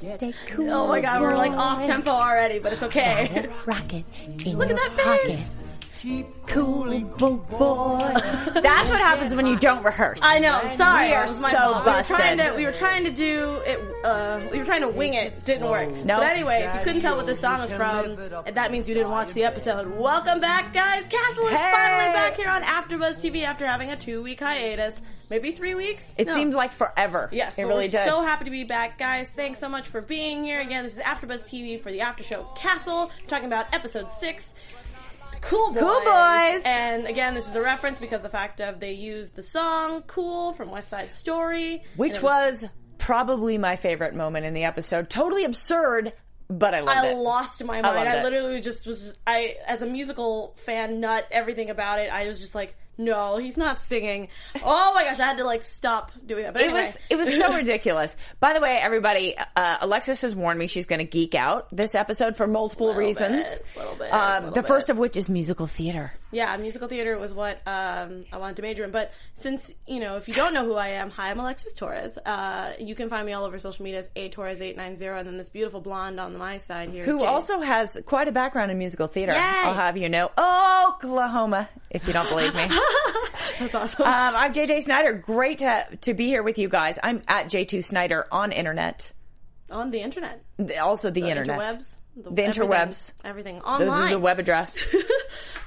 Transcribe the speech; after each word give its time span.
Stay 0.00 0.32
cool. 0.48 0.70
Oh 0.70 0.88
my 0.88 1.02
god, 1.02 1.20
we're 1.20 1.36
like 1.36 1.52
off 1.52 1.84
tempo 1.84 2.10
already, 2.10 2.58
but 2.58 2.72
it's 2.72 2.82
okay. 2.84 3.50
Rocket 3.66 4.04
Look 4.46 4.70
at 4.70 4.76
that 4.76 5.26
bass. 5.26 5.54
Pocket. 6.02 6.26
Cool 6.46 7.36
boy. 7.36 7.98
That's 8.60 8.90
what 8.90 9.00
happens 9.00 9.34
when 9.34 9.46
you 9.46 9.56
don't 9.58 9.84
rehearse. 9.84 10.20
I 10.22 10.38
know. 10.40 10.66
Sorry, 10.68 11.08
We 11.08 11.14
are 11.14 11.20
it 11.24 11.28
was 11.28 11.40
my 11.42 11.50
so 11.52 11.58
fault. 11.58 11.84
We 11.86 11.92
were 11.92 12.02
trying 12.02 12.36
busted. 12.38 12.52
to 12.52 12.56
we 12.56 12.64
were 12.66 12.72
trying 12.72 13.04
to 13.04 13.10
do 13.10 13.60
it. 13.64 14.04
Uh, 14.04 14.40
we 14.50 14.58
were 14.58 14.64
trying 14.64 14.80
to 14.80 14.88
wing 14.88 15.14
it. 15.14 15.44
Didn't 15.44 15.68
work. 15.68 15.88
Nope. 15.88 16.04
But 16.18 16.22
anyway, 16.32 16.62
if 16.66 16.74
you 16.74 16.80
couldn't 16.84 17.02
tell 17.02 17.16
what 17.16 17.26
this 17.26 17.40
song 17.40 17.60
was 17.60 17.72
from, 17.72 18.16
that 18.52 18.72
means 18.72 18.88
you 18.88 18.94
didn't 18.94 19.10
watch 19.12 19.32
the 19.32 19.44
episode. 19.44 19.88
Welcome 19.96 20.40
back, 20.40 20.72
guys. 20.72 21.04
Castle 21.08 21.46
is 21.46 21.52
Hey. 21.52 21.70
finally 21.72 22.12
back 22.14 22.34
here 22.34 22.48
on 22.48 22.62
AfterBuzz 22.62 23.20
TV 23.22 23.44
after 23.44 23.66
having 23.66 23.90
a 23.92 23.96
two 23.96 24.22
week 24.22 24.40
hiatus, 24.40 25.00
maybe 25.28 25.52
three 25.52 25.74
weeks. 25.74 26.12
It 26.18 26.26
No. 26.26 26.34
seems 26.34 26.54
like 26.54 26.72
forever. 26.72 27.28
Yes, 27.32 27.58
it 27.58 27.62
but 27.62 27.68
really 27.68 27.84
we're 27.86 27.90
did. 27.90 28.06
so 28.08 28.22
happy 28.22 28.46
to 28.46 28.50
be 28.50 28.64
back, 28.64 28.98
guys. 28.98 29.28
Thanks 29.28 29.58
so 29.60 29.68
much 29.68 29.86
for 29.88 30.00
being 30.02 30.42
here. 30.44 30.60
Again, 30.60 30.82
this 30.84 30.94
is 30.94 31.00
AfterBuzz 31.00 31.44
TV 31.46 31.80
for 31.80 31.92
the 31.92 32.00
After 32.00 32.24
Show 32.24 32.44
Castle. 32.56 33.10
We're 33.22 33.28
talking 33.28 33.46
about 33.46 33.66
episode 33.72 34.10
six. 34.10 34.54
Cool 35.40 35.72
boys. 35.72 35.80
Cool 35.80 36.00
Boys. 36.00 36.62
And 36.64 37.06
again, 37.06 37.34
this 37.34 37.48
is 37.48 37.54
a 37.54 37.60
reference 37.62 37.98
because 37.98 38.20
the 38.20 38.28
fact 38.28 38.60
of 38.60 38.80
they 38.80 38.92
used 38.92 39.34
the 39.34 39.42
song 39.42 40.02
"Cool" 40.06 40.52
from 40.52 40.70
West 40.70 40.88
Side 40.90 41.12
Story, 41.12 41.82
Which 41.96 42.16
it 42.16 42.22
was 42.22 42.64
probably 42.98 43.58
my 43.58 43.76
favorite 43.76 44.14
moment 44.14 44.46
in 44.46 44.54
the 44.54 44.64
episode. 44.64 45.08
Totally 45.08 45.44
absurd, 45.44 46.12
but 46.48 46.74
I 46.74 46.80
loved 46.80 46.98
I 46.98 47.08
it. 47.08 47.16
lost 47.16 47.64
my 47.64 47.80
mind. 47.80 47.98
I, 47.98 48.18
it. 48.18 48.22
literally 48.22 48.60
just 48.60 48.86
was. 48.86 49.18
I, 49.26 49.56
as 49.66 49.82
a 49.82 49.86
musical 49.86 50.56
fan, 50.64 51.00
nut 51.00 51.26
everything 51.30 51.70
about 51.70 51.98
it. 51.98 52.12
I 52.12 52.26
was 52.26 52.40
just 52.40 52.54
like, 52.54 52.76
no, 52.98 53.38
he's 53.38 53.56
not 53.56 53.80
singing. 53.80 54.28
Oh 54.62 54.92
my 54.94 55.04
gosh, 55.04 55.18
I 55.20 55.24
had 55.24 55.38
to 55.38 55.44
like 55.44 55.62
stop 55.62 56.12
doing 56.26 56.44
that. 56.44 56.52
But 56.52 56.62
It 56.62 56.66
anyway. 56.66 56.86
was 56.86 56.98
it 57.08 57.16
was 57.16 57.28
so 57.38 57.54
ridiculous. 57.56 58.14
By 58.40 58.52
the 58.52 58.60
way, 58.60 58.78
everybody, 58.80 59.36
uh, 59.56 59.78
Alexis 59.80 60.22
has 60.22 60.34
warned 60.34 60.58
me 60.58 60.66
she's 60.66 60.86
going 60.86 60.98
to 60.98 61.04
geek 61.04 61.34
out 61.34 61.68
this 61.74 61.94
episode 61.94 62.36
for 62.36 62.46
multiple 62.46 62.88
Little 62.88 63.00
reasons. 63.00 63.44
bit, 63.46 63.66
little 63.76 63.94
bit, 63.96 64.12
Um, 64.12 64.44
little 64.46 64.54
the 64.62 64.62
first 64.62 64.90
of 64.90 64.98
which 64.98 65.16
is 65.16 65.30
musical 65.30 65.66
theater. 65.66 66.12
Yeah, 66.32 66.56
musical 66.58 66.86
theater 66.88 67.18
was 67.18 67.34
what 67.34 67.56
um, 67.66 68.24
I 68.32 68.36
wanted 68.36 68.56
to 68.56 68.62
major 68.62 68.84
in. 68.84 68.90
But 68.92 69.12
since, 69.34 69.72
you 69.86 69.98
know, 69.98 70.16
if 70.16 70.28
you 70.28 70.34
don't 70.34 70.54
know 70.54 70.64
who 70.64 70.74
I 70.76 70.88
am, 70.88 71.10
hi, 71.10 71.30
I'm 71.30 71.40
Alexis 71.40 71.74
Torres. 71.74 72.16
Uh, 72.18 72.72
you 72.78 72.94
can 72.94 73.08
find 73.08 73.26
me 73.26 73.32
all 73.32 73.44
over 73.44 73.58
social 73.58 73.82
media 73.82 73.98
as 74.00 74.10
A 74.14 74.28
Torres890, 74.28 75.18
and 75.18 75.26
then 75.26 75.36
this 75.36 75.48
beautiful 75.48 75.80
blonde 75.80 76.20
on 76.20 76.36
my 76.36 76.58
side 76.58 76.90
here. 76.90 77.04
Who 77.04 77.24
also 77.24 77.60
has 77.60 77.98
quite 78.06 78.28
a 78.28 78.32
background 78.32 78.70
in 78.70 78.78
musical 78.78 79.06
theater. 79.08 79.32
Yay! 79.32 79.38
I'll 79.40 79.74
have 79.74 79.96
you 79.96 80.08
know. 80.08 80.30
Oklahoma, 80.38 81.68
if 81.90 82.06
you 82.06 82.12
don't 82.12 82.28
believe 82.28 82.54
me. 82.54 82.68
um, 82.90 83.22
That's 83.60 83.74
awesome. 83.74 84.06
I'm 84.06 84.52
JJ 84.52 84.82
Snyder. 84.82 85.12
Great 85.14 85.58
to, 85.58 85.86
to 86.02 86.14
be 86.14 86.26
here 86.26 86.42
with 86.42 86.58
you 86.58 86.68
guys. 86.68 86.98
I'm 87.02 87.20
at 87.28 87.46
J2 87.46 87.84
Snyder 87.84 88.26
on 88.32 88.52
internet. 88.52 89.12
on 89.70 89.90
the 89.90 90.00
internet. 90.00 90.42
Also 90.80 91.10
the, 91.10 91.22
The 91.22 91.28
internet. 91.30 91.58
interwebs. 91.58 91.96
The 92.16 92.30
interwebs. 92.42 93.12
Everything, 93.24 93.56
everything 93.56 93.56
The, 93.58 93.64
online. 93.64 94.04
the, 94.10 94.16
the 94.16 94.18
web 94.18 94.38
address. 94.38 94.84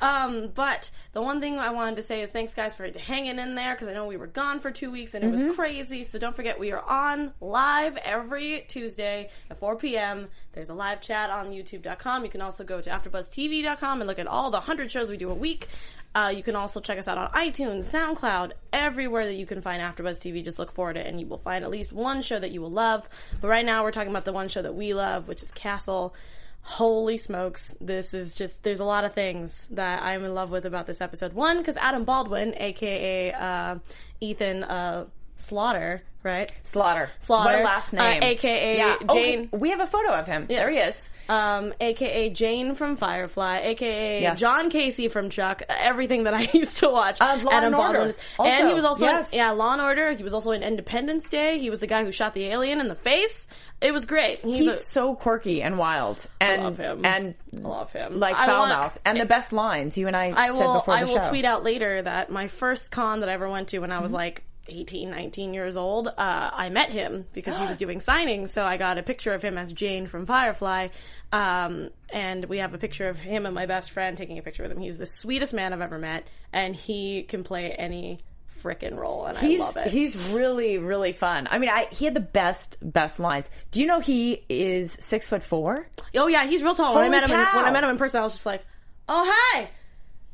Um, 0.01 0.49
but 0.53 0.91
the 1.13 1.21
one 1.21 1.39
thing 1.39 1.59
I 1.59 1.69
wanted 1.69 1.95
to 1.95 2.01
say 2.03 2.21
is 2.21 2.29
thanks 2.29 2.53
guys 2.53 2.75
for 2.75 2.85
hanging 2.91 3.39
in 3.39 3.55
there 3.55 3.73
because 3.73 3.87
I 3.87 3.93
know 3.93 4.05
we 4.05 4.17
were 4.17 4.27
gone 4.27 4.59
for 4.59 4.69
two 4.69 4.91
weeks 4.91 5.13
and 5.13 5.23
it 5.23 5.31
Mm-hmm. 5.31 5.47
was 5.47 5.55
crazy. 5.55 6.03
So 6.03 6.19
don't 6.19 6.35
forget 6.35 6.59
we 6.59 6.73
are 6.73 6.81
on 6.81 7.31
live 7.39 7.95
every 7.95 8.65
Tuesday 8.67 9.29
at 9.49 9.57
4 9.59 9.77
p.m. 9.77 10.27
There's 10.51 10.69
a 10.69 10.73
live 10.73 10.99
chat 10.99 11.29
on 11.29 11.51
YouTube.com. 11.51 12.25
You 12.25 12.29
can 12.29 12.41
also 12.41 12.65
go 12.65 12.81
to 12.81 12.89
AfterBuzzTV.com 12.89 14.01
and 14.01 14.07
look 14.09 14.19
at 14.19 14.27
all 14.27 14.51
the 14.51 14.59
hundred 14.59 14.91
shows 14.91 15.09
we 15.09 15.15
do 15.15 15.29
a 15.31 15.33
week. 15.35 15.69
Uh, 16.15 16.31
you 16.35 16.43
can 16.43 16.55
also 16.55 16.79
check 16.79 16.99
us 16.99 17.07
out 17.07 17.17
on 17.17 17.29
iTunes, 17.31 17.85
SoundCloud, 17.85 18.51
everywhere 18.71 19.25
that 19.25 19.33
you 19.33 19.47
can 19.47 19.61
find 19.61 19.81
AfterBuzz 19.81 20.19
TV. 20.19 20.43
Just 20.43 20.59
look 20.59 20.71
for 20.71 20.91
it, 20.91 20.97
and 20.97 21.19
you 21.19 21.25
will 21.25 21.39
find 21.39 21.63
at 21.63 21.71
least 21.71 21.91
one 21.91 22.21
show 22.21 22.37
that 22.37 22.51
you 22.51 22.61
will 22.61 22.71
love. 22.71 23.09
But 23.41 23.47
right 23.47 23.65
now, 23.65 23.83
we're 23.83 23.91
talking 23.91 24.11
about 24.11 24.25
the 24.25 24.33
one 24.33 24.47
show 24.47 24.61
that 24.61 24.75
we 24.75 24.93
love, 24.93 25.27
which 25.27 25.41
is 25.41 25.49
Castle. 25.51 26.13
Holy 26.61 27.17
smokes. 27.17 27.75
This 27.81 28.13
is 28.13 28.35
just, 28.35 28.63
there's 28.63 28.79
a 28.79 28.85
lot 28.85 29.03
of 29.03 29.13
things 29.13 29.67
that 29.71 30.01
I'm 30.03 30.23
in 30.23 30.33
love 30.33 30.51
with 30.51 30.65
about 30.65 30.85
this 30.85 31.01
episode. 31.01 31.33
One, 31.33 31.57
because 31.57 31.77
Adam 31.77 32.05
Baldwin, 32.05 32.53
aka 32.57 33.33
uh, 33.33 33.79
Ethan 34.21 34.63
uh, 34.63 35.05
Slaughter, 35.43 36.01
right? 36.23 36.51
Slaughter. 36.63 37.09
Slaughter. 37.19 37.51
What 37.51 37.61
a 37.61 37.63
last 37.63 37.93
Uh, 37.93 37.97
name. 37.97 38.23
AKA 38.23 38.77
Yeah. 38.77 38.95
Oh, 39.09 39.13
Jayne. 39.13 39.49
we 39.51 39.69
have 39.71 39.79
a 39.81 39.87
photo 39.87 40.13
of 40.13 40.25
him. 40.25 40.45
There 40.47 40.69
he 40.69 40.77
is. 40.77 41.09
Um, 41.29 41.73
aka 41.79 42.29
Jayne 42.29 42.75
from 42.75 42.95
Firefly, 42.97 43.59
aka 43.63 44.21
Yes. 44.21 44.39
John 44.39 44.69
Casey 44.69 45.07
from 45.09 45.29
Chuck, 45.29 45.61
everything 45.69 46.23
that 46.23 46.33
I 46.33 46.41
used 46.53 46.77
to 46.77 46.89
watch. 46.89 47.17
Uh, 47.21 47.39
Law 47.43 47.51
Adam 47.51 47.73
and 47.73 47.75
Order. 47.75 47.99
Also, 47.99 48.19
and 48.51 48.67
he 48.69 48.73
was 48.73 48.83
also 48.85 49.05
yes. 49.05 49.31
in, 49.33 49.37
yeah, 49.39 49.51
Law 49.51 49.73
and 49.73 49.81
Order. 49.81 50.11
He 50.13 50.23
was 50.23 50.33
also 50.33 50.51
in 50.51 50.63
Independence 50.63 51.29
Day. 51.29 51.59
He 51.59 51.69
was 51.69 51.79
the 51.79 51.87
guy 51.87 52.03
who 52.03 52.11
shot 52.11 52.33
the 52.33 52.45
alien 52.45 52.79
in 52.79 52.87
the 52.87 52.95
face. 52.95 53.47
It 53.81 53.91
was 53.93 54.05
great. 54.05 54.39
He's, 54.45 54.57
He's 54.59 54.67
a, 54.67 54.73
so 54.75 55.13
quirky 55.15 55.61
and 55.61 55.77
wild, 55.77 56.25
and 56.39 56.63
love 56.63 56.77
him. 56.77 57.05
and 57.05 57.35
I 57.53 57.59
love 57.67 57.91
him. 57.91 58.17
like 58.19 58.35
I 58.37 58.45
foul 58.45 58.59
want- 58.61 58.71
mouth, 58.71 58.97
and 59.05 59.19
the 59.19 59.25
best 59.25 59.51
lines. 59.51 59.97
You 59.97 60.07
and 60.07 60.15
I, 60.15 60.31
I 60.35 60.49
said 60.51 60.57
will. 60.57 60.73
before 60.75 60.93
the 60.95 61.01
I 61.01 61.03
will 61.03 61.21
show. 61.21 61.29
tweet 61.29 61.43
out 61.45 61.63
later 61.65 62.01
that 62.01 62.29
my 62.31 62.47
first 62.47 62.91
con 62.91 63.19
that 63.21 63.29
I 63.29 63.33
ever 63.33 63.49
went 63.49 63.67
to 63.69 63.79
when 63.79 63.91
I 63.91 63.95
Mm-hmm. 63.95 64.03
was 64.03 64.11
like 64.13 64.43
18, 64.67 65.09
19 65.09 65.53
years 65.53 65.75
old, 65.75 66.07
uh, 66.07 66.11
I 66.17 66.69
met 66.69 66.91
him 66.91 67.25
because 67.33 67.57
he 67.57 67.65
was 67.65 67.77
doing 67.79 67.99
signings. 67.99 68.49
So 68.49 68.65
I 68.65 68.77
got 68.77 68.97
a 68.97 69.03
picture 69.03 69.33
of 69.33 69.41
him 69.41 69.57
as 69.57 69.73
Jayne 69.73 70.07
from 70.07 70.25
Firefly, 70.25 70.87
um, 71.31 71.89
and 72.09 72.45
we 72.45 72.59
have 72.59 72.73
a 72.73 72.77
picture 72.77 73.09
of 73.09 73.17
him 73.17 73.45
and 73.45 73.53
my 73.53 73.65
best 73.65 73.91
friend 73.91 74.17
taking 74.17 74.37
a 74.37 74.41
picture 74.41 74.63
with 74.63 74.71
him. 74.71 74.79
He's 74.79 74.97
the 74.97 75.05
sweetest 75.05 75.53
man 75.53 75.73
I've 75.73 75.81
ever 75.81 75.97
met, 75.99 76.27
and 76.51 76.75
he 76.75 77.23
can 77.23 77.43
play 77.43 77.71
any 77.71 78.19
frickin' 78.61 78.95
role, 78.97 79.25
and 79.25 79.37
He's 79.37 79.59
I 79.59 79.63
love 79.65 79.77
it. 79.77 79.87
he's 79.91 80.15
really 80.29 80.77
really 80.77 81.11
fun. 81.11 81.49
I 81.51 81.57
mean, 81.57 81.69
I 81.69 81.87
he 81.91 82.05
had 82.05 82.13
the 82.13 82.21
best 82.21 82.77
best 82.81 83.19
lines. 83.19 83.49
Do 83.71 83.81
you 83.81 83.87
know 83.87 83.99
he 83.99 84.43
is 84.47 84.93
six 85.01 85.27
foot 85.27 85.43
four? 85.43 85.89
oh 86.15 86.27
yeah, 86.27 86.45
he's 86.47 86.61
real 86.63 86.73
tall. 86.73 86.95
When 86.95 87.03
I 87.03 87.07
Holy 87.07 87.09
met 87.09 87.23
him, 87.29 87.31
in, 87.37 87.45
cow. 87.45 87.57
when 87.57 87.65
I 87.65 87.71
met 87.71 87.83
him 87.83 87.89
in 87.89 87.97
person, 87.97 88.21
I 88.21 88.23
was 88.23 88.31
just 88.31 88.45
like, 88.45 88.63
oh 89.09 89.29
hi. 89.29 89.69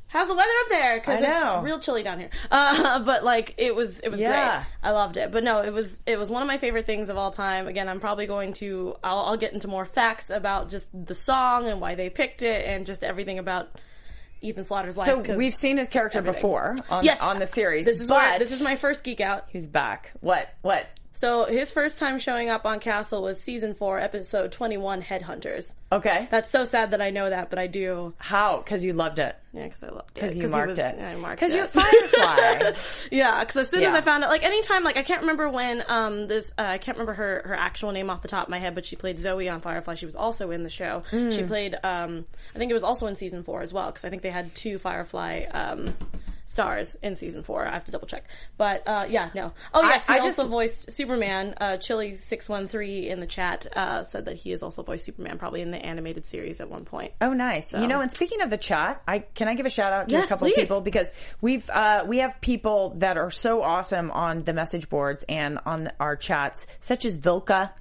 How's 0.09 0.28
the 0.28 0.34
weather 0.34 0.50
up 0.64 0.70
there? 0.70 1.00
Because 1.00 1.22
it's 1.22 1.64
real 1.64 1.80
chilly 1.80 2.03
down 2.03 2.20
here. 2.20 2.30
Uh, 2.52 3.00
but 3.00 3.24
like 3.24 3.53
it 3.58 3.75
was, 3.75 4.00
it 4.00 4.09
was 4.09 4.20
Yeah. 4.20 4.58
great. 4.58 4.66
I 4.84 4.92
loved 4.92 5.18
it. 5.18 5.31
But 5.31 5.44
no, 5.44 5.59
it 5.62 5.72
was 5.72 6.02
it 6.06 6.18
was 6.18 6.30
one 6.31 6.42
of 6.42 6.47
my 6.47 6.58
favorite 6.58 6.86
things 6.88 7.09
of 7.09 7.18
all 7.18 7.30
time. 7.31 7.68
Again, 7.68 7.88
I'm 7.88 8.00
probably 8.00 8.25
going 8.25 8.53
to 8.53 8.96
I'll, 9.03 9.20
I'll 9.20 9.38
get 9.38 9.53
into 9.53 9.68
more 9.68 9.86
facts 9.86 10.30
about 10.31 10.70
just 10.70 10.88
the 10.94 11.14
song 11.16 11.68
and 11.68 11.80
why 11.80 11.94
they 11.96 12.09
picked 12.09 12.42
it 12.42 12.66
and 12.66 12.86
just 12.88 13.03
everything 13.03 13.38
about 13.40 13.70
Ethan 14.42 14.64
Slaughter's 14.64 14.97
life. 14.97 15.06
So 15.06 15.36
we've 15.36 15.53
seen 15.53 15.78
his 15.78 15.90
character 15.90 16.22
before 16.22 16.76
on 16.90 17.03
yes 17.03 17.22
on 17.22 17.38
the 17.40 17.47
series. 17.47 17.86
This 17.86 18.02
is 18.02 18.09
where 18.09 18.40
this 18.40 18.52
is 18.52 18.62
my 18.64 18.76
first 18.78 19.03
geek 19.03 19.22
out. 19.22 19.46
He's 19.50 19.68
back. 19.68 20.12
What 20.22 20.50
what? 20.62 20.88
So 21.19 21.44
his 21.44 21.69
first 21.74 22.00
time 22.00 22.18
showing 22.18 22.50
up 22.50 22.66
on 22.66 22.80
Castle 22.80 23.24
was 23.24 23.41
season 23.44 23.74
four, 23.74 24.00
episode 24.00 24.53
21, 24.53 25.02
Headhunters. 25.02 25.66
Okay. 25.91 26.29
That's 26.32 26.49
so 26.49 26.64
sad 26.64 26.91
that 26.91 27.02
I 27.02 27.09
know 27.09 27.29
that, 27.29 27.49
but 27.49 27.59
I 27.59 27.67
do. 27.67 28.14
How? 28.20 28.59
Because 28.59 28.85
you 28.85 28.94
loved 28.94 29.20
it. 29.20 29.35
Yeah, 29.52 29.66
because 29.66 29.84
I 29.84 29.90
loved 29.90 30.11
it. 30.11 30.14
Because 30.14 30.38
you 30.38 30.47
marked 30.47 30.70
was- 30.70 30.79
it. 30.79 30.96
yeah, 30.97 31.09
I 31.09 31.16
marked 31.17 31.41
Because 31.41 31.53
you're 31.53 31.67
Firefly. 31.67 32.72
Yeah, 33.11 33.40
because 33.41 33.58
as 33.58 33.70
soon 33.70 33.84
as 33.84 33.94
I 33.94 33.99
found 33.99 34.23
out, 34.23 34.29
like 34.29 34.44
anytime, 34.44 34.84
like 34.84 34.96
I 34.96 35.03
can't 35.03 35.22
remember 35.22 35.49
when 35.49 35.84
um 35.90 36.28
this 36.28 36.53
uh, 36.58 36.61
I 36.61 36.78
can't 36.78 36.97
remember 36.97 37.14
her 37.16 37.41
her 37.46 37.55
actual 37.55 37.91
name 37.91 38.09
off 38.09 38.22
the 38.22 38.28
top 38.29 38.44
of 38.44 38.49
my 38.49 38.59
head, 38.59 38.76
but 38.76 38.85
she 38.85 38.96
played 38.96 39.20
Zoe 39.20 39.49
on 39.49 39.59
Firefly. 39.59 39.96
She 39.96 40.05
was 40.05 40.16
also 40.16 40.52
in 40.52 40.64
the 40.64 40.70
show. 40.70 41.03
Mm. 41.11 41.35
She 41.35 41.44
played 41.44 41.76
um 41.84 42.26
I 42.55 42.59
think 42.59 42.70
it 42.72 42.76
was 42.76 42.84
also 42.84 43.08
in 43.08 43.16
season 43.16 43.44
four 43.44 43.61
as 43.61 43.73
well 43.73 43.88
because 43.88 44.05
I 44.05 44.09
think 44.09 44.22
they 44.22 44.29
had 44.29 44.53
two 44.55 44.78
Firefly 44.78 45.46
um 45.52 45.94
stars 46.49 46.96
in 47.03 47.16
season 47.16 47.43
four. 47.43 47.66
I 47.67 47.73
have 47.73 47.84
to 47.85 47.91
double 47.91 48.07
check, 48.07 48.25
but 48.57 48.81
uh 48.87 49.05
yeah, 49.07 49.29
no. 49.35 49.53
Oh 49.73 49.81
yes, 49.84 50.03
I 50.07 50.13
he 50.16 50.19
just- 50.25 50.40
also 50.40 50.49
voiced 50.49 50.91
Superman. 50.91 51.53
Uh, 51.61 51.78
Chili 51.78 52.13
six 52.16 52.49
one 52.49 52.67
three 52.67 53.07
in 53.09 53.19
the 53.19 53.28
chat 53.28 53.67
uh, 53.75 54.03
said 54.03 54.25
that 54.25 54.35
he 54.35 54.51
has 54.51 54.63
also 54.63 54.81
voiced 54.84 55.05
Superman 55.05 55.37
probably 55.37 55.61
in 55.61 55.72
the 55.72 55.78
animated 55.78 56.25
series 56.25 56.59
at 56.61 56.69
one 56.69 56.85
point. 56.85 57.13
Oh, 57.22 57.34
nice. 57.34 57.73
You 57.73 57.87
know, 57.87 58.01
and 58.01 58.11
speaking 58.11 58.41
of 58.41 58.49
the 58.49 58.57
chat, 58.57 59.01
I 59.07 59.19
can 59.19 59.47
I 59.47 59.53
give 59.55 59.66
a 59.66 59.69
shout 59.69 59.93
out 59.93 60.09
to 60.09 60.16
Yes, 60.16 60.25
a 60.25 60.29
couple 60.29 60.47
please. 60.47 60.53
of 60.57 60.61
people 60.63 60.81
because 60.81 61.13
we've 61.41 61.69
uh, 61.69 62.03
we 62.07 62.17
have 62.19 62.41
people 62.41 62.96
that 62.97 63.17
are 63.17 63.31
so 63.31 63.61
awesome 63.61 64.09
on 64.11 64.43
the 64.43 64.53
message 64.53 64.90
boards 64.90 65.23
and 65.29 65.59
on 65.66 65.90
our 65.99 66.16
chats, 66.16 66.66
such 66.79 67.05
as 67.05 67.17
Vilka. 67.17 67.73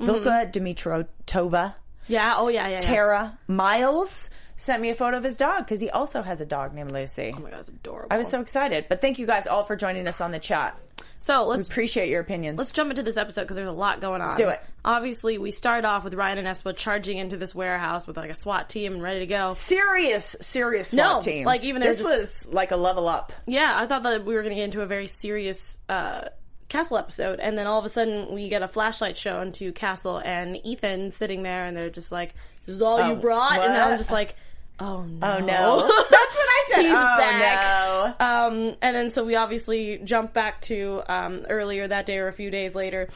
Vilka 0.00 0.50
Dimitrotova, 0.52 1.74
Yeah. 2.06 2.34
Oh 2.36 2.48
yeah. 2.48 2.66
Yeah. 2.66 2.72
yeah. 2.74 2.78
Tara 2.80 3.38
Miles 3.48 4.30
sent 4.56 4.80
me 4.82 4.90
a 4.90 4.94
photo 4.94 5.16
of 5.18 5.24
his 5.24 5.36
dog 5.36 5.64
because 5.64 5.80
he 5.80 5.90
also 5.90 6.22
has 6.22 6.40
a 6.40 6.46
dog 6.46 6.72
named 6.74 6.92
Lucy. 6.92 7.32
Oh 7.36 7.40
my 7.40 7.50
god, 7.50 7.60
it's 7.60 7.68
adorable. 7.68 8.08
I 8.10 8.18
was 8.18 8.28
so 8.30 8.40
excited. 8.40 8.86
But 8.88 9.00
thank 9.00 9.18
you 9.18 9.26
guys 9.26 9.46
all 9.46 9.62
for 9.64 9.76
joining 9.76 10.06
us 10.08 10.20
on 10.20 10.30
the 10.32 10.38
chat. 10.38 10.78
so 11.18 11.44
let's 11.46 11.68
Appreciate 11.68 12.08
your 12.08 12.20
opinions. 12.20 12.58
let's 12.58 12.70
jump 12.72 12.90
into 12.90 13.02
this 13.02 13.16
episode 13.16 13.42
because 13.42 13.56
there's 13.56 13.68
a 13.68 13.72
lot 13.72 14.00
going 14.00 14.20
on. 14.20 14.28
Let's 14.28 14.40
do 14.40 14.48
it. 14.48 14.60
Obviously, 14.84 15.36
we 15.38 15.50
start 15.50 15.84
off 15.84 16.04
with 16.04 16.14
Ryan 16.14 16.38
and 16.38 16.48
Espo 16.48 16.74
charging 16.74 17.18
into 17.18 17.36
this 17.36 17.54
warehouse 17.54 18.06
with 18.06 18.16
like 18.16 18.30
a 18.30 18.34
SWAT 18.34 18.68
team 18.68 18.94
and 18.94 19.02
ready 19.02 19.20
to 19.20 19.26
go. 19.26 19.52
serious, 19.52 20.36
serious 20.40 20.92
No, 20.94 21.14
SWAT 21.14 21.22
team. 21.22 21.44
like, 21.44 21.64
even 21.64 21.82
this 21.82 21.98
just- 21.98 22.08
was 22.08 22.48
like 22.52 22.70
a 22.70 22.76
level 22.76 23.08
up. 23.08 23.32
Yeah, 23.46 23.72
I 23.76 23.86
thought 23.86 24.04
that 24.04 24.24
we 24.24 24.34
were 24.34 24.42
going 24.42 24.54
to 24.54 24.56
get 24.56 24.64
into 24.64 24.80
a 24.82 24.86
very 24.86 25.06
serious 25.06 25.76
uh, 25.88 26.22
Castle 26.68 26.98
episode, 26.98 27.38
and 27.40 27.56
then 27.56 27.66
all 27.66 27.78
of 27.78 27.84
a 27.84 27.88
sudden 27.88 28.34
we 28.34 28.48
get 28.48 28.62
a 28.62 28.68
flashlight 28.68 29.16
shown 29.16 29.52
to 29.52 29.72
Castle 29.72 30.18
and 30.18 30.58
Ethan 30.66 31.12
sitting 31.12 31.42
there, 31.42 31.64
and 31.64 31.76
they're 31.76 31.90
just 31.90 32.10
like, 32.10 32.34
"This 32.64 32.74
is 32.76 32.82
all 32.82 32.98
you 32.98 33.12
Oh, 33.12 33.16
brought," 33.16 33.60
and 33.60 33.72
what? 33.72 33.82
I'm 33.82 33.96
just 33.98 34.10
like, 34.10 34.34
"Oh 34.80 35.02
no, 35.04 35.36
Oh 35.36 35.38
no, 35.38 35.80
that's 36.10 36.10
what 36.10 36.48
I 36.48 36.64
said. 36.70 36.80
He's 36.82 36.90
oh, 36.90 37.16
back. 37.18 38.18
No. 38.20 38.26
Um, 38.26 38.76
and 38.82 38.96
then 38.96 39.10
so 39.10 39.24
we 39.24 39.36
obviously 39.36 39.98
jump 39.98 40.32
back 40.32 40.60
to 40.62 41.02
um, 41.08 41.46
earlier 41.48 41.86
that 41.86 42.04
day 42.06 42.18
or 42.18 42.28
a 42.28 42.32
few 42.32 42.50
days 42.50 42.74
later. 42.74 43.08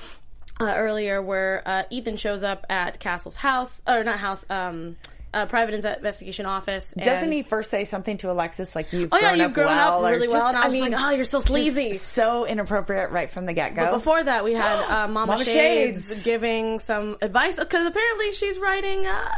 Uh, 0.61 0.75
earlier, 0.77 1.23
where 1.23 1.63
uh, 1.65 1.83
Ethan 1.89 2.17
shows 2.17 2.43
up 2.43 2.67
at 2.69 3.01
Castle's 3.01 3.35
house, 3.37 3.81
or 3.89 4.05
not 4.05 4.19
house, 4.19 4.45
um, 4.51 4.95
uh, 5.33 5.47
private 5.47 5.75
investigation 5.75 6.47
office. 6.47 6.93
Doesn't 6.97 7.31
he 7.31 7.43
first 7.43 7.71
say 7.71 7.85
something 7.85 8.17
to 8.19 8.31
Alexis 8.31 8.75
like 8.75 8.93
you've 8.93 9.11
Oh 9.13 9.17
yeah, 9.19 9.29
grown 9.29 9.39
you've 9.39 9.49
up 9.49 9.55
grown 9.55 9.67
well, 9.69 10.05
up 10.05 10.11
really 10.13 10.29
well, 10.29 10.41
just- 10.53 10.57
I 10.57 10.65
I 10.65 10.69
mean, 10.71 10.91
like, 10.93 11.01
oh, 11.01 11.11
you're 11.11 11.25
so 11.25 11.41
sleazy. 11.41 11.95
so 11.95 12.47
inappropriate 12.47 13.11
right 13.11 13.31
from 13.31 13.47
the 13.47 13.53
get 13.53 13.75
go. 13.75 13.93
Before 13.93 14.23
that, 14.23 14.45
we 14.45 14.55
had 14.55 14.81
uh, 14.85 15.07
Mama, 15.09 15.33
Mama 15.33 15.45
Shades, 15.45 16.09
Shades. 16.09 16.25
giving 16.25 16.79
some 16.79 17.17
advice 17.23 17.57
because 17.57 17.87
apparently 17.87 18.33
she's 18.33 18.59
writing 18.59 19.07
uh, 19.07 19.31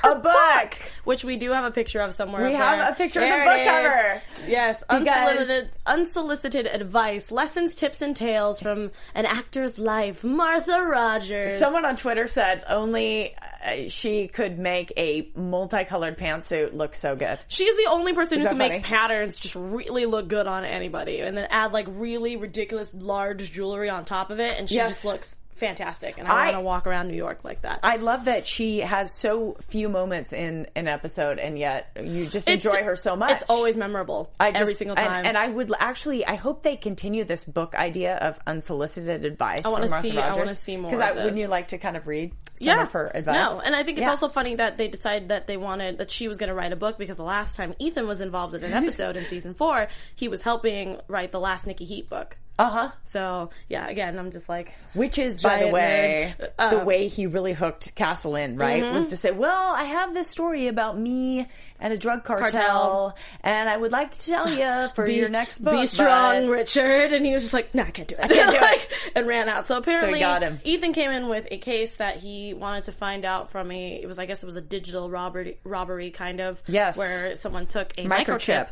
A 0.04 0.14
book. 0.14 0.74
which 1.04 1.24
we 1.24 1.36
do 1.36 1.50
have 1.52 1.64
a 1.64 1.70
picture 1.70 2.00
of 2.00 2.14
somewhere. 2.14 2.44
We 2.48 2.54
have 2.54 2.78
there. 2.78 2.90
a 2.90 2.94
picture 2.94 3.20
of 3.20 3.28
the 3.28 3.44
book 3.44 3.58
is. 3.58 3.66
cover. 3.68 4.22
Yes, 4.48 4.82
unsolicited, 4.88 5.70
unsolicited 5.86 6.66
advice, 6.66 7.30
lessons, 7.30 7.74
tips, 7.74 8.02
and 8.02 8.14
tales 8.16 8.60
from 8.60 8.90
an 9.14 9.26
actor's 9.26 9.78
life. 9.78 10.24
Martha 10.24 10.82
Rogers. 10.84 11.58
Someone 11.58 11.84
on 11.84 11.96
Twitter 11.96 12.28
said 12.28 12.64
only 12.68 13.34
uh, 13.64 13.88
she 13.88 14.28
could 14.28 14.58
make 14.58 14.92
a 14.96 15.30
multicolored 15.34 16.16
pantsuit 16.18 16.74
look 16.74 16.94
so 16.94 17.14
good. 17.16 17.38
She's 17.48 17.76
the 17.76 17.86
only 17.90 18.12
person 18.14 18.38
who 18.40 18.46
can 18.46 18.56
funny? 18.56 18.70
make 18.70 18.84
patterns 18.84 19.38
just 19.38 19.54
really 19.54 20.06
look 20.06 20.28
good 20.28 20.46
on 20.46 20.64
anybody, 20.64 21.20
and 21.20 21.36
then 21.36 21.46
add 21.50 21.72
like 21.72 21.86
really 21.88 22.36
ridiculous 22.36 22.90
large 22.94 23.52
jewelry 23.52 23.90
on 23.90 24.04
top 24.04 24.30
of 24.30 24.40
it, 24.40 24.58
and 24.58 24.68
she 24.68 24.76
Yes. 24.76 24.90
just 24.90 25.04
looks 25.04 25.36
fantastic. 25.60 26.18
And 26.18 26.26
I, 26.26 26.32
I- 26.32 26.44
want 26.46 26.56
to 26.56 26.60
walk 26.62 26.86
around 26.88 27.08
New 27.08 27.16
York 27.16 27.44
like 27.44 27.62
that. 27.62 27.80
I 27.82 27.96
love 27.96 28.24
that 28.24 28.46
she 28.46 28.80
has 28.80 29.14
so 29.14 29.56
few 29.68 29.88
moments 29.88 30.32
in 30.32 30.66
an 30.74 30.88
episode, 30.88 31.38
and 31.38 31.58
yet 31.58 31.90
you 32.02 32.26
just 32.26 32.48
It's- 32.48 32.64
enjoy 32.64 32.82
her 32.82 32.96
so 32.96 33.14
much. 33.14 33.30
It's 33.42 33.50
always 33.50 33.76
memorable. 33.76 34.32
I 34.40 34.50
just, 34.50 34.60
every 34.62 34.74
single 34.74 34.96
and- 34.98 35.06
time. 35.06 35.26
And, 35.26 35.38
I 35.38 35.46
would 35.48 35.70
actually, 35.78 36.26
I 36.26 36.34
hope 36.34 36.62
they 36.62 36.76
continue 36.76 37.24
this 37.24 37.44
book 37.44 37.74
idea 37.74 38.16
of 38.16 38.38
unsolicited 38.46 39.24
advice. 39.24 39.60
I 39.60 39.70
from 39.70 39.72
Martha 39.88 40.00
see- 40.00 40.18
I 40.18 40.34
wanna 40.36 40.54
see 40.54 40.76
more 40.76 40.90
Because 40.90 41.14
wouldn't 41.16 41.36
you 41.36 41.46
like 41.46 41.68
to 41.68 41.78
kind 41.78 41.96
of 41.96 42.06
read 42.06 42.32
some 42.54 42.66
yeah, 42.66 42.82
of 42.82 42.92
her 42.92 43.10
advice? 43.14 43.34
No, 43.36 43.60
and 43.60 43.76
I 43.76 43.82
think 43.84 43.98
it's 43.98 44.04
Yeah. 44.04 44.10
also 44.10 44.28
funny 44.28 44.56
that 44.56 44.78
they 44.78 44.88
decided 44.88 45.28
that 45.28 45.46
they 45.46 45.56
wanted 45.56 45.98
that 45.98 46.10
she 46.10 46.26
was 46.28 46.38
going 46.38 46.48
to 46.48 46.54
write 46.54 46.72
a 46.72 46.76
book 46.76 46.98
because 46.98 47.16
the 47.16 47.22
last 47.24 47.56
time 47.56 47.74
Ethan 47.78 48.06
was 48.06 48.20
involved 48.20 48.54
in 48.54 48.64
an 48.64 48.72
episode 48.82 49.16
in 49.16 49.26
season 49.26 49.54
four, 49.54 49.88
he 50.16 50.28
was 50.28 50.42
helping 50.42 50.98
write 51.08 51.32
the 51.32 51.40
last 51.40 51.66
Nikki 51.66 51.84
Heat 51.84 52.08
book. 52.08 52.36
Uh 52.58 52.68
huh. 52.68 52.90
So 53.04 53.50
yeah, 53.68 53.88
again, 53.88 54.18
I'm 54.18 54.30
just 54.30 54.46
like, 54.48 54.74
Which 54.92 55.18
is, 55.18 55.42
by 55.42 55.64
the 55.64 55.70
way. 55.70 56.34
Uh, 56.58 56.68
the 56.78 56.84
way 56.84 57.08
he 57.08 57.26
really 57.26 57.54
hooked 57.54 57.94
Castle 57.94 58.36
in, 58.36 58.56
right? 58.56 58.82
Mm-hmm. 58.82 58.94
Was 58.94 59.08
to 59.08 59.16
say, 59.16 59.30
well, 59.30 59.74
I 59.74 59.84
have 59.84 60.12
this 60.12 60.28
story 60.28 60.66
about 60.66 60.98
me 60.98 61.48
and 61.78 61.92
a 61.94 61.96
drug 61.96 62.22
cartel, 62.22 62.50
Cartel. 62.50 63.16
and 63.42 63.66
I 63.68 63.76
would 63.78 63.92
like 63.92 64.10
to 64.10 64.26
tell 64.26 64.50
you 64.50 64.88
for 64.94 65.06
be, 65.06 65.14
your 65.14 65.30
next 65.30 65.60
book. 65.64 65.72
be 65.72 65.86
strong, 65.86 66.46
but- 66.48 66.52
Richard. 66.52 67.14
And 67.14 67.24
he 67.24 67.32
was 67.32 67.40
just 67.42 67.54
like, 67.54 67.74
no, 67.74 67.84
I 67.84 67.90
can't 67.90 68.08
do 68.08 68.16
it. 68.18 68.24
I 68.24 68.28
can't 68.28 68.50
do 68.50 68.58
it. 68.60 68.88
and 69.16 69.26
ran 69.26 69.48
out. 69.48 69.66
So 69.66 69.78
apparently, 69.78 70.20
him. 70.20 70.60
Ethan 70.62 70.92
came 70.92 71.10
in 71.12 71.28
with 71.28 71.46
a 71.50 71.56
case 71.56 71.96
that 71.96 72.16
he 72.18 72.52
wanted 72.52 72.84
to 72.84 72.92
find 72.92 73.24
out 73.24 73.50
from 73.50 73.70
a. 73.70 73.94
It 74.02 74.06
was, 74.06 74.18
I 74.18 74.26
guess, 74.26 74.42
it 74.42 74.46
was 74.46 74.56
a 74.56 74.60
digital 74.60 75.08
robbery, 75.08 75.56
robbery 75.64 76.10
kind 76.10 76.40
of. 76.40 76.62
Yes. 76.66 76.98
Where 76.98 77.36
someone 77.36 77.66
took 77.66 77.92
a 77.96 78.04
Microchip. 78.04 78.26
microchip. 78.26 78.68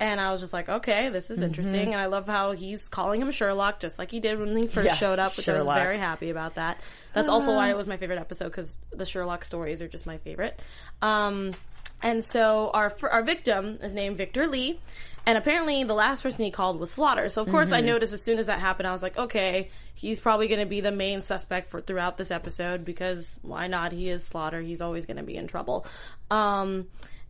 And 0.00 0.20
I 0.20 0.30
was 0.30 0.40
just 0.40 0.52
like, 0.52 0.68
okay, 0.68 1.08
this 1.08 1.28
is 1.28 1.42
interesting. 1.42 1.92
And 1.92 2.00
I 2.00 2.06
love 2.06 2.26
how 2.26 2.52
he's 2.52 2.88
calling 2.88 3.20
him 3.20 3.32
Sherlock, 3.32 3.80
just 3.80 3.98
like 3.98 4.12
he 4.12 4.20
did 4.20 4.38
when 4.38 4.56
he 4.56 4.68
first 4.68 4.86
Yeah, 4.86 4.94
showed 4.94 5.18
up, 5.18 5.36
which 5.36 5.48
I 5.48 5.54
was 5.54 5.66
very 5.66 5.98
happy 5.98 6.30
about 6.30 6.54
that. 6.54 6.80
That's 7.14 7.28
also 7.28 7.54
why 7.54 7.70
it 7.70 7.76
was 7.76 7.88
my 7.88 7.96
favorite 7.96 8.20
episode 8.20 8.44
because 8.46 8.78
the 8.92 9.04
Sherlock 9.04 9.44
stories 9.44 9.82
are 9.82 9.88
just 9.88 10.06
my 10.06 10.18
favorite. 10.18 10.60
Um, 11.02 11.52
and 12.00 12.22
so 12.22 12.70
our 12.72 12.94
our 13.10 13.22
victim 13.24 13.78
is 13.82 13.92
named 13.92 14.18
Victor 14.18 14.46
Lee, 14.46 14.78
and 15.26 15.36
apparently 15.36 15.82
the 15.82 15.94
last 15.94 16.22
person 16.22 16.44
he 16.44 16.52
called 16.52 16.78
was 16.78 16.92
Slaughter. 16.92 17.28
So 17.28 17.42
of 17.42 17.48
course 17.48 17.72
I 17.72 17.80
noticed 17.80 18.12
as 18.12 18.22
soon 18.22 18.38
as 18.38 18.46
that 18.46 18.60
happened, 18.60 18.86
I 18.86 18.92
was 18.92 19.02
like, 19.02 19.18
okay, 19.18 19.70
he's 19.94 20.20
probably 20.20 20.46
going 20.46 20.60
to 20.60 20.66
be 20.66 20.80
the 20.80 20.92
main 20.92 21.22
suspect 21.22 21.70
for 21.70 21.80
throughout 21.80 22.16
this 22.16 22.30
episode 22.30 22.84
because 22.84 23.40
why 23.42 23.66
not? 23.66 23.90
He 23.90 24.10
is 24.10 24.24
Slaughter. 24.24 24.60
He's 24.60 24.80
always 24.80 25.06
going 25.06 25.16
to 25.16 25.24
be 25.24 25.34
in 25.34 25.48
trouble. 25.48 25.86
Um, 26.30 26.86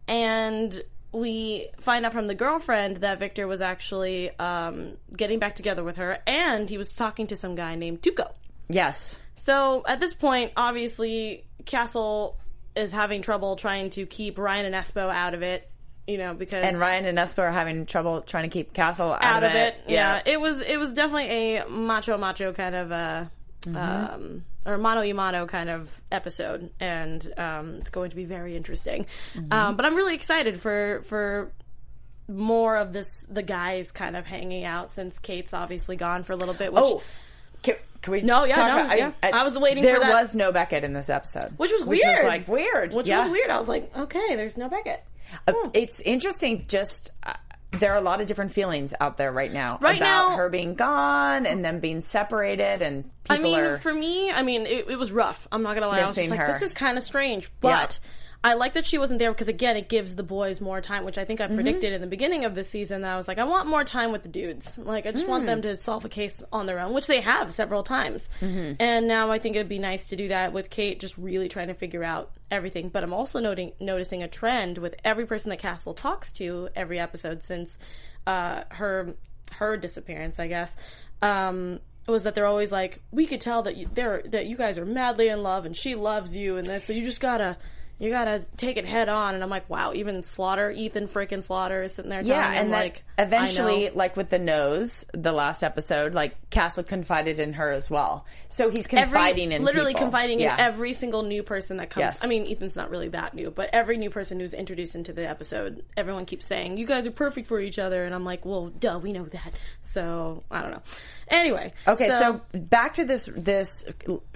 and 0.07 0.83
we 1.13 1.69
find 1.81 2.05
out 2.05 2.13
from 2.13 2.27
the 2.27 2.35
girlfriend 2.35 2.99
that 2.99 3.19
Victor 3.19 3.47
was 3.47 3.61
actually 3.61 4.31
um, 4.39 4.97
getting 5.15 5.39
back 5.39 5.55
together 5.55 5.83
with 5.83 5.97
her, 5.97 6.19
and 6.27 6.69
he 6.69 6.79
was 6.79 6.93
talking 6.93 7.29
to 7.29 7.37
some 7.37 7.55
guy 7.55 7.75
named 7.75 8.03
Tuco. 8.03 8.31
Yes. 8.69 9.21
So 9.37 9.85
at 9.87 10.01
this 10.01 10.13
point, 10.13 10.53
obviously, 10.57 11.45
Castle 11.65 12.37
is 12.77 12.93
having 12.93 13.23
trouble 13.23 13.57
trying 13.57 13.91
to 13.91 14.07
keep 14.07 14.39
Ryan 14.39 14.67
and 14.67 14.75
Espo 14.75 15.13
out 15.13 15.35
of 15.35 15.43
it. 15.43 15.69
You 16.07 16.17
know, 16.17 16.33
because 16.33 16.65
And 16.65 16.79
Ryan 16.79 17.05
and 17.05 17.19
Espo 17.19 17.41
are 17.41 17.53
having 17.53 17.85
trouble 17.85 18.23
trying 18.23 18.45
to 18.45 18.49
keep 18.49 18.73
Castle 18.73 19.13
out, 19.13 19.23
out 19.23 19.45
of 19.45 19.53
it, 19.53 19.75
yeah. 19.87 20.23
it 20.25 20.41
was 20.41 20.63
it 20.63 20.79
was 20.79 20.91
definitely 20.91 21.57
a 21.57 21.69
macho 21.69 22.17
macho 22.17 22.55
kind 22.55 22.75
of 22.75 22.93
uh 22.93 23.25
um 23.75 24.45
or 24.69 24.79
mano 24.79 25.01
y 25.01 25.13
mano 25.13 25.47
kind 25.47 25.71
of 25.71 25.91
episode, 26.13 26.71
and 26.79 27.27
um, 27.39 27.75
it's 27.77 27.91
going 27.91 28.11
to 28.11 28.17
be 28.17 28.25
very 28.27 28.57
interesting. 28.57 29.07
Um, 29.51 29.77
but 29.77 29.85
I'm 29.87 29.95
really 29.97 30.15
excited 30.15 30.61
for 30.61 31.03
for 31.07 31.51
more 32.29 32.77
of 32.77 32.93
this 32.93 33.25
the 33.31 33.43
guys 33.43 33.91
kind 33.91 34.15
of 34.17 34.27
hanging 34.27 34.65
out 34.65 34.93
since 34.93 35.19
Kate's 35.19 35.55
obviously 35.55 35.97
gone 35.97 36.23
for 36.25 36.35
a 36.35 36.37
little 36.37 36.55
bit. 36.55 36.73
Which, 36.73 36.83
Oh, 36.85 37.03
can, 37.63 37.77
can 38.03 38.13
we? 38.13 38.21
No, 38.21 38.45
yeah, 38.45 38.57
no, 38.57 38.85
about- 38.85 38.99
yeah. 38.99 39.13
I 39.23 39.43
was 39.43 39.59
waiting 39.59 39.83
There 39.83 39.99
was 40.01 40.37
no 40.37 40.53
Beckett 40.53 40.85
in 40.85 40.93
this 40.93 41.09
episode, 41.09 41.55
which 41.57 41.73
was 41.73 41.85
which 41.85 42.03
weird, 42.05 42.25
was 42.25 42.29
like 42.29 42.47
weird, 42.49 42.93
Which 42.95 43.09
yeah. 43.09 43.21
was 43.21 43.29
weird. 43.31 43.51
I 43.51 43.59
was 43.59 43.67
like, 43.69 43.91
okay, 43.97 44.37
there's 44.37 44.59
no 44.59 44.69
Beckett. 44.69 45.03
Uh, 45.47 45.53
It's 45.75 46.01
interesting. 46.01 46.65
Just 46.69 47.11
uh, 47.23 47.33
there 47.73 47.93
are 47.93 47.97
a 47.99 48.03
lot 48.03 48.21
of 48.21 48.27
different 48.27 48.53
feelings 48.53 48.95
out 48.99 49.17
there 49.17 49.31
right 49.31 49.53
now 49.53 49.79
Right 49.81 49.99
about 49.99 50.31
now- 50.31 50.37
her 50.37 50.49
being 50.49 50.75
gone 50.75 51.47
and 51.47 51.65
them 51.65 51.81
being 51.81 52.01
separated, 52.01 52.83
and 52.83 53.05
people 53.05 53.37
I 53.37 53.39
mean, 53.39 53.79
for 53.79 53.93
me, 53.93 54.31
I 54.31 54.43
mean, 54.43 54.67
it, 54.67 54.89
it 54.89 54.99
was 54.99 55.13
rough. 55.13 55.47
I'm 55.53 55.63
not 55.63 55.75
gonna 55.75 55.89
lie. 55.89 56.01
I 56.01 56.07
was 56.07 56.17
just 56.17 56.31
like, 56.31 56.41
her. 56.41 56.47
this 56.47 56.63
is 56.63 56.73
kind 56.73 56.97
of 56.99 57.05
strange, 57.05 57.51
but. 57.61 57.99
I 58.45 58.55
like 58.55 58.75
that 58.75 58.87
she 58.87 58.99
wasn't 58.99 59.19
there 59.19 59.33
because 59.33 59.49
again, 59.49 59.77
it 59.77 59.89
gives 59.89 60.15
the 60.15 60.23
boys 60.23 60.61
more 60.61 60.81
time, 60.81 61.05
which 61.05 61.19
I 61.19 61.25
think 61.25 61.41
I 61.41 61.47
Mm-hmm. 61.47 61.55
predicted 61.57 61.93
in 61.93 62.01
the 62.01 62.07
beginning 62.07 62.45
of 62.45 62.55
the 62.55 62.63
season. 62.63 63.03
That 63.03 63.13
I 63.13 63.17
was 63.17 63.27
like, 63.27 63.39
I 63.39 63.45
want 63.45 63.67
more 63.69 63.83
time 63.83 64.13
with 64.13 64.23
the 64.23 64.29
dudes. 64.29 64.79
Like, 64.79 65.07
I 65.07 65.13
just 65.13 65.27
want 65.27 65.43
Mm. 65.43 65.47
them 65.47 65.63
to 65.63 65.75
solve 65.77 66.05
a 66.05 66.09
case 66.09 66.45
on 66.53 66.67
their 66.67 66.79
own, 66.79 66.93
which 66.95 67.09
they 67.09 67.21
have 67.21 67.53
several 67.53 67.83
times. 67.83 68.29
Mm-hmm. 68.41 68.75
And 68.81 69.09
now 69.09 69.33
I 69.33 69.39
think 69.41 69.57
it'd 69.57 69.69
be 69.69 69.81
nice 69.81 70.09
to 70.09 70.17
do 70.17 70.29
that 70.29 70.53
with 70.53 70.71
Kate, 70.71 71.01
just 71.01 71.19
really 71.19 71.49
trying 71.49 71.67
to 71.69 71.75
figure 71.75 72.05
out 72.05 72.31
everything. 72.51 72.91
But 72.91 73.03
I'm 73.03 73.13
also 73.13 73.41
noting 73.41 73.73
noticing 73.81 74.23
a 74.23 74.29
trend 74.29 74.79
with 74.79 74.95
every 75.05 75.27
person 75.27 75.51
that 75.51 75.59
Castle 75.59 75.93
talks 75.95 76.31
to 76.35 76.69
every 76.77 77.01
episode 77.01 77.43
since 77.43 77.77
uh, 78.27 78.63
her 78.71 79.15
her 79.53 79.77
disappearance, 79.77 80.39
I 80.39 80.47
guess. 80.47 80.77
Um, 81.23 81.81
was 82.07 82.23
that 82.23 82.35
they're 82.35 82.47
always 82.47 82.71
like, 82.73 83.03
we 83.11 83.27
could 83.27 83.41
tell 83.41 83.63
that 83.65 83.77
you, 83.77 83.91
they're 83.93 84.23
that 84.27 84.47
you 84.47 84.57
guys 84.57 84.79
are 84.79 84.87
madly 84.87 85.29
in 85.29 85.43
love 85.43 85.67
and 85.67 85.77
she 85.77 85.95
loves 85.95 86.37
you 86.37 86.57
and 86.57 86.67
this, 86.67 86.85
so 86.85 86.93
you 86.93 87.05
just 87.05 87.21
gotta 87.21 87.57
you 87.99 88.11
gotta 88.11 88.45
take 88.57 88.77
it 88.77 88.85
head 88.87 89.09
on. 89.09 89.35
And 89.35 89.43
I'm 89.43 89.51
like, 89.51 89.69
wow, 89.69 89.93
even 89.93 90.23
Slaughter, 90.23 90.71
Ethan 90.71 91.09
freaking 91.09 91.43
Slaughter 91.43 91.83
is 91.83 91.95
sitting 91.95 92.11
there 92.11 92.23
yeah, 92.23 92.53
and 92.53 92.73
that 92.73 92.79
like, 92.81 93.05
eventually, 93.19 93.91
like 93.91 94.17
with 94.17 94.29
the 94.31 94.39
nose, 94.39 95.05
the 95.13 95.33
last 95.33 95.65
episode, 95.65 96.15
like 96.15 96.51
Castle 96.51 96.85
confided 96.85 97.39
in 97.39 97.55
her 97.55 97.73
as 97.73 97.91
well. 97.91 98.25
So 98.49 98.71
he's 98.71 98.87
every 98.87 99.03
confiding 99.03 99.53
in 99.53 99.65
literally 99.65 99.93
people. 99.95 100.07
confiding 100.07 100.41
Yeah. 100.41 100.55
in 100.55 100.61
every 100.61 100.93
single 100.93 101.23
new 101.23 101.43
person 101.43 101.79
that 101.79 101.91
comes. 101.91 102.03
Yes. 102.03 102.21
I 102.23 102.27
mean, 102.29 102.47
Ethan's 102.51 102.77
not 102.77 102.91
really 102.91 103.09
that 103.09 103.35
new, 103.35 103.51
but 103.51 103.71
every 103.73 103.97
new 103.97 104.11
person 104.11 104.39
who's 104.41 104.55
introduced 104.55 104.95
into 104.95 105.13
the 105.13 105.29
episode, 105.29 105.85
everyone 105.97 106.25
keeps 106.25 106.47
saying, 106.47 106.77
"You 106.77 106.87
guys 106.87 107.07
are 107.07 107.11
perfect 107.11 107.49
for 107.49 107.61
each 107.61 107.79
other," 107.79 108.05
and 108.05 108.15
I'm 108.15 108.25
like, 108.25 108.45
"Well, 108.45 108.69
duh, 108.69 109.01
we 109.03 109.13
know 109.13 109.25
that." 109.25 109.53
So 109.83 110.45
I 110.51 110.63
don't 110.63 110.71
know. 110.71 110.83
Anyway, 111.29 111.73
Okay, 111.87 112.09
so, 112.09 112.41
back 112.53 112.95
to 112.95 113.05
this 113.05 113.29
this 113.37 113.85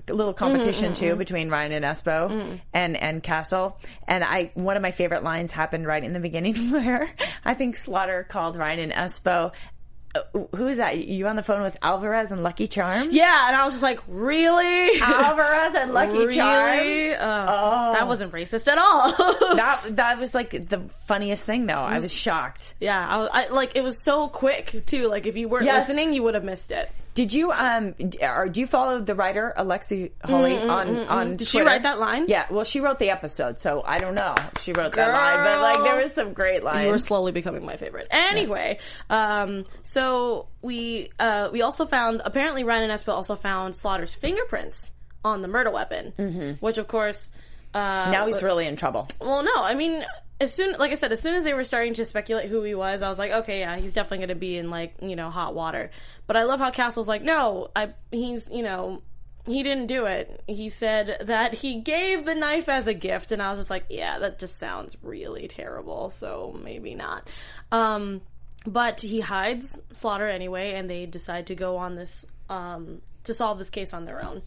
little 0.08 0.34
competition 0.34 0.92
Mm-hmm, 0.92 0.94
too 0.94 1.06
mm-hmm. 1.10 1.18
between 1.18 1.48
Ryan 1.50 1.72
and 1.72 1.84
Espo 1.84 2.30
mm. 2.30 2.60
and 2.72 2.96
and 2.96 3.22
Castle. 3.22 3.78
And 4.08 4.24
I 4.24 4.50
one 4.54 4.76
of 4.76 4.82
my 4.82 4.90
favorite 4.90 5.22
lines 5.22 5.52
happened 5.52 5.86
right 5.86 6.02
in 6.02 6.12
the 6.12 6.20
beginning 6.20 6.70
where 6.70 7.10
I 7.44 7.54
think 7.54 7.76
Slaughter 7.76 8.26
called 8.28 8.56
Ryan 8.56 8.90
and 8.90 8.92
Espo 8.92 9.52
uh, 10.14 10.20
who 10.54 10.68
is 10.68 10.76
that? 10.76 10.98
You 10.98 11.26
on 11.26 11.36
the 11.36 11.42
phone 11.42 11.62
with 11.62 11.76
Alvarez 11.80 12.30
and 12.30 12.42
Lucky 12.42 12.66
Charms? 12.66 13.14
Yeah, 13.14 13.48
and 13.48 13.56
I 13.56 13.64
was 13.64 13.74
just 13.74 13.82
like, 13.82 14.00
really? 14.06 15.00
Alvarez 15.00 15.74
and 15.74 15.94
Lucky 15.94 16.18
really? 16.18 16.34
Charms. 16.34 17.16
Oh, 17.18 17.92
That 17.94 18.06
wasn't 18.06 18.32
racist 18.32 18.68
at 18.68 18.78
all. 18.78 19.12
That 19.62 19.96
that 19.96 20.18
was 20.18 20.34
like 20.34 20.50
the 20.50 20.80
funniest 21.06 21.44
thing 21.44 21.66
though. 21.66 21.74
I 21.74 21.98
was 21.98 22.12
shocked. 22.12 22.74
yeah, 22.80 23.06
I, 23.06 23.16
was, 23.18 23.28
I 23.32 23.48
like 23.48 23.76
it 23.76 23.84
was 23.84 24.02
so 24.02 24.28
quick 24.28 24.84
too. 24.86 25.08
Like 25.08 25.26
if 25.26 25.36
you 25.36 25.48
weren't 25.48 25.66
Yes. 25.66 25.88
listening, 25.88 26.12
you 26.12 26.22
would 26.22 26.34
have 26.34 26.44
missed 26.44 26.70
it. 26.70 26.90
Did 27.14 27.32
you 27.34 27.52
um 27.52 27.94
or 28.22 28.48
do 28.48 28.60
you 28.60 28.66
follow 28.66 29.00
the 29.00 29.14
writer 29.14 29.52
Alexi 29.56 30.12
Hawley 30.24 30.58
on 30.58 30.96
on 31.08 31.36
Did 31.36 31.46
she 31.46 31.60
write 31.60 31.82
that 31.82 31.98
line? 31.98 32.26
Yeah, 32.28 32.46
well 32.50 32.64
she 32.64 32.80
wrote 32.80 32.98
the 32.98 33.10
episode, 33.10 33.60
so 33.60 33.82
I 33.84 33.98
don't 33.98 34.14
know 34.14 34.34
if 34.56 34.62
she 34.62 34.72
wrote 34.72 34.92
that 34.94 35.12
line, 35.12 35.44
but 35.44 35.60
like 35.60 35.82
there 35.84 36.02
was 36.02 36.12
some 36.14 36.32
great 36.32 36.62
lines. 36.64 36.84
You 36.84 36.88
were 36.88 36.98
slowly 36.98 37.32
becoming 37.32 37.66
my 37.66 37.76
favorite. 37.76 38.06
Anyway, 38.10 38.78
um, 39.10 39.66
so 39.82 40.48
we 40.62 41.10
uh, 41.18 41.50
we 41.52 41.60
also 41.62 41.84
found 41.84 42.22
apparently 42.24 42.64
Ryan 42.64 42.90
and 42.90 42.92
Espo 42.98 43.12
also 43.12 43.36
found 43.36 43.74
Slaughter's 43.74 44.14
fingerprints 44.14 44.92
on 45.24 45.42
the 45.42 45.48
murder 45.48 45.70
weapon, 45.70 46.12
mm-hmm. 46.18 46.64
which 46.64 46.78
of 46.78 46.88
course 46.88 47.30
uh, 47.74 48.10
now 48.10 48.26
he's 48.26 48.42
really 48.42 48.66
in 48.66 48.76
trouble. 48.76 49.08
Well, 49.20 49.42
no, 49.42 49.54
I 49.56 49.74
mean, 49.74 50.04
as 50.42 50.52
soon, 50.52 50.72
like 50.78 50.90
I 50.90 50.96
said, 50.96 51.12
as 51.12 51.20
soon 51.20 51.34
as 51.34 51.44
they 51.44 51.54
were 51.54 51.64
starting 51.64 51.94
to 51.94 52.04
speculate 52.04 52.48
who 52.48 52.62
he 52.62 52.74
was, 52.74 53.00
I 53.00 53.08
was 53.08 53.18
like, 53.18 53.30
okay, 53.30 53.60
yeah, 53.60 53.76
he's 53.76 53.94
definitely 53.94 54.18
going 54.18 54.28
to 54.28 54.34
be 54.34 54.58
in 54.58 54.70
like 54.70 54.94
you 55.00 55.16
know 55.16 55.30
hot 55.30 55.54
water. 55.54 55.90
But 56.26 56.36
I 56.36 56.42
love 56.42 56.58
how 56.60 56.70
Castle's 56.70 57.08
like, 57.08 57.22
no, 57.22 57.70
I, 57.74 57.94
he's 58.10 58.48
you 58.50 58.62
know. 58.62 59.02
He 59.44 59.64
didn't 59.64 59.88
do 59.88 60.06
it. 60.06 60.40
He 60.46 60.68
said 60.68 61.16
that 61.22 61.52
he 61.52 61.80
gave 61.80 62.24
the 62.24 62.36
knife 62.36 62.68
as 62.68 62.86
a 62.86 62.94
gift, 62.94 63.32
and 63.32 63.42
I 63.42 63.50
was 63.50 63.58
just 63.58 63.70
like, 63.70 63.86
"Yeah, 63.90 64.20
that 64.20 64.38
just 64.38 64.56
sounds 64.56 64.96
really 65.02 65.48
terrible." 65.48 66.10
So 66.10 66.56
maybe 66.62 66.94
not. 66.94 67.26
Um, 67.72 68.20
but 68.64 69.00
he 69.00 69.18
hides 69.18 69.80
Slaughter 69.94 70.28
anyway, 70.28 70.74
and 70.74 70.88
they 70.88 71.06
decide 71.06 71.48
to 71.48 71.56
go 71.56 71.78
on 71.78 71.96
this 71.96 72.24
um, 72.48 73.02
to 73.24 73.34
solve 73.34 73.58
this 73.58 73.68
case 73.68 73.92
on 73.92 74.04
their 74.04 74.24
own 74.24 74.42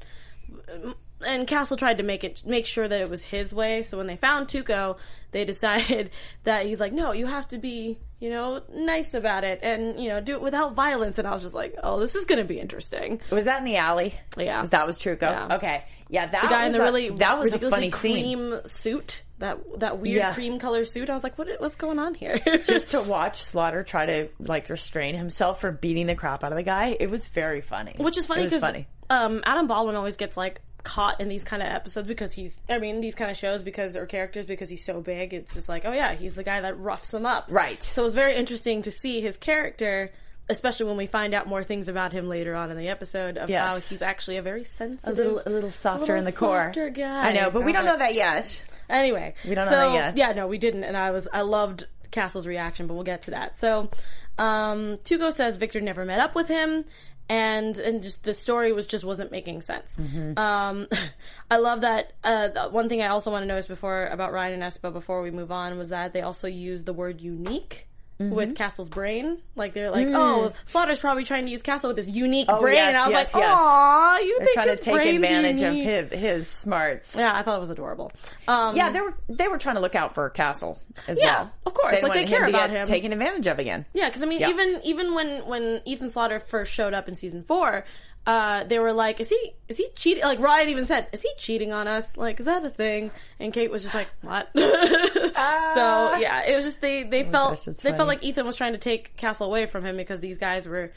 and 1.25 1.47
Castle 1.47 1.77
tried 1.77 1.97
to 1.99 2.03
make 2.03 2.23
it 2.23 2.41
make 2.45 2.65
sure 2.65 2.87
that 2.87 3.01
it 3.01 3.09
was 3.09 3.21
his 3.23 3.53
way. 3.53 3.83
So 3.83 3.97
when 3.97 4.07
they 4.07 4.17
found 4.17 4.47
Tuco, 4.47 4.97
they 5.31 5.45
decided 5.53 6.11
that 6.43 6.65
he's 6.65 6.79
like, 6.79 6.93
no, 6.93 7.11
you 7.11 7.25
have 7.27 7.47
to 7.49 7.57
be, 7.57 7.99
you 8.19 8.29
know, 8.29 8.61
nice 8.73 9.13
about 9.13 9.43
it 9.43 9.59
and 9.63 9.99
you 9.99 10.09
know 10.09 10.19
do 10.21 10.33
it 10.33 10.41
without 10.41 10.73
violence. 10.73 11.17
And 11.17 11.27
I 11.27 11.31
was 11.31 11.41
just 11.41 11.55
like, 11.55 11.75
oh, 11.83 11.99
this 11.99 12.15
is 12.15 12.25
going 12.25 12.39
to 12.39 12.45
be 12.45 12.59
interesting. 12.59 13.21
Was 13.31 13.45
that 13.45 13.59
in 13.59 13.65
the 13.65 13.77
alley? 13.77 14.13
Yeah. 14.37 14.65
that 14.65 14.85
was 14.87 14.99
Tuco. 14.99 15.21
Yeah. 15.21 15.55
Okay, 15.55 15.83
yeah, 16.09 16.27
that 16.27 16.41
The 16.43 16.47
guy 16.49 16.61
in 16.61 16.65
was 16.67 16.75
the 16.75 16.81
a, 16.81 16.83
really 16.85 17.09
that 17.11 17.39
was 17.39 17.53
a 17.53 17.59
funny 17.59 17.89
scene. 17.91 18.11
cream 18.13 18.59
suit. 18.65 19.21
That 19.39 19.79
that 19.79 19.99
weird 19.99 20.15
Yeah. 20.17 20.33
cream 20.33 20.59
color 20.59 20.85
suit. 20.85 21.09
I 21.09 21.13
was 21.13 21.23
like, 21.23 21.37
what 21.37 21.49
what's 21.59 21.75
going 21.75 21.99
on 21.99 22.13
here? 22.13 22.39
Just 22.65 22.91
to 22.91 23.01
watch 23.07 23.43
Slaughter 23.43 23.83
try 23.83 24.05
to 24.05 24.29
like 24.39 24.69
restrain 24.69 25.13
himself 25.15 25.59
from 25.59 25.77
beating 25.81 26.07
the 26.07 26.15
crap 26.15 26.43
out 26.45 26.53
of 26.53 26.57
the 26.57 26.63
guy, 26.63 26.95
it 26.97 27.09
was 27.09 27.27
very 27.27 27.59
funny. 27.59 27.95
Which 27.97 28.17
is 28.17 28.27
funny 28.27 28.43
because 28.45 28.63
um, 29.09 29.41
Adam 29.45 29.67
Baldwin 29.67 29.95
always 29.97 30.15
gets 30.15 30.37
like 30.37 30.61
caught 30.85 31.19
in 31.19 31.27
these 31.27 31.43
kind 31.43 31.61
of 31.61 31.67
episodes 31.67 32.07
because 32.07 32.31
he's 32.31 32.57
I 32.69 32.77
mean 32.77 33.01
these 33.01 33.15
kind 33.15 33.29
of 33.29 33.35
shows 33.35 33.61
because 33.63 33.97
or 33.97 34.05
characters 34.05 34.45
because 34.45 34.69
he's 34.69 34.85
so 34.85 35.01
big. 35.01 35.33
It's 35.33 35.53
just 35.55 35.67
like 35.67 35.83
oh 35.83 35.91
yeah 35.91 36.13
he's 36.13 36.35
the 36.35 36.43
guy 36.43 36.61
that 36.61 36.79
roughs 36.79 37.09
them 37.11 37.25
up. 37.25 37.47
Right. 37.49 37.83
So 37.83 38.05
it's 38.05 38.13
very 38.15 38.35
interesting 38.35 38.83
to 38.83 38.91
see 38.91 39.19
his 39.19 39.35
character. 39.35 40.11
Especially 40.47 40.85
when 40.85 40.95
we 40.95 41.07
find 41.07 41.33
out 41.33 41.47
more 41.47 41.63
things 41.63 41.87
about 41.87 42.11
him 42.13 42.29
later 42.29 42.53
on 42.53 42.69
in 42.69 42.77
the 42.77 42.87
episode 42.89 43.35
of 43.35 43.49
Yes. 43.49 43.67
how 43.67 43.79
he's 43.79 44.03
actually 44.03 44.37
a 44.37 44.43
very 44.43 44.63
sensitive 44.63 45.17
a 45.17 45.21
little, 45.23 45.41
a 45.43 45.49
little 45.49 45.71
softer 45.71 46.01
little 46.01 46.17
in 46.19 46.25
the 46.25 46.31
core. 46.31 46.71
guy. 46.93 47.29
I 47.29 47.33
know, 47.33 47.49
but 47.49 47.65
we 47.65 47.71
don't 47.73 47.87
Uh, 47.87 47.93
know 47.93 47.97
that 47.97 48.13
yet. 48.13 48.63
Anyway, 48.87 49.33
we 49.43 49.55
don't 49.55 49.65
know 49.65 49.71
so, 49.71 49.77
that 49.91 49.93
yet. 49.95 50.17
Yeah, 50.17 50.33
no, 50.33 50.45
we 50.45 50.59
didn't, 50.59 50.83
and 50.83 50.95
I 50.95 51.09
was 51.09 51.27
I 51.33 51.41
loved 51.41 51.87
Castle's 52.11 52.45
reaction, 52.45 52.85
but 52.85 52.93
we'll 52.93 53.03
get 53.03 53.23
to 53.23 53.31
that. 53.31 53.57
So, 53.57 53.89
um, 54.37 54.97
Tuco 55.03 55.33
says 55.33 55.55
Victor 55.57 55.81
never 55.81 56.05
met 56.05 56.19
up 56.19 56.35
with 56.35 56.47
him, 56.47 56.85
and 57.27 57.77
and 57.77 58.03
just 58.03 58.23
the 58.23 58.33
story 58.33 58.71
was 58.71 58.85
just 58.85 59.03
wasn't 59.03 59.31
making 59.31 59.61
sense. 59.61 59.97
Mm-hmm. 59.99 60.37
Um, 60.37 60.87
I 61.51 61.57
love 61.57 61.81
that. 61.81 62.13
Uh, 62.23 62.47
the 62.49 62.63
one 62.69 62.89
thing 62.89 63.01
I 63.01 63.07
also 63.07 63.31
want 63.31 63.43
to 63.43 63.47
notice 63.47 63.67
before 63.67 64.07
about 64.07 64.31
Ryan 64.31 64.61
and 64.61 64.63
Espo 64.63 64.93
before 64.93 65.21
we 65.21 65.31
move 65.31 65.51
on 65.51 65.77
was 65.77 65.89
that 65.89 66.13
they 66.13 66.21
also 66.21 66.47
used 66.47 66.85
the 66.85 66.93
word 66.93 67.21
unique. 67.21 67.87
Mm-hmm. 68.17 68.33
With 68.33 68.55
Castle's 68.55 68.87
brain, 68.87 69.39
like 69.57 69.73
they're 69.73 69.91
like, 69.91 70.07
oh, 70.07 70.53
Slaughter's 70.63 70.99
probably 70.99 71.25
trying 71.25 71.43
to 71.47 71.51
use 71.51 71.61
Castle 71.61 71.89
with 71.89 71.97
his 71.97 72.09
unique 72.09 72.47
brain, 72.47 72.57
Mm. 72.59 72.63
Oh, 72.63 72.67
yes, 72.71 72.87
and 72.87 72.97
I 72.97 73.07
was 73.07 73.11
yes, 73.11 73.33
like, 73.33 73.43
yes. 73.43 74.25
You 74.25 74.35
They're 74.37 74.45
think 74.45 74.53
trying 74.53 74.67
to 74.77 74.81
take 74.81 75.15
advantage 75.15 75.61
unique. 75.61 75.87
of 75.99 76.11
his, 76.11 76.19
his 76.21 76.47
smarts. 76.47 77.15
Yeah, 77.17 77.35
I 77.37 77.41
thought 77.43 77.57
it 77.57 77.59
was 77.59 77.71
adorable. 77.71 78.13
Um, 78.47 78.73
Yeah, 78.73 78.89
they 78.91 79.01
were 79.01 79.13
they 79.27 79.49
were 79.49 79.57
trying 79.57 79.75
to 79.75 79.81
look 79.81 79.95
out 79.95 80.13
for 80.15 80.29
Castle 80.29 80.79
as 81.09 81.19
Yeah, 81.19 81.39
well. 81.41 81.51
of 81.65 81.73
course. 81.73 81.95
didn't 81.95 82.07
Like, 82.07 82.19
they 82.21 82.25
care 82.25 82.45
about 82.47 82.69
him. 82.69 82.87
taken 82.87 83.11
advantage 83.11 83.47
of 83.47 83.59
again. 83.59 83.85
Yeah, 83.93 84.05
because 84.07 84.21
I 84.21 84.27
mean, 84.27 84.39
Yeah. 84.39 84.49
even 84.49 84.79
even 84.85 85.13
when 85.13 85.45
when 85.45 85.81
Ethan 85.83 86.09
Slaughter 86.09 86.39
first 86.39 86.71
showed 86.73 86.93
up 86.93 87.09
in 87.09 87.15
season 87.15 87.43
four, 87.43 87.83
uh, 88.25 88.63
they 88.63 88.79
were 88.79 88.93
like, 88.93 89.19
"Is 89.19 89.29
he 89.29 89.53
is 89.67 89.77
he 89.77 89.87
cheating?" 89.95 90.23
Like 90.23 90.39
Ryan 90.39 90.69
even 90.69 90.85
said, 90.85 91.07
"Is 91.11 91.21
he 91.21 91.29
cheating 91.37 91.73
on 91.73 91.87
us? 91.87 92.17
Like, 92.17 92.39
is 92.39 92.45
that 92.45 92.65
a 92.65 92.69
thing?" 92.69 93.11
And 93.39 93.53
Kate 93.53 93.69
was 93.71 93.83
just 93.83 93.93
like, 93.93 94.07
"What?" 94.21 94.49
so 94.55 96.15
yeah, 96.17 96.43
it 96.45 96.55
was 96.55 96.63
just 96.65 96.81
they 96.81 97.03
they 97.03 97.23
felt 97.23 97.51
Ah. 97.53 97.55
gosh, 97.55 97.65
they 97.65 97.73
funny. 97.73 97.97
felt 97.97 98.07
like 98.07 98.23
Ethan 98.23 98.45
was 98.45 98.55
trying 98.55 98.73
to 98.73 98.77
take 98.79 99.15
Castle 99.17 99.47
away 99.47 99.65
from 99.65 99.85
him 99.85 99.97
because 99.97 100.19
these 100.19 100.37
guys 100.37 100.67
were 100.67 100.91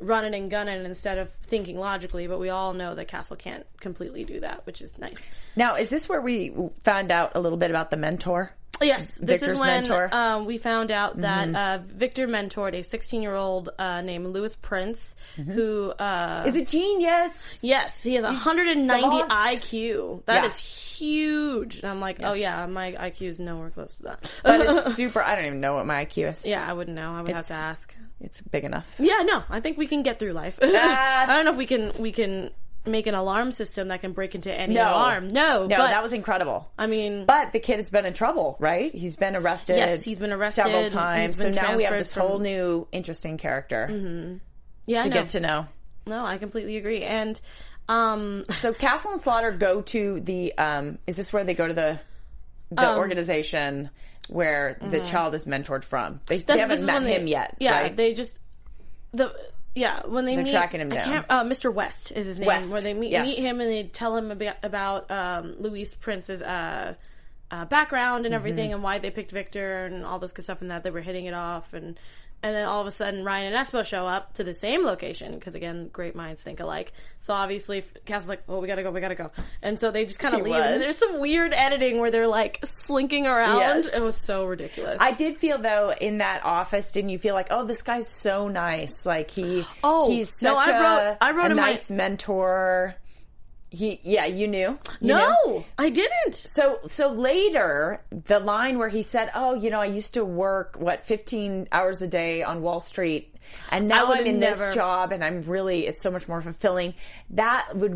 running 0.00 0.34
and 0.34 0.50
gunning 0.50 0.84
instead 0.84 1.18
of 1.18 1.30
thinking 1.44 1.78
logically. 1.78 2.26
But 2.26 2.38
we 2.40 2.48
all 2.50 2.72
know 2.72 2.94
that 2.94 3.08
Castle 3.08 3.36
can't 3.36 3.64
completely 3.80 4.24
do 4.24 4.40
that, 4.40 4.66
which 4.66 4.82
is 4.82 4.96
nice. 4.98 5.24
Now, 5.56 5.76
is 5.76 5.88
this 5.88 6.08
where 6.08 6.20
we 6.20 6.52
found 6.82 7.10
out 7.12 7.32
a 7.34 7.40
little 7.40 7.58
bit 7.58 7.70
about 7.70 7.90
the 7.90 7.96
mentor? 7.96 8.52
Yes, 8.80 9.16
this 9.16 9.40
Victor's 9.40 9.52
is 9.54 9.60
when. 9.60 9.84
Mm-hmm. 9.84 10.14
um, 10.14 10.44
we 10.46 10.58
found 10.58 10.90
out 10.90 11.20
that 11.20 11.54
uh, 11.54 11.78
Victor 11.86 12.26
mentored 12.28 12.74
a 12.74 12.82
16 12.82 13.22
year 13.22 13.34
old 13.34 13.70
uh, 13.78 14.00
named 14.02 14.26
Lewis 14.28 14.56
Prince, 14.56 15.14
Mm-hmm. 15.36 15.52
who, 15.52 15.90
uh, 15.90 16.44
Is 16.46 16.54
it 16.56 16.68
genius? 16.68 17.32
yes, 17.60 18.02
he 18.02 18.14
has 18.14 18.24
190 18.24 18.86
savant. 18.88 19.30
IQ. 19.30 20.24
That 20.26 20.42
Yeah. 20.44 20.50
is 20.50 20.58
huge. 20.58 21.76
And 21.80 21.86
I'm 21.86 22.00
like, 22.00 22.18
oh 22.22 22.34
yeah, 22.34 22.66
my 22.66 22.92
IQ 22.92 23.28
is 23.28 23.40
nowhere 23.40 23.70
close 23.70 23.96
to 23.96 24.02
that. 24.04 24.32
But 24.44 24.60
it's 24.60 24.94
super. 24.96 25.22
I 25.22 25.34
don't 25.36 25.46
even 25.46 25.60
know 25.60 25.74
what 25.74 25.86
my 25.86 26.04
IQ 26.04 26.30
is. 26.30 26.46
yeah, 26.46 26.68
I 26.68 26.72
wouldn't 26.72 26.96
know. 26.96 27.14
I 27.14 27.22
would 27.22 27.32
have 27.32 27.46
to 27.46 27.54
ask. 27.54 27.94
It's 28.20 28.40
big 28.40 28.64
enough. 28.64 28.86
Yeah, 28.98 29.22
no, 29.24 29.42
I 29.50 29.60
think 29.60 29.76
we 29.76 29.86
can 29.86 30.02
get 30.02 30.18
through 30.18 30.32
life. 30.32 30.58
I 30.62 31.26
don't 31.26 31.44
know 31.44 31.50
if 31.50 31.56
we 31.56 31.66
can 31.66 31.92
we 31.98 32.12
can 32.12 32.50
make 32.86 33.06
an 33.06 33.14
alarm 33.14 33.50
system 33.52 33.88
that 33.88 34.00
can 34.00 34.12
break 34.12 34.34
into 34.34 34.52
any 34.52 34.74
No. 34.74 34.82
alarm. 34.90 35.28
No, 35.28 35.66
No, 35.66 35.76
but, 35.78 35.88
that 35.88 36.02
was 36.02 36.12
incredible. 36.12 36.70
I 36.78 36.86
mean, 36.86 37.24
But 37.24 37.52
the 37.52 37.58
kid 37.60 37.78
has 37.78 37.90
been 37.90 38.04
in 38.06 38.12
trouble, 38.12 38.56
right? 38.58 38.94
He's 38.94 39.16
been 39.16 39.36
arrested. 39.36 39.76
Yes, 39.78 40.04
he's 40.04 40.18
been 40.18 40.32
arrested. 40.32 40.64
several 40.64 40.90
times. 40.90 41.38
so 41.40 41.48
now 41.50 41.76
we 41.76 41.84
have 41.84 41.96
this 41.98 42.12
from- 42.12 42.26
whole 42.28 42.38
new 42.38 42.86
interesting 42.92 43.38
character 43.38 44.38
yeah, 44.86 45.02
to 45.02 45.08
get 45.08 45.28
to 45.30 45.40
know. 45.40 45.66
no, 46.06 46.24
I 46.24 46.36
completely 46.38 46.76
agree. 46.76 47.02
And 47.02 47.40
um, 47.88 48.44
So 48.50 48.72
Castle 48.74 49.12
and 49.12 49.20
Slaughter 49.20 49.50
go 49.52 49.80
to 49.82 50.20
the. 50.20 50.56
Um, 50.58 50.98
is 51.06 51.16
this 51.16 51.32
where 51.32 51.44
they 51.44 51.54
go 51.54 51.66
to 51.68 51.74
the 51.74 52.00
the 52.70 52.90
Um, 52.90 52.98
organization 52.98 53.90
where 54.28 54.78
the 54.90 55.00
child 55.00 55.34
is 55.34 55.44
mentored 55.46 55.84
from? 55.84 56.20
They, 56.26 56.38
they 56.38 56.54
mm-hmm. 56.54 56.60
Haven't 56.60 56.86
met 56.86 57.02
they- 57.04 57.14
him 57.14 57.26
yet. 57.26 57.56
Yeah, 57.60 57.80
right? 57.80 57.96
they 57.96 58.14
just 58.14 58.38
the 59.12 59.34
yeah 59.74 60.02
when 60.06 60.24
they 60.24 60.34
They're 60.36 60.44
meet 60.44 60.50
tracking 60.52 60.80
him 60.80 60.92
I 60.92 60.94
down. 60.96 61.04
can't- 61.04 61.26
uh, 61.28 61.44
Mr. 61.44 61.72
West 61.72 62.12
is 62.12 62.26
his 62.26 62.38
name. 62.38 62.46
West, 62.46 62.72
Where 62.72 62.80
they 62.80 62.94
meet 62.94 63.10
yes. 63.10 63.26
meet 63.26 63.38
him 63.38 63.60
and 63.60 63.70
they 63.70 63.84
tell 63.84 64.16
him 64.16 64.30
about 64.30 64.56
about 64.62 65.10
um, 65.10 65.56
Luis 65.58 65.94
Prince's 65.94 66.42
uh, 66.42 66.94
uh, 67.50 67.64
background 67.66 68.26
and 68.26 68.34
everything 68.34 68.66
Mm-hmm. 68.66 68.74
and 68.74 68.82
why 68.82 68.98
they 68.98 69.10
picked 69.10 69.30
Victor 69.30 69.84
and 69.86 70.04
all 70.04 70.18
this 70.18 70.32
good 70.32 70.44
stuff 70.44 70.60
and 70.62 70.70
that 70.70 70.82
they 70.84 70.90
were 70.90 71.00
hitting 71.00 71.26
it 71.26 71.34
off 71.34 71.72
and. 71.74 71.98
And 72.44 72.54
then 72.54 72.66
all 72.66 72.78
of 72.82 72.86
a 72.86 72.90
sudden, 72.90 73.24
Ryan 73.24 73.54
and 73.54 73.66
Espo 73.66 73.86
show 73.86 74.06
up 74.06 74.34
to 74.34 74.44
the 74.44 74.52
same 74.52 74.84
location 74.84 75.32
because 75.32 75.54
again, 75.54 75.88
great 75.90 76.14
minds 76.14 76.42
think 76.42 76.60
alike. 76.60 76.92
So 77.18 77.32
obviously, 77.32 77.82
Castle's 78.04 78.28
like, 78.28 78.42
"Oh, 78.50 78.60
we 78.60 78.68
gotta 78.68 78.82
go, 78.82 78.90
we 78.90 79.00
gotta 79.00 79.14
go," 79.14 79.30
and 79.62 79.80
so 79.80 79.90
they 79.90 80.04
just 80.04 80.18
kind 80.20 80.34
of 80.34 80.44
He 80.44 80.52
leave. 80.52 80.62
And 80.62 80.82
there's 80.82 80.98
some 80.98 81.20
weird 81.20 81.54
editing 81.54 82.00
where 82.00 82.10
they're 82.10 82.26
like 82.28 82.62
slinking 82.84 83.26
around. 83.26 83.60
Yes. 83.60 83.86
It 83.86 84.02
was 84.02 84.16
so 84.16 84.44
ridiculous. 84.44 84.98
I 85.00 85.12
did 85.12 85.38
feel 85.38 85.56
though 85.56 85.94
in 85.98 86.18
that 86.18 86.44
office, 86.44 86.92
didn't 86.92 87.08
you 87.10 87.18
feel 87.18 87.32
like, 87.34 87.46
oh, 87.50 87.64
this 87.64 87.80
guy's 87.80 88.08
so 88.08 88.48
nice? 88.48 89.06
Like 89.06 89.30
he, 89.30 89.64
Oh, 89.82 90.10
he's 90.10 90.42
no, 90.42 90.58
such 90.60 90.68
wrote- 90.68 91.16
I 91.22 91.30
wrote 91.30 91.46
a 91.46 91.50
in 91.52 91.56
my- 91.56 91.70
nice 91.70 91.90
mentor. 91.90 92.94
He, 93.74 94.00
yeah, 94.02 94.26
you 94.26 94.46
knew. 94.48 94.78
You 95.00 95.08
no, 95.08 95.34
knew? 95.46 95.64
I 95.78 95.90
didn't. 95.90 96.34
So, 96.34 96.78
so 96.86 97.10
later, 97.10 98.02
the 98.10 98.38
line 98.40 98.78
where 98.78 98.88
he 98.88 99.02
said, 99.02 99.30
"Oh, 99.34 99.54
you 99.54 99.70
know, 99.70 99.80
I 99.80 99.86
used 99.86 100.14
to 100.14 100.24
work 100.24 100.76
what 100.78 101.04
15 101.04 101.68
hours 101.72 102.00
a 102.02 102.08
day 102.08 102.42
on 102.42 102.62
Wall 102.62 102.80
Street, 102.80 103.34
and 103.70 103.88
now 103.88 104.12
I'm 104.12 104.26
in 104.26 104.40
never- 104.40 104.66
this 104.66 104.74
job, 104.74 105.12
and 105.12 105.24
I'm 105.24 105.42
really, 105.42 105.86
it's 105.86 106.02
so 106.02 106.10
much 106.10 106.28
more 106.28 106.40
fulfilling." 106.40 106.94
That 107.30 107.76
would 107.76 107.92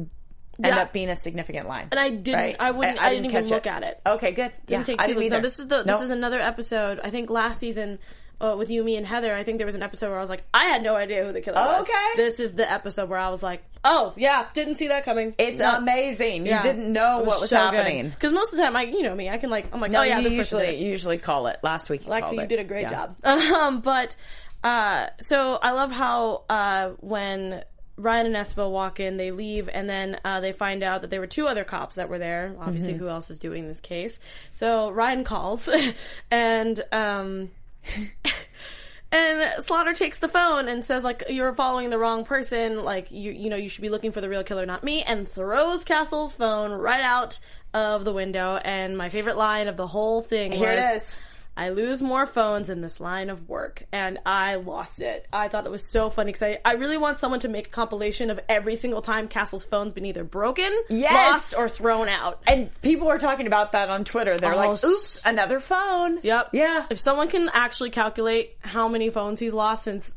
end 0.62 0.74
Yeah. 0.74 0.82
up 0.82 0.92
being 0.92 1.08
a 1.08 1.16
significant 1.16 1.68
line. 1.68 1.88
And 1.92 2.00
I 2.00 2.10
didn't. 2.10 2.34
right? 2.40 2.56
I 2.58 2.70
wouldn't. 2.72 3.00
I, 3.00 3.10
didn't, 3.10 3.26
even 3.26 3.42
catch 3.42 3.50
look 3.50 3.66
at 3.66 3.84
it. 3.84 4.00
Okay, 4.04 4.32
good. 4.32 4.52
Didn't 4.66 4.88
yeah, 4.88 4.94
take 4.94 5.00
I 5.02 5.06
two 5.06 5.14
didn't 5.14 5.30
looks. 5.30 5.30
No, 5.30 5.40
this 5.40 5.58
is 5.60 5.68
the 5.68 5.82
this 5.84 6.00
is 6.00 6.10
another 6.10 6.40
episode. 6.40 7.00
I 7.02 7.10
think 7.10 7.30
last 7.30 7.60
season. 7.60 7.98
Uh, 8.40 8.54
with 8.56 8.70
you, 8.70 8.84
me, 8.84 8.94
and 8.96 9.04
Heather, 9.04 9.34
I 9.34 9.42
think 9.42 9.58
there 9.58 9.66
was 9.66 9.74
an 9.74 9.82
episode 9.82 10.10
where 10.10 10.18
I 10.18 10.20
was 10.20 10.30
like, 10.30 10.44
I 10.54 10.66
had 10.66 10.82
no 10.84 10.94
idea 10.94 11.24
who 11.24 11.32
the 11.32 11.40
killer 11.40 11.56
was. 11.60 11.82
Okay. 11.88 12.06
This 12.16 12.38
is 12.38 12.52
the 12.54 12.70
episode 12.70 13.08
where 13.08 13.18
I 13.18 13.30
was 13.30 13.42
like, 13.42 13.64
oh, 13.84 14.12
yeah, 14.16 14.46
didn't 14.54 14.76
see 14.76 14.86
that 14.88 15.04
coming. 15.04 15.34
It's 15.38 15.58
No. 15.58 15.76
amazing. 15.76 16.46
You 16.46 16.52
Yeah. 16.52 16.62
didn't 16.62 16.92
know 16.92 17.18
It 17.20 17.26
what 17.26 17.40
was 17.40 17.50
so 17.50 17.56
happening. 17.56 18.10
Because 18.10 18.32
most 18.32 18.52
of 18.52 18.58
the 18.58 18.62
time, 18.62 18.76
I, 18.76 18.82
you 18.82 19.02
know 19.02 19.12
me, 19.14 19.28
I 19.28 19.38
can 19.38 19.50
like, 19.50 19.74
I'm 19.74 19.80
like, 19.80 19.90
No, 19.90 20.00
oh 20.00 20.02
yeah, 20.04 20.18
you 20.18 20.24
this 20.24 20.34
usually 20.34 20.80
you 20.84 20.88
usually 20.88 21.18
call 21.18 21.48
it. 21.48 21.58
Last 21.64 21.90
week, 21.90 22.06
you 22.06 22.12
Lexi, 22.12 22.34
you 22.34 22.40
it. 22.42 22.48
did 22.48 22.60
a 22.60 22.64
great 22.64 22.82
Yeah. 22.82 22.90
job. 22.90 23.16
Um, 23.24 23.80
but 23.80 24.14
uh, 24.62 25.08
so 25.20 25.58
I 25.60 25.72
love 25.72 25.90
how 25.90 26.44
uh, 26.48 26.90
when 27.00 27.64
Ryan 27.96 28.26
and 28.26 28.36
Espo 28.36 28.70
walk 28.70 29.00
in, 29.00 29.16
they 29.16 29.32
leave, 29.32 29.68
and 29.68 29.90
then 29.90 30.20
uh, 30.24 30.38
they 30.38 30.52
find 30.52 30.84
out 30.84 31.00
that 31.00 31.10
there 31.10 31.18
were 31.18 31.26
two 31.26 31.48
other 31.48 31.64
cops 31.64 31.96
that 31.96 32.08
were 32.08 32.20
there. 32.20 32.54
Obviously, 32.60 32.94
who 32.94 33.08
else 33.08 33.30
is 33.30 33.40
doing 33.40 33.66
this 33.66 33.80
case? 33.80 34.20
So 34.52 34.90
Ryan 34.92 35.24
calls, 35.24 35.68
and 36.30 36.80
um, 36.92 37.50
and 39.12 39.64
Slaughter 39.64 39.94
takes 39.94 40.18
the 40.18 40.28
phone 40.28 40.68
and 40.68 40.84
says 40.84 41.04
like 41.04 41.24
you're 41.28 41.54
following 41.54 41.90
the 41.90 41.98
wrong 41.98 42.24
person. 42.24 42.84
Like 42.84 43.10
you 43.10 43.32
you 43.32 43.50
know 43.50 43.56
you 43.56 43.68
should 43.68 43.82
be 43.82 43.88
looking 43.88 44.12
for 44.12 44.20
the 44.20 44.28
real 44.28 44.44
killer, 44.44 44.66
not 44.66 44.84
me. 44.84 45.02
And 45.02 45.28
throws 45.28 45.84
Castle's 45.84 46.34
phone 46.34 46.72
right 46.72 47.02
out 47.02 47.38
of 47.74 48.04
the 48.04 48.12
window. 48.12 48.56
And 48.56 48.96
my 48.96 49.08
favorite 49.08 49.36
line 49.36 49.68
of 49.68 49.76
the 49.76 49.86
whole 49.86 50.22
thing 50.22 50.52
Here 50.52 50.74
was, 50.74 50.78
it 50.78 50.96
is. 50.96 51.16
I 51.58 51.70
lose 51.70 52.00
more 52.00 52.24
phones 52.24 52.70
in 52.70 52.80
this 52.82 53.00
line 53.00 53.30
of 53.30 53.48
work, 53.48 53.82
and 53.90 54.18
I 54.24 54.54
lost 54.54 55.00
it. 55.00 55.26
I 55.32 55.48
thought 55.48 55.64
that 55.64 55.70
was 55.70 55.84
so 55.84 56.08
funny 56.08 56.28
because 56.32 56.42
I, 56.44 56.58
I 56.64 56.74
really 56.74 56.96
want 56.96 57.18
someone 57.18 57.40
to 57.40 57.48
make 57.48 57.66
a 57.66 57.70
compilation 57.70 58.30
of 58.30 58.38
every 58.48 58.76
single 58.76 59.02
time 59.02 59.26
Castle's 59.26 59.64
phone's 59.64 59.92
been 59.92 60.06
either 60.06 60.22
broken, 60.22 60.72
Yes. 60.88 61.12
lost, 61.32 61.54
or 61.54 61.68
thrown 61.68 62.08
out. 62.08 62.40
And 62.46 62.70
people 62.80 63.08
were 63.08 63.18
talking 63.18 63.48
about 63.48 63.72
that 63.72 63.90
on 63.90 64.04
Twitter. 64.04 64.38
They're 64.38 64.54
Oh, 64.54 64.56
like, 64.72 64.84
oops, 64.84 65.20
another 65.26 65.58
phone. 65.58 66.20
Yep. 66.22 66.50
Yeah. 66.52 66.86
If 66.90 66.98
someone 67.00 67.26
can 67.28 67.50
actually 67.52 67.90
calculate 67.90 68.56
how 68.60 68.86
many 68.86 69.10
phones 69.10 69.40
he's 69.40 69.52
lost 69.52 69.82
since 69.82 70.14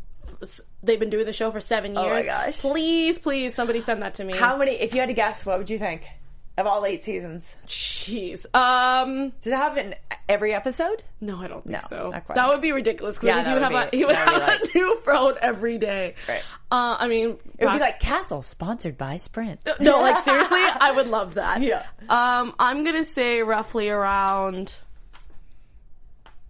they've 0.84 1.00
been 1.00 1.10
doing 1.10 1.26
the 1.26 1.34
show 1.34 1.50
for 1.52 1.60
seven 1.60 1.98
Oh 1.98 2.04
my 2.08 2.14
years, 2.18 2.26
gosh. 2.28 2.58
please, 2.60 3.18
please, 3.20 3.54
somebody 3.56 3.80
send 3.80 4.02
that 4.04 4.14
to 4.16 4.24
me. 4.24 4.38
How 4.38 4.58
many, 4.58 4.74
if 4.74 4.94
you 4.94 5.00
had 5.00 5.08
to 5.08 5.14
guess, 5.14 5.46
what 5.46 5.58
would 5.58 5.70
you 5.70 5.80
think? 5.80 6.04
Of 6.58 6.68
all 6.68 6.86
eight 6.86 7.04
seasons. 7.06 7.56
Jeez. 7.66 8.46
Um. 8.56 9.30
Does 9.42 9.54
it 9.54 9.56
have 9.56 9.78
in 9.78 9.96
every 10.28 10.54
episode? 10.54 11.02
No, 11.22 11.38
I 11.42 11.48
don't 11.48 11.64
think 11.64 11.82
No, 11.82 11.88
so. 11.90 12.10
not 12.12 12.26
quite. 12.26 12.36
That 12.36 12.50
would 12.50 12.62
be 12.62 12.72
ridiculous 12.74 13.18
Yeah, 13.24 13.40
because 13.42 13.46
that 13.46 13.50
he 13.50 13.54
would 13.54 13.62
have 13.74 13.88
a 13.88 13.90
be- 13.90 13.98
he 13.98 14.06
would 14.06 14.16
that 14.16 14.34
would 14.34 14.42
have 14.44 14.62
be 14.74 14.80
a 14.80 14.82
new 14.84 15.00
phone 15.06 15.36
every 15.42 15.78
day. 15.78 16.16
Right. 16.28 16.44
Uh, 16.70 16.98
I 17.00 17.08
mean, 17.08 17.38
It 17.58 17.66
would 17.66 17.74
be 17.74 17.80
like 17.80 18.00
Castle, 18.02 18.42
sponsored 18.42 18.98
by 18.98 19.16
Sprint. 19.18 19.62
no, 19.80 20.02
like 20.02 20.18
seriously, 20.26 20.60
I 20.62 20.92
would 20.92 21.08
love 21.08 21.36
that. 21.36 21.62
Yeah. 21.62 21.84
Um, 22.10 22.54
I'm 22.60 22.84
gonna 22.84 23.06
say 23.06 23.42
roughly 23.42 23.90
around, 23.90 24.76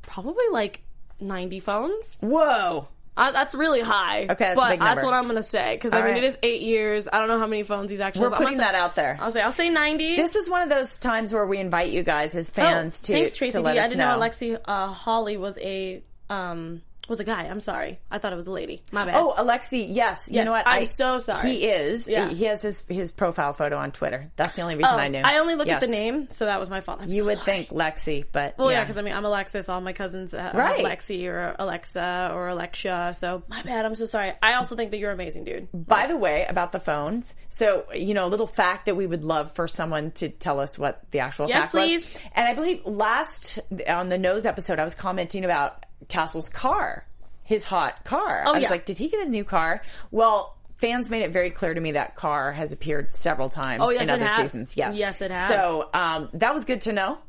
probably 0.01 0.45
like 0.51 0.81
90 1.19 1.59
phones. 1.59 2.17
Whoa. 2.21 2.87
Uh, 3.17 3.31
that's 3.31 3.53
really 3.53 3.81
high. 3.81 4.23
Okay, 4.23 4.33
that's 4.35 4.57
a 4.57 4.61
but 4.61 4.69
big 4.69 4.79
that's 4.79 4.95
number. 5.03 5.05
what 5.11 5.13
I'm 5.13 5.27
gonna 5.27 5.43
say 5.43 5.75
because 5.75 5.91
I 5.93 5.97
All 5.97 6.03
mean 6.05 6.13
right. 6.13 6.23
it 6.23 6.27
is 6.27 6.37
eight 6.43 6.61
years. 6.61 7.09
I 7.11 7.19
don't 7.19 7.27
know 7.27 7.39
how 7.39 7.45
many 7.47 7.63
phones 7.63 7.91
he's 7.91 7.99
actually. 7.99 8.21
We're 8.21 8.27
I'm 8.27 8.31
gonna 8.33 8.43
putting 8.45 8.57
say- 8.57 8.63
that 8.63 8.75
out 8.75 8.95
there. 8.95 9.17
I'll 9.21 9.31
say 9.31 9.41
I'll 9.41 9.51
say 9.51 9.69
90. 9.69 10.15
This 10.15 10.35
is 10.35 10.49
one 10.49 10.61
of 10.61 10.69
those 10.69 10.97
times 10.97 11.33
where 11.33 11.45
we 11.45 11.57
invite 11.59 11.91
you 11.91 12.03
guys 12.03 12.33
as 12.35 12.49
Oh, 12.49 12.53
fans 12.53 12.99
to, 13.01 13.13
thanks, 13.13 13.35
Tracy 13.35 13.53
to 13.57 13.61
let 13.61 13.73
D. 13.73 13.79
us 13.79 13.85
I 13.85 13.87
didn't 13.89 13.99
know, 13.99 14.17
know. 14.17 14.25
Alexi 14.25 14.57
uh, 14.65 14.87
Hawley 14.87 15.35
was 15.37 15.57
a 15.59 16.01
um 16.29 16.81
was 17.11 17.19
a 17.19 17.23
guy. 17.23 17.43
I'm 17.43 17.59
sorry. 17.59 17.99
I 18.09 18.17
thought 18.17 18.33
it 18.33 18.37
was 18.37 18.47
a 18.47 18.51
lady. 18.51 18.81
My 18.91 19.05
bad. 19.05 19.15
Oh, 19.15 19.35
Alexi, 19.37 19.85
yes. 19.87 20.27
You 20.29 20.37
Yes, 20.37 20.45
know 20.45 20.51
what? 20.53 20.63
I'm 20.67 20.85
so 20.87 21.19
sorry. 21.19 21.51
He 21.51 21.65
is. 21.67 22.07
Yeah. 22.07 22.29
He 22.29 22.45
has 22.45 22.63
his 22.63 22.81
his 22.89 23.11
profile 23.11 23.53
photo 23.53 23.77
on 23.77 23.91
Twitter. 23.91 24.31
That's 24.35 24.55
the 24.55 24.63
only 24.63 24.75
reason 24.75 24.95
Oh, 24.95 24.97
I 24.97 25.07
knew. 25.09 25.21
I 25.23 25.37
only 25.37 25.53
looked 25.55 25.69
at 25.69 25.81
the 25.81 25.87
name, 25.87 26.27
so 26.31 26.45
that 26.45 26.59
was 26.59 26.69
my 26.71 26.81
fault. 26.81 27.01
I'm 27.03 27.09
You 27.09 27.17
so 27.21 27.25
would 27.25 27.37
sorry. 27.39 27.45
think 27.65 27.69
Lexi, 27.69 28.25
but 28.31 28.57
Well, 28.57 28.71
yeah, 28.71 28.81
because 28.83 28.97
I 28.97 29.03
mean, 29.03 29.13
I'm 29.13 29.25
Alexis. 29.25 29.69
All 29.69 29.79
my 29.81 29.93
cousins 29.93 30.33
uh, 30.33 30.51
Right. 30.55 30.83
are 30.83 30.89
Lexi 30.89 31.27
or 31.27 31.55
Alexa 31.59 32.31
or 32.33 32.47
Alexia. 32.47 33.13
So 33.15 33.43
my 33.47 33.61
bad. 33.61 33.85
I'm 33.85 33.93
so 33.95 34.05
sorry. 34.07 34.33
I 34.41 34.53
also 34.53 34.75
think 34.75 34.91
that 34.91 34.97
you're 34.97 35.11
amazing, 35.11 35.43
dude. 35.43 35.67
By 35.73 36.07
the 36.07 36.17
way, 36.17 36.45
about 36.47 36.71
the 36.71 36.79
phones, 36.79 37.35
so 37.49 37.85
you 37.93 38.13
know, 38.13 38.25
a 38.25 38.29
little 38.29 38.47
fact 38.47 38.85
that 38.85 38.95
we 38.95 39.05
would 39.05 39.23
love 39.23 39.53
for 39.53 39.67
someone 39.67 40.11
to 40.11 40.29
tell 40.29 40.59
us 40.59 40.79
what 40.79 41.01
the 41.11 41.19
actual 41.19 41.47
Yes, 41.49 41.63
fact 41.63 41.71
please. 41.71 42.05
was. 42.13 42.17
And 42.33 42.47
I 42.47 42.53
believe 42.53 42.85
last 42.85 43.59
on 43.87 44.09
the 44.09 44.17
nose 44.17 44.45
episode, 44.45 44.79
I 44.79 44.83
was 44.83 44.95
commenting 44.95 45.43
about 45.45 45.85
Castle's 46.07 46.49
car, 46.49 47.05
his 47.43 47.63
hot 47.63 48.03
car. 48.05 48.41
I 48.41 48.51
was 48.51 48.55
Oh, 48.55 48.57
yeah. 48.59 48.69
like, 48.69 48.85
did 48.85 48.97
he 48.97 49.07
get 49.09 49.25
a 49.25 49.29
new 49.29 49.43
car? 49.43 49.81
Well. 50.11 50.57
Fans 50.77 51.11
made 51.11 51.21
it 51.21 51.29
very 51.31 51.51
clear 51.51 51.75
to 51.75 51.79
me 51.79 51.91
that 51.91 52.15
car 52.15 52.51
has 52.51 52.71
appeared 52.71 53.11
several 53.11 53.49
times 53.49 53.83
Oh, 53.85 53.91
yes, 53.91 54.01
in 54.01 54.09
other 54.09 54.25
has. 54.25 54.37
seasons. 54.51 54.75
Yes, 54.75 54.97
Yes, 54.97 55.21
it 55.21 55.29
has. 55.29 55.47
So 55.47 55.87
um, 55.93 56.27
that 56.33 56.55
was 56.55 56.65
good 56.65 56.81
to 56.81 56.91
know. 56.91 57.19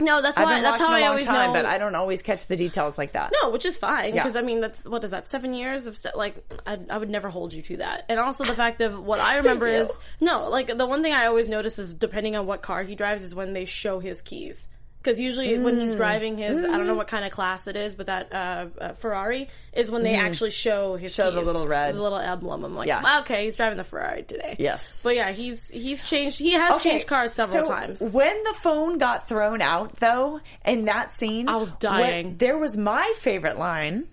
No, 0.00 0.20
that's 0.20 0.36
why. 0.36 0.60
That's 0.60 0.78
how 0.80 0.92
I 0.92 1.06
always 1.06 1.24
time, 1.24 1.52
know. 1.52 1.62
but 1.62 1.66
I 1.66 1.78
don't 1.78 1.94
always 1.94 2.20
catch 2.20 2.48
the 2.48 2.56
details 2.56 2.98
like 2.98 3.12
that. 3.12 3.30
No, 3.40 3.50
which 3.50 3.64
is 3.64 3.76
fine 3.78 4.12
Yeah. 4.12 4.24
because 4.24 4.34
I 4.34 4.42
mean 4.42 4.60
that's 4.60 4.84
what 4.84 5.04
is 5.04 5.12
that 5.12 5.28
seven 5.28 5.54
years 5.54 5.86
of 5.86 5.96
st- 5.96 6.16
like 6.16 6.34
I, 6.66 6.80
I 6.90 6.98
would 6.98 7.08
never 7.08 7.28
hold 7.30 7.52
you 7.52 7.62
to 7.62 7.76
that, 7.76 8.06
and 8.08 8.18
also 8.18 8.42
the 8.44 8.54
fact 8.54 8.80
of 8.80 8.98
what 9.00 9.20
I 9.20 9.36
remember 9.38 9.68
is 9.68 9.88
no 10.20 10.48
like 10.50 10.66
the 10.76 10.84
one 10.86 11.04
thing 11.04 11.12
I 11.12 11.26
always 11.26 11.48
notice 11.48 11.78
is 11.78 11.94
depending 11.94 12.34
on 12.34 12.44
what 12.46 12.60
car 12.60 12.82
he 12.82 12.96
drives 12.96 13.22
is 13.22 13.36
when 13.36 13.52
they 13.52 13.66
show 13.66 14.00
his 14.00 14.20
keys 14.20 14.66
because 15.06 15.20
usually 15.20 15.56
when 15.58 15.76
Mm. 15.76 15.82
he's 15.82 15.94
driving 15.94 16.36
his 16.36 16.64
I 16.64 16.76
don't 16.76 16.86
know 16.88 16.94
what 16.96 17.06
kind 17.06 17.24
of 17.24 17.30
class 17.30 17.66
it 17.68 17.76
is 17.76 17.94
but 17.94 18.06
that 18.06 18.32
uh, 18.32 18.66
uh, 18.80 18.92
Ferrari 18.94 19.48
is 19.72 19.90
when 19.90 20.02
they 20.02 20.16
actually 20.16 20.50
show 20.50 20.96
his 20.96 21.12
Mm-hmm. 21.12 21.22
Show 21.22 21.30
the 21.30 21.40
little 21.40 21.66
red. 21.68 21.94
the 21.94 22.02
little 22.02 22.18
emblem. 22.18 22.64
I'm 22.64 22.74
like 22.74 22.88
Yeah. 22.88 23.02
"Well, 23.02 23.20
okay 23.20 23.44
he's 23.44 23.54
driving 23.54 23.78
the 23.78 23.84
Ferrari 23.84 24.24
today. 24.24 24.56
Yes. 24.58 25.02
but 25.04 25.14
yeah 25.14 25.30
he's 25.30 25.70
he's 25.70 26.02
changed 26.02 26.38
he 26.38 26.52
has 26.52 26.74
Okay, 26.76 26.90
changed 26.90 27.06
cars 27.06 27.32
several 27.32 27.64
so 27.64 27.70
times. 27.70 28.00
When 28.02 28.42
the 28.42 28.54
phone 28.60 28.98
got 28.98 29.28
thrown 29.28 29.62
out, 29.62 29.96
though, 29.96 30.40
in 30.64 30.86
that 30.86 31.12
scene, 31.12 31.48
I 31.48 31.56
was 31.56 31.70
what- 31.70 31.80
dying. 31.80 32.36
there 32.38 32.58
was 32.58 32.76
my 32.76 33.12
favorite 33.20 33.58
line. 33.58 34.08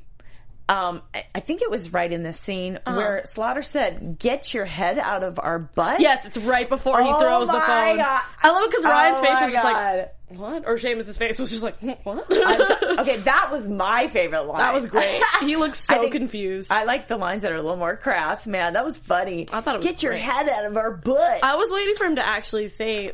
Um, 0.70 1.02
I- 1.14 1.26
I 1.36 1.40
think 1.42 1.62
it 1.62 1.70
was 1.70 1.92
right 1.92 2.10
in 2.12 2.24
this 2.24 2.40
scene 2.40 2.80
Uh-huh. 2.86 2.96
where 2.96 3.22
Slaughter 3.26 3.62
said, 3.62 4.18
"Get 4.18 4.54
your 4.54 4.64
head 4.66 4.98
out 4.98 5.22
of 5.24 5.38
our 5.38 5.60
butt." 5.60 6.00
Yes, 6.00 6.26
it's 6.26 6.38
right 6.38 6.68
before 6.70 7.02
he 7.04 7.10
Oh 7.12 7.20
throws 7.20 7.48
the 7.48 7.54
phone. 7.60 7.98
God. 7.98 8.22
I 8.42 8.50
love 8.50 8.64
it 8.64 8.70
because 8.72 8.86
Ryan's 8.86 9.20
Oh 9.20 9.24
face 9.24 9.42
was 9.42 9.52
just 9.52 9.64
God. 9.64 9.98
like, 9.98 10.16
"What?" 10.40 10.64
Or 10.66 10.78
Seamus's 10.78 11.18
face 11.18 11.38
was 11.38 11.50
just 11.52 11.64
like, 11.64 11.76
"What?" 12.06 12.26
So- 12.32 13.00
okay, 13.02 13.18
that 13.18 13.50
was 13.52 13.68
my 13.68 14.08
favorite 14.08 14.48
line. 14.48 14.60
That 14.60 14.74
was 14.74 14.86
great. 14.86 15.22
He 15.42 15.58
looked 15.58 15.76
I 15.90 15.96
so 15.96 16.00
think- 16.00 16.14
confused. 16.14 16.72
I 16.72 16.86
like 16.86 17.10
the 17.10 17.18
lines 17.18 17.42
that 17.42 17.52
are 17.52 17.56
a 17.58 17.62
little 17.62 17.76
more 17.78 17.98
crass. 17.98 18.48
Man, 18.48 18.74
that 18.74 18.86
was 18.86 18.98
funny. 18.98 19.50
I 19.52 19.60
thought 19.60 19.76
it 19.76 19.78
was 19.80 19.86
Get 19.88 20.02
your 20.02 20.14
head 20.14 20.48
out 20.48 20.64
of 20.66 20.78
our 20.78 20.92
butt. 20.92 21.44
I 21.44 21.56
was 21.58 21.72
waiting 21.72 21.96
for 21.96 22.06
him 22.06 22.16
to 22.16 22.26
actually 22.26 22.68
say 22.68 23.12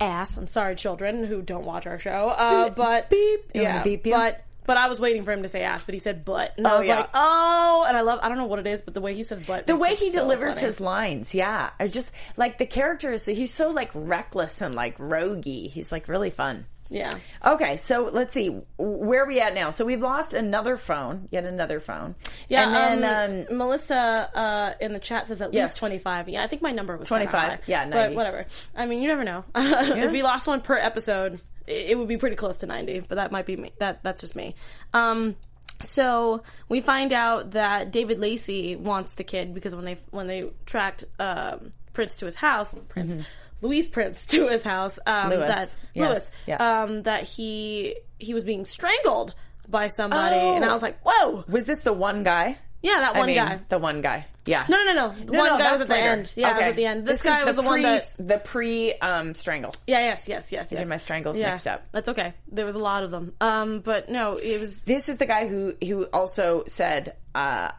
ass. 0.00 0.36
I'm 0.36 0.46
sorry, 0.46 0.76
children 0.76 1.24
who 1.24 1.42
don't 1.42 1.64
watch 1.64 1.86
our 1.88 1.98
show. 1.98 2.28
Uh, 2.28 2.70
but 2.70 3.10
Beep. 3.10 3.50
Yeah, 3.54 3.82
beep 3.82 4.06
you? 4.06 4.12
but 4.12 4.40
but 4.66 4.76
I 4.76 4.88
was 4.88 4.98
waiting 5.00 5.22
for 5.22 5.32
him 5.32 5.42
to 5.42 5.48
say 5.48 5.62
ass, 5.62 5.84
but 5.84 5.94
he 5.94 5.98
said 5.98 6.24
butt, 6.24 6.52
and 6.56 6.66
I 6.66 6.74
Oh, 6.74 6.78
was 6.78 6.86
yeah. 6.86 7.00
like, 7.00 7.10
oh, 7.14 7.84
and 7.88 7.96
I 7.96 8.00
love. 8.02 8.20
I 8.22 8.28
don't 8.28 8.38
know 8.38 8.46
what 8.46 8.58
it 8.58 8.66
is, 8.66 8.82
but 8.82 8.94
the 8.94 9.00
way 9.00 9.14
he 9.14 9.22
says 9.22 9.40
butt, 9.42 9.66
the 9.66 9.76
way 9.76 9.94
he 9.94 10.10
so 10.10 10.20
delivers 10.20 10.54
funny. 10.54 10.66
his 10.66 10.80
lines, 10.80 11.34
yeah. 11.34 11.70
I 11.80 11.88
just 11.88 12.10
like 12.36 12.58
the 12.58 12.66
characters. 12.66 13.24
He's 13.24 13.52
so 13.54 13.70
like 13.70 13.90
reckless 13.94 14.60
and 14.60 14.74
like 14.74 14.98
roguey. 14.98 15.70
He's 15.70 15.90
like 15.92 16.08
really 16.08 16.30
fun. 16.30 16.66
yeah. 16.88 17.10
Okay, 17.44 17.76
so 17.78 18.08
let's 18.12 18.32
see 18.32 18.48
where 18.78 19.24
are 19.24 19.26
we 19.26 19.40
at 19.40 19.54
now. 19.54 19.70
So 19.72 19.84
we've 19.84 20.02
lost 20.02 20.34
another 20.34 20.76
phone, 20.76 21.28
yet 21.32 21.44
another 21.44 21.80
phone. 21.80 22.14
Yeah, 22.48 22.62
and 22.92 23.02
then 23.02 23.46
um, 23.46 23.46
um, 23.50 23.58
Melissa 23.58 24.30
uh, 24.34 24.74
in 24.80 24.92
the 24.92 25.00
chat 25.00 25.26
says 25.26 25.42
at 25.42 25.52
Yes. 25.52 25.72
least 25.72 25.78
25. 25.80 26.28
Yeah, 26.28 26.44
I 26.44 26.46
think 26.46 26.62
my 26.62 26.70
number 26.70 26.96
was 26.96 27.08
25. 27.08 27.34
high. 27.34 27.58
Yeah, 27.66 27.88
But 27.88 28.14
whatever. 28.14 28.46
I 28.76 28.86
mean, 28.86 29.02
you 29.02 29.08
never 29.08 29.24
know. 29.24 29.44
if 29.56 30.12
we 30.12 30.22
lost 30.22 30.46
one 30.46 30.60
per 30.60 30.76
episode, 30.76 31.40
it, 31.66 31.96
would 31.98 32.08
be 32.08 32.16
pretty 32.16 32.36
close 32.36 32.58
to 32.58 32.66
90, 32.66 33.00
but 33.00 33.16
that 33.16 33.32
might 33.32 33.46
be 33.46 33.56
me. 33.56 33.72
That 33.78 34.02
That's 34.02 34.20
just 34.20 34.36
me. 34.36 34.54
Um, 34.92 35.36
so 35.82 36.42
we 36.68 36.80
find 36.80 37.12
out 37.12 37.50
that 37.52 37.90
David 37.90 38.18
Lacey 38.18 38.76
wants 38.76 39.12
the 39.12 39.24
kid 39.24 39.52
because 39.54 39.74
when 39.74 39.84
they 39.84 39.98
when 40.10 40.26
they 40.26 40.50
tracked 40.64 41.04
um, 41.18 41.72
Prince 41.92 42.16
to 42.18 42.26
his 42.26 42.34
house, 42.34 42.74
Prince 42.88 43.26
Louise 43.60 43.86
Prince 43.88 44.24
to 44.26 44.48
his 44.48 44.62
house, 44.62 44.98
um, 45.06 45.14
Mm-hmm. 45.14 45.30
Lewis. 45.30 45.48
that 45.48 45.74
Yes. 45.94 46.08
Lewis, 46.10 46.30
Yeah. 46.46 46.82
um, 46.82 47.02
that 47.02 47.24
he 47.24 47.96
he 48.18 48.32
was 48.32 48.44
being 48.44 48.64
strangled 48.64 49.34
by 49.68 49.88
somebody, 49.88 50.36
Oh. 50.36 50.54
and 50.56 50.64
I 50.64 50.72
was 50.72 50.80
like, 50.82 50.98
whoa, 51.04 51.44
was 51.48 51.66
this 51.66 51.80
the 51.84 51.92
one 51.92 52.22
guy? 52.22 52.56
Yeah, 52.86 53.00
that 53.00 53.16
I 53.16 53.18
one 53.18 53.26
mean, 53.26 53.36
guy. 53.36 53.60
the 53.68 53.78
one 53.78 54.00
guy. 54.00 54.26
Yeah. 54.46 54.64
No, 54.68 54.76
no, 54.76 54.92
no, 54.92 54.94
no. 54.94 55.24
No, 55.24 55.38
one 55.40 55.48
no, 55.50 55.58
guy 55.58 55.72
was 55.72 55.80
at 55.80 55.88
the 55.88 55.94
later. 55.94 56.08
end. 56.08 56.32
Yeah, 56.36 56.50
it 56.50 56.58
was 56.58 56.68
at 56.68 56.76
the 56.76 56.86
end. 56.86 57.04
This, 57.04 57.18
is 57.18 57.24
guy 57.24 57.42
was 57.44 57.56
the, 57.56 57.62
one 57.62 57.72
pre, 57.72 57.82
that. 57.82 58.14
the 58.18 58.38
pre 58.38 58.94
um, 58.94 59.34
strangle. 59.34 59.74
Yeah, 59.88 59.98
yes, 59.98 60.28
yes, 60.28 60.52
yes, 60.52 60.68
yes. 60.70 60.78
get 60.80 60.88
my 60.88 60.96
strangles 60.98 61.36
yeah, 61.36 61.50
mixed 61.50 61.66
up. 61.66 61.84
That's 61.90 62.08
okay. 62.10 62.32
There 62.52 62.64
was 62.64 62.76
a 62.76 62.78
lot 62.78 63.02
of 63.02 63.10
them. 63.10 63.32
Um, 63.40 63.80
but 63.80 64.08
no, 64.08 64.34
it 64.34 64.60
was. 64.60 64.82
This 64.82 65.08
is 65.08 65.16
the 65.16 65.26
guy 65.26 65.48
who 65.48 65.74
who 65.84 66.04
also 66.04 66.62
said, 66.68 67.16
uh, 67.34 67.72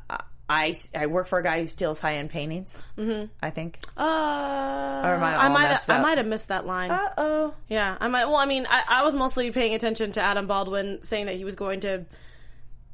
"I 0.49 0.75
I 0.93 1.05
work 1.07 1.27
for 1.27 1.39
a 1.39 1.43
guy 1.43 1.61
who 1.61 1.67
steals 1.67 2.01
high 2.01 2.15
end 2.15 2.29
paintings." 2.29 2.75
Mm-hmm. 2.97 3.27
I 3.41 3.49
think. 3.49 3.79
Uh, 3.95 4.01
Or 4.03 5.15
I 5.15 5.45
I 5.45 5.47
might. 5.47 5.67
Have, 5.67 5.89
I 5.89 5.99
might 5.99 6.17
have 6.17 6.27
missed 6.27 6.49
that 6.49 6.65
line. 6.65 6.91
Uh 6.91 7.09
oh. 7.17 7.53
yeah, 7.69 7.95
I 7.97 8.09
might. 8.09 8.25
Well, 8.25 8.35
I 8.35 8.45
mean, 8.45 8.67
I, 8.69 8.83
I 8.89 9.03
was 9.05 9.15
mostly 9.15 9.51
paying 9.51 9.73
attention 9.73 10.11
to 10.13 10.21
Adam 10.21 10.47
Baldwin 10.47 10.99
saying 11.03 11.27
that 11.27 11.35
he 11.35 11.45
was 11.45 11.55
going 11.55 11.79
to. 11.81 12.05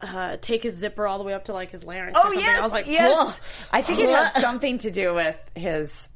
Uh, 0.04 0.38
take 0.42 0.64
his 0.64 0.76
zipper 0.76 1.08
all 1.08 1.18
the 1.18 1.24
way 1.24 1.34
up 1.34 1.46
to 1.46 1.54
like 1.54 1.72
his 1.72 1.84
larynx. 1.84 2.18
or 2.18 2.20
Oh 2.20 2.24
something. 2.24 2.40
yes, 2.42 2.60
I 2.60 2.62
was 2.64 2.72
like, 2.74 2.88
yes. 2.88 3.12
"Whoa." 3.12 3.34
I 3.72 3.82
think 3.82 4.00
it 4.00 4.10
had 4.10 4.32
something 4.42 4.78
to 4.80 4.92
do 4.92 5.14
with 5.14 5.36
his, 5.56 6.10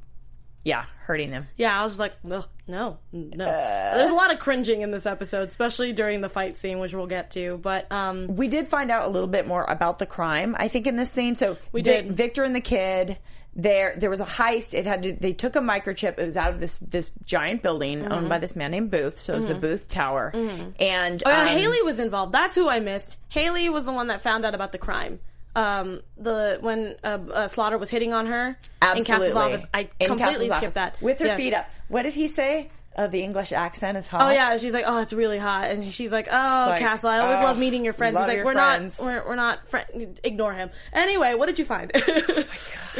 yeah, 0.64 0.84
hurting 1.06 1.30
him. 1.30 1.46
Yeah, 1.56 1.78
I 1.78 1.82
was 1.82 1.92
just 1.92 2.00
like, 2.00 2.22
no, 2.24 2.44
no, 2.66 2.98
no. 3.12 3.44
Uh. 3.46 3.94
There's 3.96 4.10
a 4.10 4.14
lot 4.14 4.32
of 4.32 4.38
cringing 4.38 4.82
in 4.82 4.90
this 4.90 5.06
episode, 5.06 5.48
especially 5.48 5.92
during 5.92 6.20
the 6.20 6.28
fight 6.28 6.56
scene, 6.58 6.78
which 6.78 6.92
we'll 6.92 7.06
get 7.06 7.30
to. 7.32 7.58
But 7.58 7.90
um, 7.90 8.26
We 8.28 8.48
did 8.48 8.68
find 8.68 8.90
out 8.90 9.04
a 9.06 9.08
little 9.08 9.28
bit 9.28 9.46
more 9.46 9.64
about 9.64 9.98
the 9.98 10.06
crime. 10.06 10.54
I 10.58 10.68
think 10.68 10.86
in 10.86 10.96
this 10.96 11.10
scene. 11.10 11.34
So 11.34 11.56
we 11.72 11.82
did. 11.82 12.16
Victor 12.16 12.44
and 12.44 12.54
the 12.54 12.60
kid. 12.60 13.18
There, 13.54 13.94
there 13.96 14.10
was 14.10 14.20
a 14.20 14.24
heist. 14.26 14.72
It 14.74 14.86
had 14.86 15.02
to. 15.02 15.12
They 15.14 15.32
took 15.32 15.56
a 15.56 15.60
microchip. 15.60 16.16
It 16.18 16.24
was 16.24 16.36
out 16.36 16.52
of 16.52 16.60
this 16.60 16.78
this 16.78 17.10
giant 17.24 17.62
building 17.62 18.00
Mm-hmm. 18.02 18.12
owned 18.12 18.28
by 18.28 18.38
this 18.38 18.54
man 18.54 18.70
named 18.70 18.90
Booth. 18.92 19.18
So 19.18 19.32
it 19.32 19.36
was 19.36 19.48
the 19.48 19.54
Booth 19.54 19.88
Tower. 19.88 20.30
And 20.78 21.20
Oh, 21.26 21.30
yeah, 21.30 21.40
um, 21.42 21.46
Haley 21.48 21.82
was 21.82 21.98
involved. 21.98 22.32
That's 22.32 22.54
who 22.54 22.68
I 22.68 22.78
missed. 22.78 23.16
Haley 23.30 23.68
was 23.68 23.84
the 23.84 23.92
one 23.92 24.08
that 24.08 24.22
found 24.22 24.44
out 24.44 24.54
about 24.54 24.70
the 24.70 24.78
crime. 24.78 25.18
Um, 25.56 26.00
the 26.16 26.58
when 26.60 26.94
uh, 27.02 27.18
uh, 27.32 27.48
Slaughter 27.48 27.78
was 27.78 27.88
hitting 27.90 28.12
on 28.12 28.26
her 28.26 28.58
Absolutely. 28.82 29.00
in 29.00 29.20
Castle's 29.20 29.36
office. 29.36 29.66
I 29.74 29.80
In 30.00 30.06
completely 30.08 30.48
Castle's 30.48 30.48
skipped 30.50 30.54
office. 30.64 30.74
that 30.74 31.02
with 31.02 31.18
her 31.20 31.26
Yes. 31.26 31.36
feet 31.36 31.54
up. 31.54 31.68
What 31.88 32.02
did 32.02 32.14
he 32.14 32.28
say? 32.28 32.70
Oh, 33.00 33.06
the 33.06 33.22
English 33.22 33.52
accent 33.52 33.96
is 33.96 34.08
hot. 34.08 34.22
Oh 34.22 34.30
yeah, 34.32 34.56
she's 34.56 34.72
like, 34.72 34.82
oh, 34.84 35.00
it's 35.00 35.12
really 35.12 35.38
hot, 35.38 35.70
and 35.70 35.84
she's 35.92 36.10
like, 36.10 36.26
oh, 36.28 36.66
like, 36.70 36.80
Castle, 36.80 37.10
I 37.10 37.20
always 37.20 37.38
"Oh, 37.38 37.44
love 37.44 37.56
meeting 37.58 37.84
your 37.84 37.92
friends. 37.92 38.18
He's 38.18 38.26
like, 38.26 38.44
we're 38.44 38.54
friends." 38.54 38.98
not, 38.98 39.06
we're, 39.06 39.24
we're 39.28 39.34
not, 39.36 39.68
friend. 39.68 40.18
ignore 40.24 40.52
him. 40.52 40.70
Anyway, 40.92 41.34
what 41.34 41.46
did 41.46 41.60
you 41.60 41.64
find? 41.64 41.92
it 41.94 42.48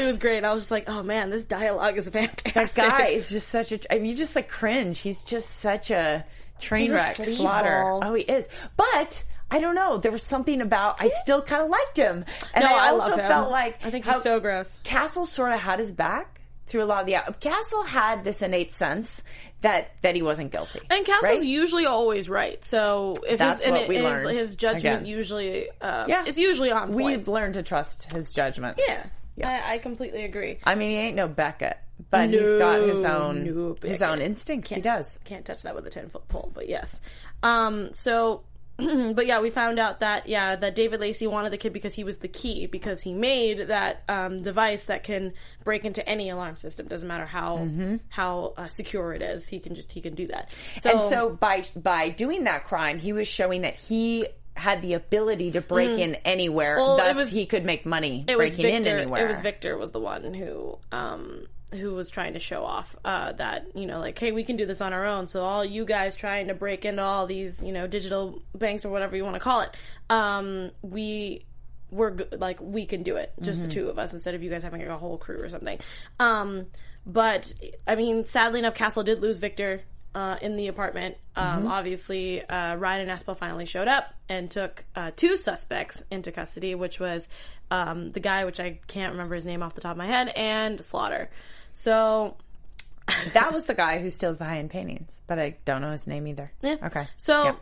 was 0.05 0.17
great. 0.17 0.45
I 0.45 0.51
was 0.53 0.61
just 0.61 0.71
like, 0.71 0.87
oh 0.89 1.03
man, 1.03 1.29
this 1.31 1.43
dialogue 1.43 1.97
is 1.97 2.07
fantastic. 2.07 2.53
That 2.75 2.97
guy 2.99 3.07
is 3.07 3.27
just 3.29 3.49
such 3.49 3.73
a. 3.73 3.93
I 3.93 3.97
mean, 3.99 4.11
you 4.11 4.15
just 4.15 4.37
like 4.37 4.47
cringe. 4.47 4.99
He's 4.99 5.21
just 5.23 5.49
such 5.59 5.91
a 5.91 6.23
train 6.61 6.83
He's 6.83 6.91
wreck. 6.91 7.15
Slaughter. 7.17 7.99
Oh, 8.01 8.13
he 8.13 8.23
is. 8.23 8.47
But 8.77 9.21
I 9.51 9.59
don't 9.59 9.75
know. 9.75 9.97
There 9.97 10.11
was 10.11 10.23
something 10.23 10.61
about. 10.61 11.01
I 11.01 11.09
still 11.23 11.41
kind 11.41 11.63
of 11.63 11.69
liked 11.69 11.97
him, 11.97 12.25
and 12.53 12.63
No, 12.63 12.73
I 12.73 12.87
I 12.87 12.89
also 12.91 13.15
felt 13.17 13.49
like 13.51 13.83
I 13.85 13.89
think 13.89 14.05
he's 14.05 14.21
so 14.21 14.39
gross. 14.39 14.77
Castle 14.83 15.25
sort 15.25 15.53
of 15.53 15.59
had 15.59 15.79
his 15.79 15.91
back 15.91 16.41
through 16.67 16.83
a 16.83 16.85
lot 16.85 17.01
of 17.01 17.05
the. 17.07 17.33
Castle 17.39 17.83
had 17.83 18.23
this 18.23 18.41
innate 18.43 18.71
sense 18.73 19.21
that 19.61 19.91
that 20.03 20.15
he 20.15 20.21
wasn't 20.21 20.51
guilty. 20.51 20.79
And 20.89 21.03
Castle's 21.05 21.39
right? 21.39 21.43
usually 21.43 21.85
always 21.87 22.29
right. 22.29 22.63
So 22.63 23.17
if 23.27 23.39
That's 23.39 23.63
his, 23.63 23.71
what 23.71 23.81
it- 23.81 23.89
we 23.89 23.95
his, 23.95 24.03
learned. 24.03 24.37
his 24.37 24.55
judgment 24.55 25.01
Again. 25.01 25.05
usually, 25.05 25.69
uh, 25.81 26.05
Yeah. 26.07 26.23
it's 26.27 26.37
usually 26.37 26.71
on. 26.71 26.93
We've 26.93 27.27
learned 27.27 27.55
to 27.55 27.63
trust 27.63 28.11
his 28.13 28.31
judgment. 28.31 28.79
yeah, 28.87 29.03
Yeah. 29.35 29.63
I, 29.67 29.73
I 29.73 29.77
completely 29.79 30.25
agree. 30.25 30.59
I 30.63 30.75
mean, 30.75 30.91
he 30.91 30.97
ain't 30.97 31.15
no 31.15 31.27
Beckett, 31.27 31.77
but 32.11 32.29
he's 32.29 32.53
got 32.55 32.79
his 32.81 33.03
own 33.03 33.43
no 33.45 33.75
his 33.81 34.01
own 34.03 34.21
instincts. 34.21 34.69
He 34.69 34.79
does. 34.79 35.17
Can't 35.25 35.43
touch 35.43 35.63
that 35.63 35.73
with 35.75 35.87
a 35.87 35.89
ten 35.89 36.07
foot 36.09 36.27
pole, 36.29 36.51
but 36.53 36.69
yes. 36.69 37.01
Um, 37.41 37.89
so, 37.93 38.43
but 39.13 39.25
yeah, 39.25 39.41
we 39.41 39.49
found 39.49 39.79
out 39.79 39.99
that 39.99 40.27
yeah, 40.27 40.55
that 40.55 40.75
David 40.75 40.99
Lacey 40.99 41.27
wanted 41.27 41.51
the 41.51 41.57
kid 41.57 41.73
because 41.73 41.93
he 41.93 42.03
was 42.03 42.17
the 42.17 42.27
key 42.27 42.65
because 42.67 43.01
he 43.01 43.13
made 43.13 43.67
that 43.67 44.03
um, 44.09 44.41
device 44.41 44.85
that 44.85 45.03
can 45.03 45.33
break 45.63 45.85
into 45.85 46.07
any 46.07 46.29
alarm 46.29 46.55
system. 46.55 46.87
Doesn't 46.87 47.07
matter 47.07 47.25
how 47.25 47.57
Mm-hmm. 47.57 47.97
how 48.09 48.53
uh, 48.57 48.67
secure 48.67 49.13
it 49.13 49.21
is. 49.21 49.47
He 49.47 49.59
can 49.59 49.75
just 49.75 49.91
he 49.91 50.01
can 50.01 50.15
do 50.15 50.27
that. 50.27 50.53
So, 50.81 50.89
And 50.91 51.01
so 51.01 51.29
by 51.29 51.65
by 51.75 52.09
doing 52.09 52.45
that 52.45 52.63
crime, 52.65 52.99
he 52.99 53.13
was 53.13 53.27
showing 53.27 53.61
that 53.63 53.75
he 53.75 54.27
had 54.55 54.81
the 54.81 54.93
ability 54.93 55.51
to 55.51 55.61
break 55.61 55.97
in 55.99 56.15
anywhere. 56.25 56.75
Mm. 56.77 56.79
Well, 56.79 56.97
thus, 56.97 57.15
was- 57.17 57.29
he 57.31 57.45
could 57.45 57.63
make 57.63 57.85
money 57.85 58.25
it 58.27 58.37
was 58.37 58.49
breaking 58.55 58.65
Victor. 58.83 58.89
in 58.95 58.99
anywhere. 59.03 59.23
It 59.23 59.27
was 59.29 59.39
Victor 59.41 59.77
was 59.77 59.91
the 59.91 59.99
one 60.01 60.33
who 60.33 60.77
um 60.91 61.45
who 61.71 61.93
was 61.93 62.09
trying 62.09 62.33
to 62.33 62.39
show 62.39 62.63
off 62.63 62.95
uh, 63.05 63.31
that 63.33 63.67
you 63.75 63.85
know 63.85 63.99
like 63.99 64.17
hey 64.17 64.31
we 64.31 64.43
can 64.43 64.55
do 64.55 64.65
this 64.65 64.81
on 64.81 64.91
our 64.93 65.05
own. 65.05 65.27
So 65.27 65.43
all 65.43 65.63
you 65.63 65.85
guys 65.85 66.15
trying 66.15 66.47
to 66.47 66.53
break 66.53 66.85
into 66.85 67.01
all 67.03 67.27
these 67.27 67.63
you 67.63 67.71
know 67.71 67.85
digital 67.87 68.41
banks 68.55 68.85
or 68.85 68.89
whatever 68.89 69.15
you 69.15 69.23
want 69.23 69.35
to 69.35 69.39
call 69.39 69.61
it, 69.61 69.75
um 70.09 70.71
we. 70.81 71.45
We're 71.91 72.15
like 72.31 72.59
we 72.61 72.85
can 72.85 73.01
do 73.01 73.15
it, 73.15 73.33
just 73.41 73.59
Mm-hmm. 73.61 73.67
the 73.67 73.73
two 73.73 73.89
of 73.89 73.97
us 73.97 74.13
instead 74.13 74.35
of 74.35 74.43
you 74.43 74.49
guys 74.51 74.61
having 74.61 74.83
a 74.83 74.95
whole 74.95 75.17
crew 75.17 75.41
or 75.41 75.49
something. 75.49 75.79
Um, 76.19 76.67
but 77.03 77.51
I 77.87 77.95
mean, 77.95 78.25
sadly 78.25 78.59
enough, 78.59 78.75
Castle 78.75 79.01
did 79.01 79.21
lose 79.21 79.39
Victor 79.39 79.81
uh, 80.13 80.35
in 80.39 80.55
the 80.55 80.67
apartment. 80.67 81.15
Um, 81.35 81.45
Mm-hmm. 81.63 81.67
Obviously, 81.67 82.47
uh, 82.47 82.75
Ryan 82.75 83.09
and 83.09 83.19
Espo 83.19 83.35
finally 83.35 83.65
showed 83.65 83.87
up 83.87 84.13
and 84.27 84.51
took 84.51 84.85
uh, 84.95 85.09
two 85.15 85.35
suspects 85.35 86.03
into 86.11 86.31
custody, 86.31 86.75
which 86.75 86.99
was 86.99 87.27
um, 87.71 88.11
the 88.11 88.19
guy, 88.19 88.45
which 88.45 88.59
I 88.59 88.79
can't 88.87 89.13
remember 89.13 89.33
his 89.33 89.47
name 89.47 89.63
off 89.63 89.73
the 89.73 89.81
top 89.81 89.93
of 89.93 89.97
my 89.97 90.05
head, 90.05 90.27
and 90.35 90.79
Slaughter. 90.83 91.31
So 91.79 92.35
that 93.33 93.53
was 93.53 93.63
the 93.63 93.73
guy 93.73 93.99
who 93.99 94.09
steals 94.09 94.37
the 94.37 94.43
high 94.45 94.57
end 94.59 94.69
paintings, 94.69 95.19
but 95.27 95.39
I 95.39 95.55
don't 95.63 95.81
know 95.81 95.91
his 95.91 96.07
name 96.07 96.27
either. 96.27 96.51
Yeah. 96.61 96.75
Okay. 96.83 97.07
So, 97.15 97.43
Yeah. 97.45 97.55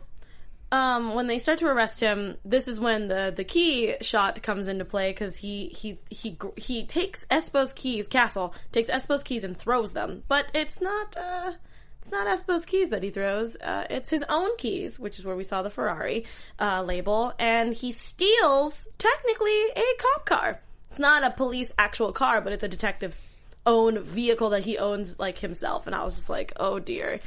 um, 0.96 1.14
when 1.14 1.28
they 1.28 1.38
start 1.38 1.60
to 1.60 1.66
arrest 1.66 2.00
him, 2.00 2.36
this 2.44 2.66
is 2.66 2.80
when 2.80 3.06
the 3.06 3.32
the 3.34 3.44
key 3.44 3.94
shot 4.00 4.42
comes 4.42 4.66
into 4.66 4.84
play 4.84 5.10
because 5.10 5.36
he 5.36 5.68
he 5.68 5.98
he 6.10 6.36
he 6.56 6.84
takes 6.84 7.24
Espo's 7.26 7.72
keys. 7.72 8.08
Castle 8.08 8.54
takes 8.72 8.90
Espo's 8.90 9.22
keys 9.22 9.44
and 9.44 9.56
throws 9.56 9.92
them, 9.92 10.24
but 10.26 10.50
it's 10.52 10.80
not. 10.80 11.16
Uh, 11.16 11.52
it's 12.00 12.10
not 12.12 12.26
Espo's 12.28 12.64
keys 12.64 12.90
that 12.90 13.02
he 13.02 13.10
throws. 13.10 13.56
Uh, 13.56 13.84
it's 13.90 14.08
his 14.08 14.24
own 14.28 14.56
keys, 14.56 14.98
which 15.00 15.18
is 15.18 15.24
where 15.24 15.34
we 15.36 15.42
saw 15.44 15.62
the 15.62 15.70
Ferrari 15.70 16.26
uh, 16.60 16.82
label, 16.82 17.32
and 17.38 17.72
he 17.74 17.90
steals 17.92 18.88
technically 18.98 19.60
a 19.76 19.84
cop 19.98 20.24
car. 20.26 20.60
It's 20.90 21.00
not 21.00 21.22
a 21.24 21.30
police 21.30 21.72
actual 21.78 22.12
car, 22.12 22.40
but 22.40 22.52
it's 22.52 22.62
a 22.64 22.68
detective's 22.68 23.20
own 23.68 24.02
vehicle 24.02 24.50
that 24.50 24.64
he 24.64 24.78
owns 24.78 25.18
like 25.18 25.38
himself. 25.38 25.86
And 25.86 25.94
I 25.94 26.02
was 26.02 26.16
just 26.16 26.30
like, 26.30 26.52
oh 26.56 26.78
dear. 26.78 27.20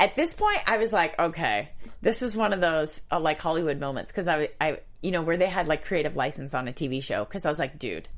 At 0.00 0.16
this 0.16 0.34
point, 0.34 0.58
I 0.66 0.76
was 0.76 0.92
like, 0.92 1.16
okay, 1.20 1.68
this 2.02 2.20
is 2.20 2.34
one 2.34 2.52
of 2.52 2.60
those 2.60 3.00
uh, 3.12 3.20
like 3.20 3.40
Hollywood 3.40 3.78
moments 3.78 4.10
because 4.10 4.26
I, 4.26 4.48
I, 4.60 4.80
you 5.04 5.10
know, 5.12 5.22
where 5.22 5.36
they 5.36 5.46
had 5.46 5.68
like 5.68 5.84
creative 5.84 6.16
license 6.16 6.54
on 6.54 6.66
a 6.66 6.72
TV 6.72 7.02
show. 7.02 7.24
Because 7.24 7.44
I 7.44 7.50
was 7.50 7.58
like, 7.58 7.78
dude, 7.78 8.08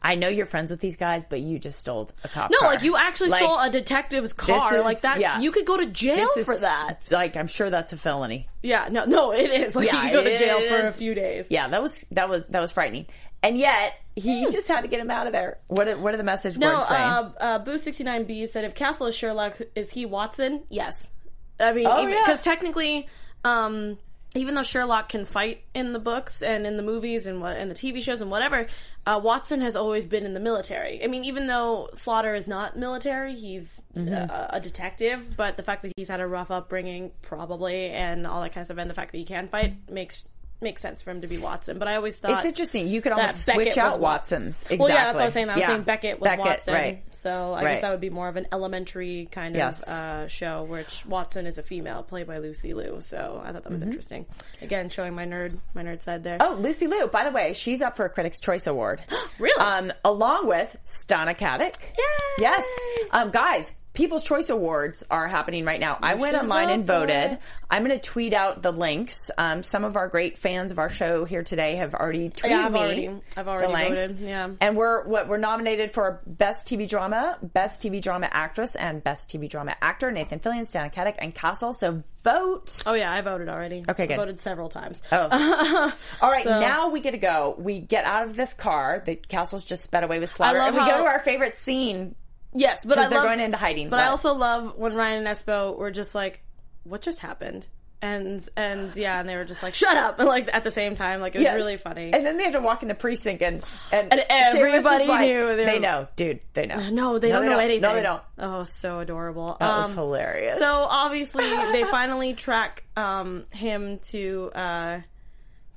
I 0.00 0.14
know 0.14 0.28
you're 0.28 0.46
friends 0.46 0.70
with 0.70 0.80
these 0.80 0.96
guys, 0.96 1.24
but 1.24 1.40
you 1.40 1.58
just 1.58 1.78
stole 1.78 2.08
a 2.24 2.28
cop 2.28 2.50
No, 2.50 2.58
car. 2.58 2.68
like 2.74 2.82
you 2.82 2.96
actually 2.96 3.30
Like, 3.30 3.42
stole 3.42 3.58
a 3.58 3.68
detective's 3.68 4.32
car 4.32 4.76
is- 4.76 4.84
like 4.84 5.00
that. 5.00 5.20
yeah. 5.20 5.40
You 5.40 5.50
could 5.52 5.66
go 5.66 5.76
to 5.76 5.86
jail 5.86 6.24
this 6.34 6.46
for 6.46 6.54
is- 6.54 6.60
that. 6.62 6.98
Like, 7.10 7.36
I'm 7.36 7.48
sure 7.48 7.68
that's 7.68 7.92
a 7.92 7.96
felony. 7.96 8.48
Yeah, 8.62 8.88
no, 8.90 9.04
no, 9.04 9.32
it 9.32 9.50
is. 9.50 9.74
Like 9.76 9.92
Yeah, 9.92 10.04
you 10.04 10.08
could 10.10 10.12
go 10.14 10.22
to 10.24 10.32
it 10.34 10.38
jail 10.38 10.60
for 10.68 10.76
a 10.76 10.86
is. 10.88 10.96
few 10.96 11.14
days. 11.14 11.46
Yeah, 11.50 11.68
that 11.68 11.82
was 11.82 12.06
that 12.12 12.28
was 12.28 12.44
that 12.50 12.60
was 12.60 12.70
frightening. 12.72 13.06
And 13.42 13.58
yet 13.58 13.94
he 14.14 14.48
just 14.50 14.66
had 14.68 14.80
to 14.82 14.88
get 14.88 14.98
him 15.00 15.10
out 15.10 15.26
of 15.26 15.32
there. 15.32 15.58
What 15.66 15.84
did- 15.84 16.00
what 16.00 16.14
are 16.14 16.16
the 16.16 16.22
message 16.24 16.54
Hmm. 16.54 16.60
No, 16.60 16.72
boards 16.76 16.88
saying? 16.88 17.00
uh, 17.02 17.32
uh, 17.38 17.58
Boo 17.58 17.76
sixty 17.78 18.04
nine 18.04 18.24
B 18.24 18.46
said 18.46 18.64
if 18.64 18.74
Castle 18.74 19.08
is 19.08 19.14
Sherlock, 19.16 19.60
is 19.74 19.90
he 19.90 20.06
Watson? 20.06 20.62
Yes. 20.70 21.10
I 21.58 21.72
mean, 21.72 21.86
Oh, 21.86 22.06
because 22.06 22.46
yeah. 22.46 22.52
technically, 22.52 23.08
um, 23.44 23.98
even 24.36 24.54
though 24.54 24.62
Sherlock 24.62 25.08
can 25.08 25.24
fight 25.24 25.62
in 25.74 25.92
the 25.92 25.98
books 25.98 26.42
and 26.42 26.66
in 26.66 26.76
the 26.76 26.82
movies 26.82 27.26
and 27.26 27.40
what 27.40 27.56
and 27.56 27.70
the 27.70 27.74
TV 27.74 28.02
shows 28.02 28.20
and 28.20 28.30
whatever, 28.30 28.66
uh, 29.06 29.20
Watson 29.22 29.60
has 29.60 29.76
always 29.76 30.04
been 30.06 30.24
in 30.26 30.32
the 30.34 30.40
military. 30.40 31.02
I 31.02 31.06
mean, 31.06 31.24
even 31.24 31.46
though 31.46 31.88
Slaughter 31.94 32.34
is 32.34 32.46
not 32.48 32.76
military, 32.78 33.34
he's 33.34 33.82
Mm-hmm. 33.96 34.30
uh, 34.30 34.48
a 34.50 34.60
detective. 34.60 35.38
But 35.38 35.56
the 35.56 35.62
fact 35.62 35.82
that 35.82 35.92
he's 35.96 36.08
had 36.08 36.20
a 36.20 36.26
rough 36.26 36.50
upbringing, 36.50 37.12
probably, 37.22 37.86
and 37.88 38.26
all 38.26 38.42
that 38.42 38.52
kind 38.52 38.60
of 38.60 38.66
stuff, 38.66 38.76
and 38.76 38.90
the 38.90 38.94
fact 38.94 39.12
that 39.12 39.18
he 39.18 39.24
can 39.24 39.48
fight 39.48 39.90
makes 39.90 40.24
makes 40.60 40.80
sense 40.82 41.02
for 41.02 41.10
him 41.10 41.20
to 41.20 41.26
be 41.26 41.38
Watson. 41.38 41.78
But 41.78 41.88
I 41.88 41.96
always 41.96 42.16
thought 42.16 42.32
it's 42.38 42.46
interesting. 42.46 42.88
You 42.88 43.00
could 43.00 43.12
almost 43.12 43.44
switch 43.44 43.76
out 43.76 44.00
Watsons. 44.00 44.62
Exactly. 44.62 44.76
Well, 44.78 44.88
yeah, 44.88 45.04
that's 45.04 45.14
what 45.14 45.22
I 45.22 45.24
was 45.26 45.34
saying. 45.34 45.50
I 45.50 45.54
was 45.54 45.60
Yeah. 45.62 45.66
saying 45.68 45.82
Beckett 45.82 46.20
was 46.20 46.30
Beckett, 46.30 46.44
Watson. 46.44 46.74
Right. 46.74 47.02
So 47.12 47.52
I 47.52 47.62
Right. 47.64 47.72
guess 47.74 47.82
that 47.82 47.90
would 47.90 48.00
be 48.00 48.10
more 48.10 48.28
of 48.28 48.36
an 48.36 48.46
elementary 48.52 49.28
kind 49.30 49.54
Yes. 49.54 49.82
of 49.82 49.88
uh, 49.88 50.28
show, 50.28 50.62
which 50.64 51.04
Watson 51.06 51.46
is 51.46 51.58
a 51.58 51.62
female, 51.62 52.02
played 52.02 52.26
by 52.26 52.38
Lucy 52.38 52.72
Liu. 52.74 52.98
So 53.00 53.40
I 53.44 53.52
thought 53.52 53.64
that 53.64 53.72
was 53.72 53.82
interesting. 53.82 54.26
Again, 54.62 54.88
showing 54.88 55.14
my 55.14 55.26
nerd 55.26 55.58
my 55.74 55.82
nerd 55.82 56.02
side 56.02 56.22
there. 56.24 56.38
Mm-hmm. 56.38 56.52
Oh, 56.54 56.56
Lucy 56.56 56.86
Liu. 56.86 57.08
By 57.08 57.24
the 57.24 57.30
way, 57.32 57.52
she's 57.52 57.82
up 57.82 57.96
for 57.96 58.04
a 58.06 58.08
Critics' 58.10 58.40
Choice 58.40 58.66
Award. 58.66 59.00
Really? 59.38 59.60
Um, 59.60 59.92
along 60.02 60.46
with 60.48 60.74
Stana 60.86 61.36
Katic. 61.36 61.74
Yay! 61.98 62.04
Yes. 62.38 62.62
Um, 63.10 63.30
guys, 63.30 63.70
People's 63.96 64.22
Choice 64.22 64.50
Awards 64.50 65.04
are 65.10 65.26
happening 65.26 65.64
right 65.64 65.80
now. 65.80 65.98
I 66.00 66.14
went 66.14 66.36
online 66.36 66.70
and 66.70 66.86
voted. 66.86 67.32
it. 67.32 67.40
I'm 67.68 67.84
going 67.84 67.98
to 67.98 68.08
tweet 68.08 68.32
out 68.34 68.62
the 68.62 68.70
links. 68.70 69.30
Um, 69.36 69.62
some 69.64 69.82
of 69.84 69.96
our 69.96 70.06
great 70.06 70.38
fans 70.38 70.70
of 70.70 70.78
our 70.78 70.88
show 70.88 71.24
here 71.24 71.42
today 71.42 71.76
have 71.76 71.94
already 71.94 72.28
tweeted 72.30 72.50
Yeah, 72.50 72.66
I've 72.66 72.72
me 72.72 72.78
already- 72.80 73.10
I've 73.36 73.48
already 73.48 73.66
the 73.66 73.72
links. 73.72 74.00
voted, 74.02 74.18
yeah. 74.20 74.50
And 74.60 74.76
we're 74.76 75.04
what 75.08 75.26
we're 75.28 75.38
nominated 75.38 75.90
for 75.92 76.20
Best 76.26 76.66
TV 76.68 76.88
Drama, 76.88 77.38
Best 77.42 77.82
TV 77.82 78.00
Drama 78.00 78.28
Actress, 78.30 78.76
and 78.76 79.02
Best 79.02 79.28
TV 79.30 79.48
Drama 79.48 79.74
Actor. 79.80 80.12
Nathan 80.12 80.38
Fillion, 80.40 80.62
Stana 80.70 80.92
Katic, 80.92 81.14
and 81.18 81.34
Castle. 81.34 81.72
So 81.72 82.02
vote. 82.22 82.82
Oh 82.86 82.92
yeah, 82.94 83.10
I 83.12 83.22
voted 83.22 83.48
already. 83.48 83.82
Okay, 83.88 84.02
I 84.04 84.06
good. 84.06 84.16
voted 84.16 84.40
several 84.40 84.68
times. 84.68 85.02
Oh. 85.10 85.92
All 86.20 86.30
right, 86.30 86.44
So- 86.44 86.60
now 86.60 86.90
we 86.90 87.00
get 87.00 87.12
to 87.12 87.18
go. 87.18 87.54
We 87.58 87.80
get 87.80 88.04
out 88.04 88.26
of 88.26 88.36
this 88.36 88.52
car. 88.54 89.02
The 89.04 89.16
castle's 89.16 89.64
just 89.64 89.82
sped 89.84 90.04
away 90.04 90.18
with 90.18 90.28
Slaughter, 90.30 90.58
and 90.58 90.74
we 90.76 90.80
go 90.82 90.98
to 90.98 91.06
our 91.06 91.20
favorite 91.20 91.56
scene. 91.64 92.14
Yes, 92.56 92.84
but 92.84 92.98
I 92.98 93.08
they're 93.08 93.18
love, 93.18 93.26
going 93.26 93.40
into 93.40 93.56
hiding, 93.58 93.90
But 93.90 94.00
I 94.00 94.06
also 94.06 94.34
love 94.34 94.76
when 94.76 94.94
Ryan 94.94 95.26
and 95.26 95.28
Espo 95.36 95.76
were 95.76 95.90
just 95.90 96.14
like, 96.14 96.42
"What 96.84 97.02
just 97.02 97.20
happened?" 97.20 97.66
And 98.02 98.46
and 98.56 98.94
yeah, 98.94 99.18
and 99.18 99.26
they 99.28 99.36
were 99.36 99.44
just 99.44 99.62
like, 99.62 99.74
"Shut 99.74 99.96
up!" 99.96 100.18
And 100.20 100.28
like 100.28 100.48
at 100.52 100.64
the 100.64 100.70
same 100.70 100.94
time, 100.94 101.20
like 101.20 101.34
it 101.34 101.38
was 101.38 101.44
Yes. 101.44 101.54
really 101.54 101.76
funny. 101.78 102.12
And 102.12 102.24
then 102.26 102.36
they 102.36 102.44
had 102.44 102.52
to 102.52 102.60
walk 102.60 102.82
in 102.82 102.88
the 102.88 102.94
precinct, 102.94 103.42
and 103.42 103.64
and, 103.90 104.12
And 104.12 104.22
everybody 104.28 105.06
like, 105.06 105.20
knew 105.26 105.56
they 105.56 105.64
They, 105.64 105.78
know, 105.78 106.06
dude. 106.14 106.40
They 106.52 106.66
know. 106.66 106.90
no, 106.90 107.18
they 107.18 107.30
don't 107.30 107.46
know 107.46 107.58
anything. 107.58 107.80
No, 107.82 107.94
they 107.94 108.02
don't. 108.02 108.22
Oh, 108.38 108.64
so 108.64 109.00
adorable. 109.00 109.56
That 109.58 109.76
was 109.78 109.90
Um, 109.92 109.96
hilarious. 109.96 110.58
So 110.58 110.86
obviously 110.88 111.44
they 111.72 111.84
finally 111.84 112.34
track 112.34 112.84
um, 112.96 113.46
him 113.50 113.98
to 114.10 114.50
uh, 114.54 115.00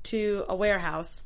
to 0.04 0.46
a 0.50 0.56
warehouse. 0.56 1.24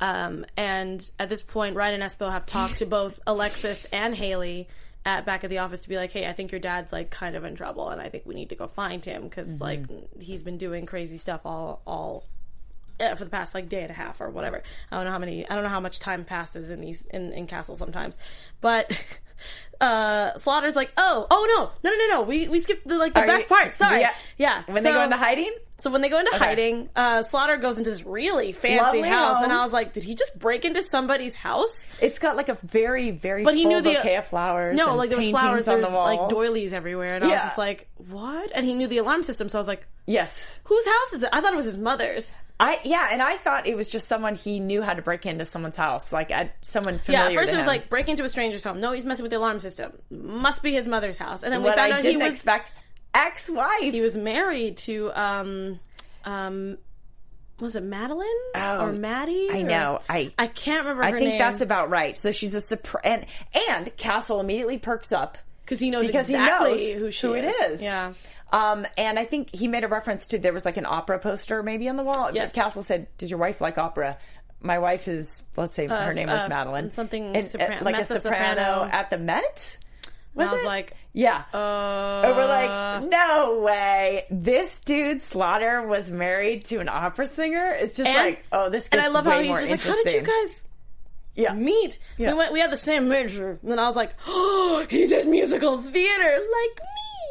Um, 0.00 0.44
and 0.56 1.08
at 1.18 1.28
this 1.28 1.42
point, 1.42 1.76
Ryan 1.76 2.00
and 2.00 2.10
Espo 2.10 2.30
have 2.30 2.46
talked 2.46 2.78
to 2.78 2.86
both 2.86 3.18
Alexis 3.26 3.86
and 3.92 4.14
Haley 4.14 4.68
at 5.04 5.24
back 5.24 5.44
at 5.44 5.50
the 5.50 5.58
office 5.58 5.82
to 5.82 5.88
be 5.88 5.96
like, 5.96 6.12
"Hey, 6.12 6.26
I 6.26 6.32
think 6.32 6.52
your 6.52 6.60
dad's 6.60 6.92
like 6.92 7.10
kind 7.10 7.34
of 7.34 7.44
in 7.44 7.56
trouble, 7.56 7.88
and 7.88 8.00
I 8.00 8.08
think 8.08 8.24
we 8.26 8.34
need 8.34 8.50
to 8.50 8.54
go 8.54 8.66
find 8.66 9.04
him 9.04 9.24
because 9.24 9.60
like 9.60 9.80
he's 10.20 10.42
been 10.42 10.58
doing 10.58 10.86
crazy 10.86 11.16
stuff 11.16 11.40
all 11.44 11.82
all 11.86 12.24
for 12.98 13.24
the 13.24 13.30
past 13.30 13.54
like 13.54 13.68
day 13.68 13.82
and 13.82 13.90
a 13.90 13.94
half 13.94 14.20
or 14.20 14.28
whatever. 14.30 14.62
I 14.90 14.96
don't 14.96 15.04
know 15.04 15.12
how 15.12 15.18
many. 15.18 15.48
I 15.48 15.54
don't 15.54 15.64
know 15.64 15.70
how 15.70 15.80
much 15.80 16.00
time 16.00 16.24
passes 16.24 16.70
in 16.70 16.80
these 16.80 17.02
in 17.10 17.32
in 17.32 17.46
Castle 17.46 17.76
sometimes, 17.76 18.16
but. 18.60 18.90
Uh, 19.80 20.36
Slaughter's 20.38 20.74
like, 20.74 20.90
oh, 20.96 21.24
oh 21.30 21.46
no, 21.56 21.88
no, 21.88 21.96
no, 21.96 22.06
no, 22.08 22.14
no. 22.14 22.22
We 22.26 22.48
we 22.48 22.58
skipped 22.58 22.88
the 22.88 22.98
like 22.98 23.14
the 23.14 23.20
Are 23.20 23.26
best 23.28 23.42
you- 23.42 23.46
part. 23.56 23.76
Sorry, 23.76 24.00
Yeah. 24.00 24.12
yeah. 24.36 24.62
When 24.66 24.82
they 24.82 24.90
So- 24.90 24.94
go 24.94 25.02
into 25.04 25.16
hiding? 25.16 25.54
so 25.78 25.90
when 25.92 26.00
they 26.02 26.08
go 26.08 26.18
into 26.18 26.34
hiding, 26.36 26.88
uh, 26.96 27.22
Slaughter 27.22 27.56
goes 27.56 27.78
into 27.78 27.90
this 27.90 28.04
really 28.04 28.50
fancy 28.50 28.82
Lovely 28.82 29.02
house, 29.08 29.40
and. 29.40 29.52
I 29.52 29.62
was 29.62 29.72
like, 29.72 29.92
did 29.92 30.02
he 30.02 30.16
just 30.16 30.36
break 30.36 30.64
into 30.64 30.82
somebody's 30.90 31.36
house? 31.36 31.86
It's 32.00 32.18
got 32.18 32.36
like 32.36 32.48
a 32.48 32.54
very, 32.64 33.12
very 33.12 33.44
But 33.44 33.54
he 33.54 33.64
knew 33.66 33.80
the 33.80 33.94
bouquet 33.94 34.16
of 34.16 34.26
flowers. 34.26 34.76
No, 34.76 34.88
and 34.88 34.96
like 34.98 35.10
there 35.10 35.18
was 35.18 35.28
flowers, 35.28 35.68
on 35.68 35.82
there's 35.82 35.92
the 35.92 35.96
like 35.96 36.28
doilies 36.28 36.72
everywhere, 36.72 37.14
and 37.14 37.22
I 37.24 37.28
was 37.28 37.42
just 37.42 37.58
like, 37.58 37.88
what? 38.08 38.50
And 38.52 38.66
he 38.66 38.74
knew 38.74 38.88
the 38.88 38.98
alarm 38.98 39.22
system, 39.22 39.48
so 39.48 39.56
I 39.58 39.60
was 39.60 39.68
like, 39.68 39.86
Yes. 40.06 40.58
whose 40.64 40.84
house 40.84 41.12
is 41.12 41.22
it? 41.22 41.28
I 41.32 41.40
thought 41.40 41.52
it 41.52 41.56
was 41.56 41.66
his 41.66 41.78
mother's. 41.78 42.36
I 42.60 42.80
yeah, 42.84 43.08
and 43.12 43.22
I 43.22 43.36
thought 43.36 43.66
it 43.68 43.76
was 43.76 43.88
just 43.88 44.08
someone 44.08 44.34
he 44.34 44.58
knew 44.58 44.82
how 44.82 44.92
to 44.94 45.02
break 45.02 45.26
into 45.26 45.44
someone's 45.44 45.76
house, 45.76 46.12
like 46.12 46.30
at 46.32 46.56
someone 46.62 46.94
Yeah, 46.94 47.00
familiar. 47.02 47.28
at 47.28 47.34
first 47.34 47.52
it 47.52 47.56
was 47.56 47.64
him. 47.64 47.68
like 47.68 47.88
break 47.88 48.08
into 48.08 48.24
a 48.24 48.28
stranger's 48.28 48.64
home. 48.64 48.80
No, 48.80 48.92
he's 48.92 49.04
messing 49.04 49.22
with 49.22 49.30
the 49.30 49.38
alarm 49.38 49.60
system. 49.60 49.92
Must 50.10 50.62
be 50.62 50.72
his 50.72 50.88
mother's 50.88 51.16
house. 51.16 51.42
And 51.44 51.52
then 51.52 51.62
we 51.62 51.68
what 51.68 51.76
found 51.76 51.92
I 51.92 51.98
out 51.98 52.04
he 52.04 52.10
didn't 52.10 52.22
was 52.24 52.34
expect. 52.34 52.72
Ex-wife. 53.14 53.80
he 53.92 54.00
was 54.00 54.16
married 54.16 54.76
to 54.78 55.10
um 55.14 55.80
um 56.24 56.78
was 57.60 57.74
it 57.74 57.82
Madeline 57.82 58.26
Oh, 58.54 58.80
or 58.86 58.92
Maddie? 58.92 59.48
I 59.50 59.62
or- 59.62 59.66
know. 59.68 59.98
I 60.08 60.32
I 60.38 60.46
can't 60.46 60.84
remember. 60.86 61.02
I 61.02 61.10
think 61.12 61.24
name. 61.30 61.38
that's 61.38 61.60
about 61.60 61.90
right. 61.90 62.16
So 62.16 62.30
she's 62.32 62.54
a 62.54 62.60
surprise, 62.60 63.02
and 63.04 63.26
and 63.68 63.96
Castle 63.96 64.38
immediately 64.40 64.78
perks 64.78 65.10
up 65.10 65.38
because 65.64 65.80
he 65.80 65.90
knows 65.90 66.06
because 66.06 66.28
exactly 66.28 66.78
he 66.78 66.92
knows 66.94 67.00
who 67.02 67.10
she 67.10 67.26
who 67.26 67.34
is. 67.34 67.44
it 67.44 67.72
is. 67.72 67.82
Yeah. 67.82 68.12
Um, 68.52 68.86
and 68.96 69.18
I 69.18 69.24
think 69.24 69.54
he 69.54 69.68
made 69.68 69.84
a 69.84 69.88
reference 69.88 70.28
to 70.28 70.38
there 70.38 70.52
was 70.54 70.64
like 70.64 70.76
an 70.78 70.86
opera 70.86 71.18
poster 71.18 71.62
maybe 71.62 71.88
on 71.88 71.96
the 71.96 72.02
wall. 72.04 72.30
Yes. 72.32 72.52
Castle 72.52 72.82
said, 72.82 73.06
"Does 73.18 73.30
your 73.30 73.38
wife 73.38 73.60
like 73.60 73.76
opera?" 73.78 74.16
My 74.60 74.78
wife 74.80 75.06
is, 75.06 75.42
let's 75.56 75.74
say 75.74 75.86
her 75.86 76.12
name 76.14 76.28
was 76.28 76.40
uh, 76.40 76.48
Madeline. 76.48 76.90
something 76.90 77.36
And, 77.36 77.44
uh, 77.44 77.48
sopran- 77.48 77.82
like 77.82 77.96
a 77.96 78.04
soprano, 78.04 78.60
soprano. 78.60 78.84
at 78.90 79.08
the 79.10 79.18
Met. 79.18 79.76
Was 80.34 80.48
I 80.48 80.52
was 80.52 80.62
it? 80.62 80.66
like, 80.66 80.96
Yeah. 81.12 81.42
uh, 81.54 82.22
And 82.24 82.36
we're 82.36 82.46
like, 82.46 83.08
no 83.08 83.60
way. 83.60 84.24
This 84.30 84.80
dude 84.80 85.22
Slaughter 85.22 85.86
was 85.86 86.10
married 86.10 86.64
to 86.66 86.78
an 86.80 86.88
opera 86.88 87.26
singer. 87.28 87.70
It's 87.72 87.96
just 87.96 88.08
And- 88.08 88.18
like, 88.30 88.44
oh, 88.50 88.68
this 88.70 88.88
and 88.90 89.00
I 89.00 89.08
love 89.08 89.26
how 89.26 89.38
he's 89.40 89.56
just 89.58 89.70
like, 89.70 89.80
how 89.82 90.02
did 90.02 90.12
you 90.12 90.22
guys 90.22 90.64
yeah. 91.36 91.52
meet? 91.54 91.98
Yeah. 92.16 92.32
We 92.32 92.38
went, 92.38 92.52
we 92.52 92.58
had 92.60 92.72
the 92.72 92.76
same 92.76 93.08
major. 93.08 93.58
And 93.62 93.70
then 93.70 93.78
I 93.78 93.86
was 93.86 93.94
like, 93.96 94.12
oh, 94.26 94.84
he 94.90 95.06
did 95.06 95.28
musical 95.28 95.80
theater 95.82 96.30
like 96.32 96.80
me. 96.80 96.84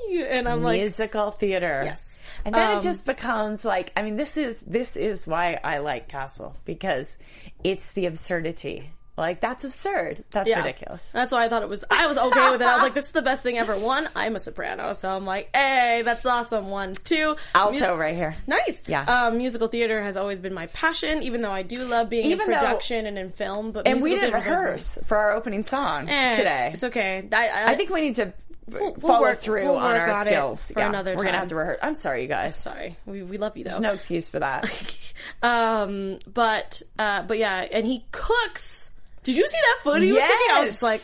And 0.08 0.48
I'm 0.48 0.64
like, 0.64 0.80
musical 0.80 1.32
theater. 1.32 1.84
Yes. 1.86 2.04
And 2.46 2.54
then 2.56 2.72
Um, 2.72 2.78
it 2.78 2.82
just 2.82 3.06
becomes 3.06 3.66
like, 3.66 3.92
I 3.98 4.04
mean, 4.04 4.16
this 4.16 4.38
is 4.38 4.58
this 4.66 4.96
is 4.96 5.26
why 5.28 5.60
I 5.64 5.80
like 5.80 6.08
Castle 6.08 6.56
because 6.66 7.18
it's 7.64 7.88
the 7.94 8.06
absurdity. 8.06 8.92
Like 9.18 9.42
that's 9.42 9.64
absurd. 9.64 10.24
That's 10.30 10.48
Yeah. 10.48 10.60
ridiculous. 10.60 11.10
That's 11.12 11.32
why 11.34 11.44
I 11.44 11.50
thought 11.50 11.64
it 11.64 11.70
was. 11.70 11.84
I 11.90 12.06
was 12.06 12.20
okay 12.20 12.52
with 12.52 12.62
it. 12.62 12.68
I 12.68 12.74
was 12.76 12.84
like, 12.84 12.94
"This 12.94 13.06
is 13.06 13.14
the 13.14 13.24
best 13.24 13.42
thing 13.42 13.58
ever." 13.58 13.76
One, 13.76 14.08
I'm 14.16 14.36
a 14.36 14.40
soprano, 14.40 14.94
so 14.94 15.10
I'm 15.10 15.26
like, 15.26 15.50
"Hey, 15.56 16.04
that's 16.06 16.24
awesome." 16.28 16.70
One, 16.70 16.94
two, 16.94 17.36
Alto 17.56 17.72
mus- 17.72 17.98
right 17.98 18.16
here. 18.16 18.36
Nice. 18.46 18.78
Yeah. 18.86 19.02
Um, 19.06 19.38
musical 19.40 19.70
theater 19.70 20.04
has 20.04 20.18
always 20.18 20.38
been 20.38 20.54
my 20.54 20.68
passion, 20.68 21.24
even 21.24 21.42
though 21.42 21.52
I 21.52 21.64
do 21.64 21.84
love 21.86 22.10
being 22.10 22.28
Even 22.28 22.42
in 22.46 22.52
though- 22.52 22.60
production 22.60 23.08
and 23.08 23.18
in 23.18 23.30
film. 23.30 23.72
But 23.72 23.88
And 23.88 24.04
we 24.04 24.12
musical 24.12 24.30
didn't 24.34 24.44
theater 24.44 24.50
has 24.52 24.60
always 24.68 24.98
rehearse 24.98 25.08
for 25.08 25.18
our 25.18 25.32
opening 25.32 25.64
song 25.64 26.08
Eh, 26.08 26.34
today. 26.36 26.72
It's 26.76 26.84
okay. 26.84 27.28
I, 27.34 27.48
I, 27.48 27.72
I 27.72 27.76
think 27.76 27.90
we 27.90 28.02
need 28.02 28.16
to 28.18 28.34
we'll 28.68 28.94
follow 28.96 29.22
work- 29.22 29.42
through 29.42 29.64
we'll 29.64 29.78
on 29.78 29.96
our 29.96 30.26
skills 30.26 30.72
for 30.72 30.82
another 30.82 31.16
We're 31.16 31.26
gonna 31.26 31.40
have 31.40 31.48
to 31.50 31.56
rehearse. 31.56 31.80
I'm 31.82 31.96
sorry, 31.96 32.24
you 32.24 32.28
guys. 32.28 32.56
sorry, 32.56 32.98
we, 33.06 33.24
we 33.24 33.38
love 33.38 33.56
you 33.58 33.64
though. 33.64 33.70
There's 33.72 33.82
no 33.82 33.94
excuse 33.94 34.30
for 34.30 34.40
that. 34.40 34.70
Um, 35.42 36.20
but 36.32 36.82
uh, 37.00 37.24
but 37.24 37.38
yeah, 37.40 37.66
and 37.72 37.86
he 37.86 38.06
cooks. 38.12 38.90
Did 39.24 39.36
you 39.36 39.48
see 39.48 39.58
that 39.58 39.80
footage? 39.84 40.10
cooking? 40.10 40.22
I 40.52 40.60
was 40.62 40.82
like, 40.84 41.02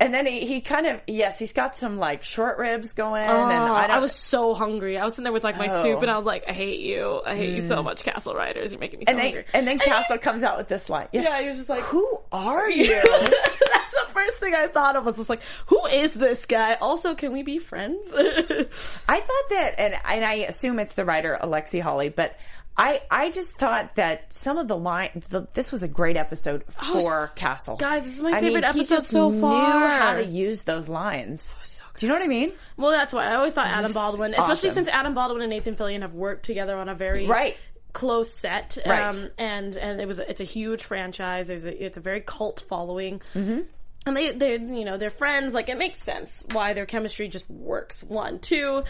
and 0.00 0.14
then 0.14 0.26
he, 0.26 0.46
he 0.46 0.60
kind 0.60 0.86
of 0.86 1.00
yes, 1.06 1.38
he's 1.38 1.52
got 1.52 1.76
some 1.76 1.98
like 1.98 2.22
short 2.24 2.58
ribs 2.58 2.92
going, 2.92 3.22
and 3.24 3.30
Oh, 3.32 3.74
I, 3.74 3.86
I, 3.86 3.98
was 3.98 4.12
so 4.12 4.54
hungry. 4.54 4.96
I 4.98 5.04
was 5.04 5.14
sitting 5.14 5.24
there 5.24 5.32
with 5.32 5.44
like 5.44 5.58
my 5.58 5.68
Oh. 5.70 5.82
soup, 5.82 6.02
and 6.02 6.10
I 6.10 6.16
was 6.16 6.24
like, 6.24 6.44
I 6.48 6.52
hate 6.52 6.80
you. 6.80 7.20
I 7.24 7.36
hate 7.36 7.54
you 7.54 7.60
so 7.60 7.76
mm. 7.80 7.84
much, 7.84 8.04
Castle 8.04 8.34
Riders. 8.34 8.70
You're 8.72 8.80
making 8.80 9.00
me 9.00 9.04
so 9.06 9.10
and 9.10 9.18
then 9.18 9.26
hungry. 9.26 9.44
and 9.52 9.66
then 9.66 9.78
Castle 9.78 10.18
comes 10.18 10.42
out 10.42 10.56
with 10.58 10.68
this 10.68 10.88
line. 10.88 11.08
Yes. 11.12 11.26
yeah, 11.28 11.40
he 11.42 11.48
was 11.48 11.56
just 11.56 11.68
like, 11.68 11.82
Who 11.84 12.18
are 12.32 12.70
you? 12.70 12.86
That's 13.02 13.92
the 13.92 14.06
first 14.12 14.38
thing 14.38 14.54
I 14.54 14.68
thought 14.68 14.96
of. 14.96 15.04
Was 15.04 15.16
just 15.16 15.28
like, 15.28 15.42
who 15.66 15.86
is 15.86 16.12
this 16.12 16.46
guy? 16.46 16.74
Also, 16.74 17.14
can 17.14 17.32
we 17.32 17.42
be 17.42 17.58
friends? 17.58 18.12
I 18.14 19.20
thought 19.20 19.48
that, 19.50 19.74
and 19.78 19.94
and 20.04 20.24
I 20.24 20.34
assume 20.48 20.78
it's 20.78 20.94
the 20.94 21.04
writer 21.04 21.38
Alexi 21.40 21.80
Hawley, 21.80 22.08
but 22.08 22.36
I 22.78 23.02
I 23.10 23.30
just 23.30 23.56
thought 23.56 23.96
that 23.96 24.32
some 24.32 24.56
of 24.56 24.68
the 24.68 24.76
line, 24.76 25.22
the, 25.30 25.48
this 25.54 25.72
was 25.72 25.82
a 25.82 25.88
great 25.88 26.16
episode 26.16 26.62
for 26.70 27.32
Castle. 27.34 27.76
Guys, 27.76 28.04
this 28.04 28.14
is 28.14 28.22
my 28.22 28.30
I 28.30 28.40
favorite 28.40 28.54
mean, 28.54 28.64
episode 28.64 28.94
just 28.94 29.08
so 29.10 29.30
Knew 29.30 29.40
far. 29.40 29.88
how 29.88 30.14
to 30.14 30.24
use 30.24 30.62
those 30.62 30.88
lines. 30.88 31.54
Do 31.96 32.06
you 32.06 32.12
know 32.12 32.18
what 32.18 32.24
I 32.24 32.28
mean? 32.28 32.52
well, 32.76 32.92
that's 32.92 33.12
why 33.12 33.26
I 33.26 33.34
always 33.34 33.52
thought 33.52 33.66
Adam 33.66 33.92
Baldwin, 33.92 34.32
especially 34.34 34.70
since 34.70 34.86
Adam 34.86 35.14
Baldwin 35.14 35.42
and 35.42 35.50
Nathan 35.50 35.74
Fillion 35.74 36.02
have 36.02 36.14
worked 36.14 36.44
together 36.44 36.76
on 36.78 36.88
a 36.88 36.94
very 36.94 37.26
Right. 37.26 37.56
close 37.92 38.32
set, 38.32 38.78
Right. 38.86 39.02
um, 39.02 39.28
and 39.36 39.76
and 39.76 40.00
it 40.00 40.06
was 40.06 40.20
it's 40.20 40.40
a 40.40 40.44
huge 40.44 40.84
franchise. 40.84 41.48
There's 41.48 41.64
a 41.64 41.84
it's 41.84 41.96
a 41.98 42.00
very 42.00 42.20
cult 42.20 42.64
following. 42.68 43.20
Mm-hmm. 43.34 43.62
And 44.06 44.16
they, 44.16 44.30
they, 44.32 44.52
you 44.52 44.84
know, 44.86 44.96
they're 44.96 45.10
friends. 45.10 45.52
Like, 45.52 45.68
it 45.68 45.76
makes 45.76 46.00
sense 46.00 46.42
why 46.52 46.72
their 46.72 46.86
chemistry 46.86 47.26
just 47.28 47.50
works. 47.50 48.02
One, 48.04 48.38
two. 48.38 48.84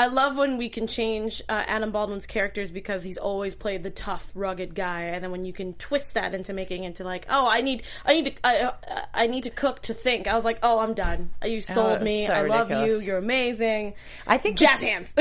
I 0.00 0.06
love 0.06 0.38
when 0.38 0.56
we 0.56 0.70
can 0.70 0.86
change 0.86 1.42
uh, 1.46 1.62
Adam 1.66 1.90
Baldwin's 1.92 2.24
characters 2.24 2.70
because 2.70 3.02
he's 3.02 3.18
always 3.18 3.54
played 3.54 3.82
the 3.82 3.90
tough, 3.90 4.30
rugged 4.34 4.74
guy, 4.74 5.02
and 5.02 5.22
then 5.22 5.30
when 5.30 5.44
you 5.44 5.52
can 5.52 5.74
twist 5.74 6.14
that 6.14 6.32
into 6.32 6.54
making 6.54 6.84
into 6.84 7.04
like, 7.04 7.26
oh, 7.28 7.46
I 7.46 7.60
need, 7.60 7.82
I 8.06 8.14
need 8.14 8.24
to, 8.24 8.32
I, 8.42 8.60
uh, 8.62 8.72
I 9.12 9.26
need 9.26 9.42
to 9.42 9.50
cook 9.50 9.82
to 9.82 9.92
think. 9.92 10.26
I 10.26 10.32
was 10.32 10.42
like, 10.42 10.58
oh, 10.62 10.78
I'm 10.78 10.94
done. 10.94 11.28
You 11.44 11.60
sold 11.60 11.96
it's 11.96 12.02
me. 12.04 12.26
so 12.26 12.32
I 12.32 12.46
love 12.46 12.70
you. 12.70 12.98
You're 13.00 13.18
amazing. 13.18 13.92
I 14.26 14.38
think 14.38 14.56
Jazz 14.56 14.80
hands. 14.80 15.12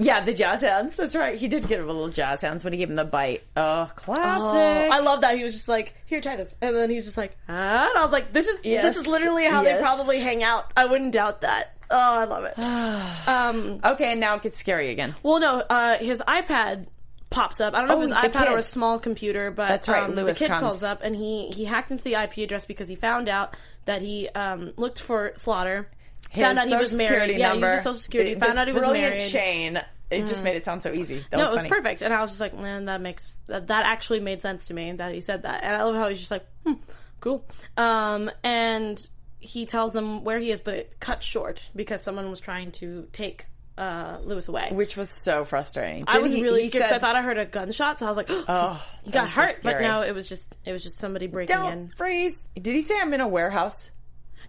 Yeah, 0.00 0.20
the 0.20 0.34
jazz 0.34 0.60
hands. 0.60 0.96
That's 0.96 1.14
right. 1.16 1.38
He 1.38 1.48
did 1.48 1.66
get 1.66 1.80
a 1.80 1.86
little 1.86 2.08
jazz 2.10 2.40
hands 2.42 2.62
when 2.62 2.72
he 2.74 2.78
gave 2.78 2.90
him 2.90 2.96
the 2.96 3.04
bite. 3.04 3.42
Oh, 3.56 3.90
classic. 3.96 4.42
Oh, 4.44 4.88
I 4.92 4.98
love 5.00 5.22
that 5.22 5.36
he 5.38 5.44
was 5.44 5.54
just 5.54 5.68
like, 5.68 5.94
"Here, 6.04 6.20
try 6.20 6.36
this," 6.36 6.52
and 6.60 6.76
then 6.76 6.90
he's 6.90 7.04
just 7.06 7.16
like, 7.16 7.36
"Ah," 7.48 7.88
and 7.88 7.98
I 7.98 8.02
was 8.02 8.12
like, 8.12 8.32
"This 8.32 8.48
is 8.48 8.58
Yes. 8.64 8.82
this 8.84 8.96
is 8.96 9.06
literally 9.06 9.44
how 9.46 9.62
Yes. 9.62 9.76
they 9.78 9.82
probably 9.82 10.18
hang 10.20 10.42
out." 10.42 10.70
I 10.76 10.84
wouldn't 10.86 11.12
doubt 11.12 11.40
that. 11.42 11.73
Oh, 11.90 11.96
I 11.96 12.24
love 12.24 12.44
it. 12.44 12.58
um, 13.28 13.80
Okay, 13.92 14.12
and 14.12 14.20
now 14.20 14.36
it 14.36 14.42
gets 14.42 14.58
scary 14.58 14.90
again. 14.90 15.14
well, 15.22 15.40
no, 15.40 15.60
uh, 15.60 15.98
his 15.98 16.22
iPad 16.26 16.86
pops 17.30 17.60
up. 17.60 17.74
I 17.74 17.80
don't 17.80 17.88
know 17.88 17.94
Oh, 17.96 18.02
if 18.02 18.10
it 18.10 18.14
was 18.14 18.24
iPad 18.32 18.50
or 18.50 18.58
a 18.58 18.62
small 18.62 18.98
computer, 18.98 19.50
but 19.50 19.68
That's 19.68 19.88
right, 19.88 20.04
Um, 20.04 20.14
Lewis 20.14 20.38
the 20.38 20.44
kid 20.44 20.50
comes. 20.50 20.60
calls 20.60 20.82
up 20.84 21.00
and 21.02 21.16
he 21.16 21.48
he 21.54 21.64
hacked 21.64 21.90
into 21.90 22.04
the 22.04 22.14
IP 22.14 22.38
address 22.38 22.64
because 22.66 22.86
he 22.88 22.94
found 22.94 23.28
out 23.28 23.56
that 23.86 24.02
he 24.02 24.28
um, 24.28 24.72
looked 24.76 25.00
for 25.00 25.32
Slaughter. 25.34 25.88
found 26.34 26.58
out 26.58 26.68
he 26.68 26.76
was 26.76 26.96
married. 26.96 27.08
Security 27.08 27.34
Yeah, 27.34 27.48
number. 27.48 27.66
he 27.66 27.72
was 27.72 27.80
a 27.80 27.82
social 27.84 28.00
security. 28.00 28.34
This 28.34 28.44
Found 28.44 28.58
out 28.58 28.68
he 28.68 28.74
was 28.74 28.84
married. 28.84 29.22
Mm. 29.22 29.30
chain. 29.32 29.80
It 30.10 30.26
just 30.26 30.44
made 30.44 30.54
it 30.54 30.62
sound 30.62 30.82
so 30.82 30.92
easy. 30.92 31.24
That 31.30 31.38
no, 31.38 31.42
was 31.44 31.48
it 31.48 31.52
was 31.52 31.58
funny. 31.62 31.68
perfect, 31.70 32.02
and 32.02 32.14
I 32.14 32.20
was 32.20 32.30
just 32.30 32.40
like, 32.40 32.56
man, 32.56 32.84
that 32.84 33.00
makes 33.00 33.40
that, 33.46 33.66
that 33.66 33.84
actually 33.86 34.20
made 34.20 34.42
sense 34.42 34.66
to 34.66 34.74
me 34.74 34.92
that 34.92 35.12
he 35.12 35.20
said 35.20 35.42
that, 35.42 35.64
and 35.64 35.74
I 35.74 35.82
love 35.82 35.96
how 35.96 36.08
he's 36.08 36.20
just 36.20 36.30
like, 36.30 36.46
hmm, 36.64 36.74
cool. 37.20 37.44
Um, 37.76 38.30
and 38.44 39.04
he 39.44 39.66
tells 39.66 39.92
them 39.92 40.24
where 40.24 40.38
he 40.38 40.50
is, 40.50 40.60
but 40.60 40.74
it 40.74 41.00
cut 41.00 41.22
short 41.22 41.68
because 41.76 42.02
someone 42.02 42.30
was 42.30 42.40
trying 42.40 42.72
to 42.72 43.06
take 43.12 43.46
uh, 43.76 44.18
Lewis 44.22 44.48
away. 44.48 44.68
Which 44.72 44.96
was 44.96 45.10
so 45.10 45.44
frustrating. 45.44 46.04
I 46.06 46.14
Did 46.14 46.22
was 46.22 46.32
he- 46.32 46.42
really 46.42 46.62
he 46.62 46.68
scared 46.68 46.82
'cause 46.84 46.90
I 46.90 46.94
said, 46.94 47.00
thought 47.00 47.16
I 47.16 47.22
heard 47.22 47.38
a 47.38 47.44
gunshot, 47.44 47.98
so 47.98 48.06
I 48.06 48.08
was 48.08 48.16
like, 48.16 48.28
Oh, 48.30 48.82
he 49.02 49.10
got 49.10 49.24
was 49.24 49.34
so 49.34 49.40
hurt. 49.42 49.60
But 49.62 49.70
scary. 49.70 49.82
no, 49.88 50.02
it 50.02 50.12
was 50.14 50.28
just 50.28 50.46
it 50.64 50.72
was 50.72 50.82
just 50.82 50.98
somebody 50.98 51.26
breaking 51.26 51.56
Don't 51.56 51.72
in. 51.72 51.88
freeze. 51.96 52.46
Did 52.54 52.74
he 52.74 52.82
say 52.82 52.94
I'm 53.00 53.12
in 53.14 53.20
a 53.20 53.28
warehouse? 53.28 53.90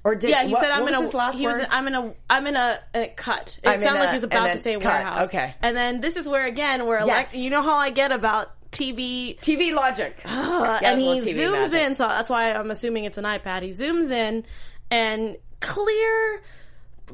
Or 0.03 0.13
did 0.13 0.29
Yeah, 0.29 0.43
he 0.43 0.51
what- 0.53 0.61
said 0.61 0.69
I'm 0.71 0.83
what 0.83 0.93
in 0.93 0.99
a. 0.99 1.01
his 1.01 1.13
last 1.15 1.37
he 1.39 1.47
was. 1.47 1.57
word? 1.57 1.67
I'm 1.71 1.87
in 1.87 1.95
a. 1.95 2.13
I'm 2.29 2.45
in 2.45 2.55
a, 2.55 2.79
a 2.93 3.07
cut. 3.07 3.57
It 3.63 3.67
I'm 3.67 3.75
in 3.75 3.81
sounded 3.81 3.99
like 4.01 4.07
a- 4.09 4.11
he 4.11 4.15
was 4.17 4.23
and 4.25 4.33
about 4.33 4.45
to 4.45 4.53
then 4.53 4.57
say 4.63 4.73
cut. 4.75 4.83
warehouse. 4.83 5.27
Okay. 5.29 5.55
And 5.63 5.75
then 5.75 6.01
this 6.01 6.15
is 6.17 6.29
where 6.29 6.45
again 6.45 6.85
where 6.85 6.99
Yes. 6.99 7.09
Alex, 7.09 7.33
you 7.33 7.49
know 7.49 7.63
how 7.63 7.75
I 7.77 7.89
get 7.89 8.11
about 8.11 8.51
TV 8.71 9.39
TV 9.39 9.73
logic. 9.73 10.21
Yeah, 10.23 10.79
and 10.83 10.99
he 10.99 11.07
zooms 11.21 11.73
in, 11.73 11.95
so 11.95 12.07
that's 12.07 12.29
why 12.29 12.53
I'm 12.53 12.69
assuming 12.69 13.05
it's 13.05 13.17
an 13.17 13.23
iPad. 13.23 13.63
He 13.63 13.69
zooms 13.69 14.11
in 14.11 14.43
and 14.91 15.37
clear, 15.59 16.41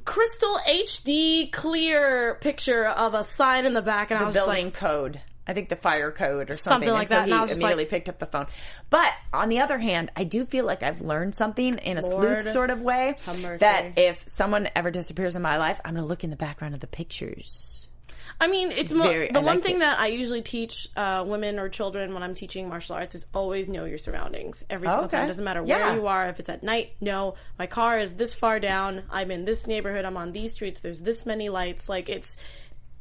crystal 0.05 0.59
HD 0.67 1.51
clear 1.51 2.35
picture 2.35 2.85
of 2.85 3.13
a 3.13 3.23
sign 3.35 3.65
in 3.65 3.73
the 3.73 3.81
back, 3.81 4.11
and 4.11 4.19
I 4.19 4.23
was 4.23 4.33
just 4.33 4.45
building 4.45 4.65
like, 4.65 4.73
code. 4.73 5.21
I 5.47 5.53
think 5.53 5.69
the 5.69 5.75
fire 5.75 6.11
code 6.11 6.49
or 6.49 6.53
something. 6.53 6.87
Something 6.87 6.89
like 6.91 7.01
and 7.01 7.09
so 7.09 7.15
that, 7.15 7.23
and 7.23 7.31
he 7.31 7.37
I 7.37 7.41
was 7.41 7.51
immediately 7.51 7.83
like- 7.83 7.89
picked 7.89 8.09
up 8.09 8.19
the 8.19 8.27
phone. 8.27 8.45
But 8.89 9.11
on 9.33 9.49
the 9.49 9.59
other 9.59 9.77
hand, 9.77 10.11
I 10.15 10.23
do 10.23 10.45
feel 10.45 10.65
like 10.65 10.83
I've 10.83 11.01
learned 11.01 11.35
something 11.35 11.77
in 11.79 11.97
a 11.97 12.01
Lord, 12.01 12.43
sleuth 12.43 12.53
sort 12.53 12.69
of 12.69 12.81
way 12.81 13.15
that 13.59 13.97
if 13.97 14.23
someone 14.27 14.69
ever 14.75 14.91
disappears 14.91 15.35
in 15.35 15.41
my 15.41 15.57
life, 15.57 15.81
I'm 15.83 15.95
going 15.95 16.03
to 16.03 16.07
look 16.07 16.23
in 16.23 16.29
the 16.29 16.35
background 16.35 16.75
of 16.75 16.79
the 16.79 16.87
pictures. 16.87 17.80
I 18.41 18.47
mean, 18.47 18.71
it's 18.71 18.91
mo- 18.91 19.03
very- 19.03 19.27
the 19.29 19.39
I 19.39 19.43
one 19.43 19.55
like 19.57 19.63
thing 19.63 19.75
it. 19.77 19.79
that 19.79 19.99
I 19.99 20.07
usually 20.07 20.41
teach 20.41 20.87
uh, 20.97 21.23
women 21.25 21.59
or 21.59 21.69
children 21.69 22.13
when 22.13 22.23
I'm 22.23 22.33
teaching 22.35 22.67
martial 22.67 22.95
arts 22.95 23.13
is 23.15 23.25
always 23.33 23.69
know 23.69 23.85
your 23.85 23.99
surroundings 23.99 24.63
every 24.69 24.87
single 24.89 25.05
Okay. 25.05 25.17
time. 25.19 25.27
Doesn't 25.27 25.45
matter 25.45 25.63
Yeah. 25.65 25.87
where 25.87 25.95
you 25.95 26.07
are. 26.07 26.27
If 26.27 26.39
it's 26.39 26.49
at 26.49 26.63
night, 26.63 26.93
no. 26.99 27.35
My 27.59 27.67
car 27.67 27.99
is 27.99 28.13
this 28.13 28.33
far 28.33 28.59
down. 28.59 29.03
I'm 29.11 29.29
in 29.31 29.45
this 29.45 29.67
neighborhood. 29.67 30.03
I'm 30.05 30.17
on 30.17 30.31
these 30.31 30.53
streets. 30.53 30.79
There's 30.79 31.01
this 31.01 31.25
many 31.25 31.49
lights. 31.49 31.87
Like 31.87 32.09
it's 32.09 32.35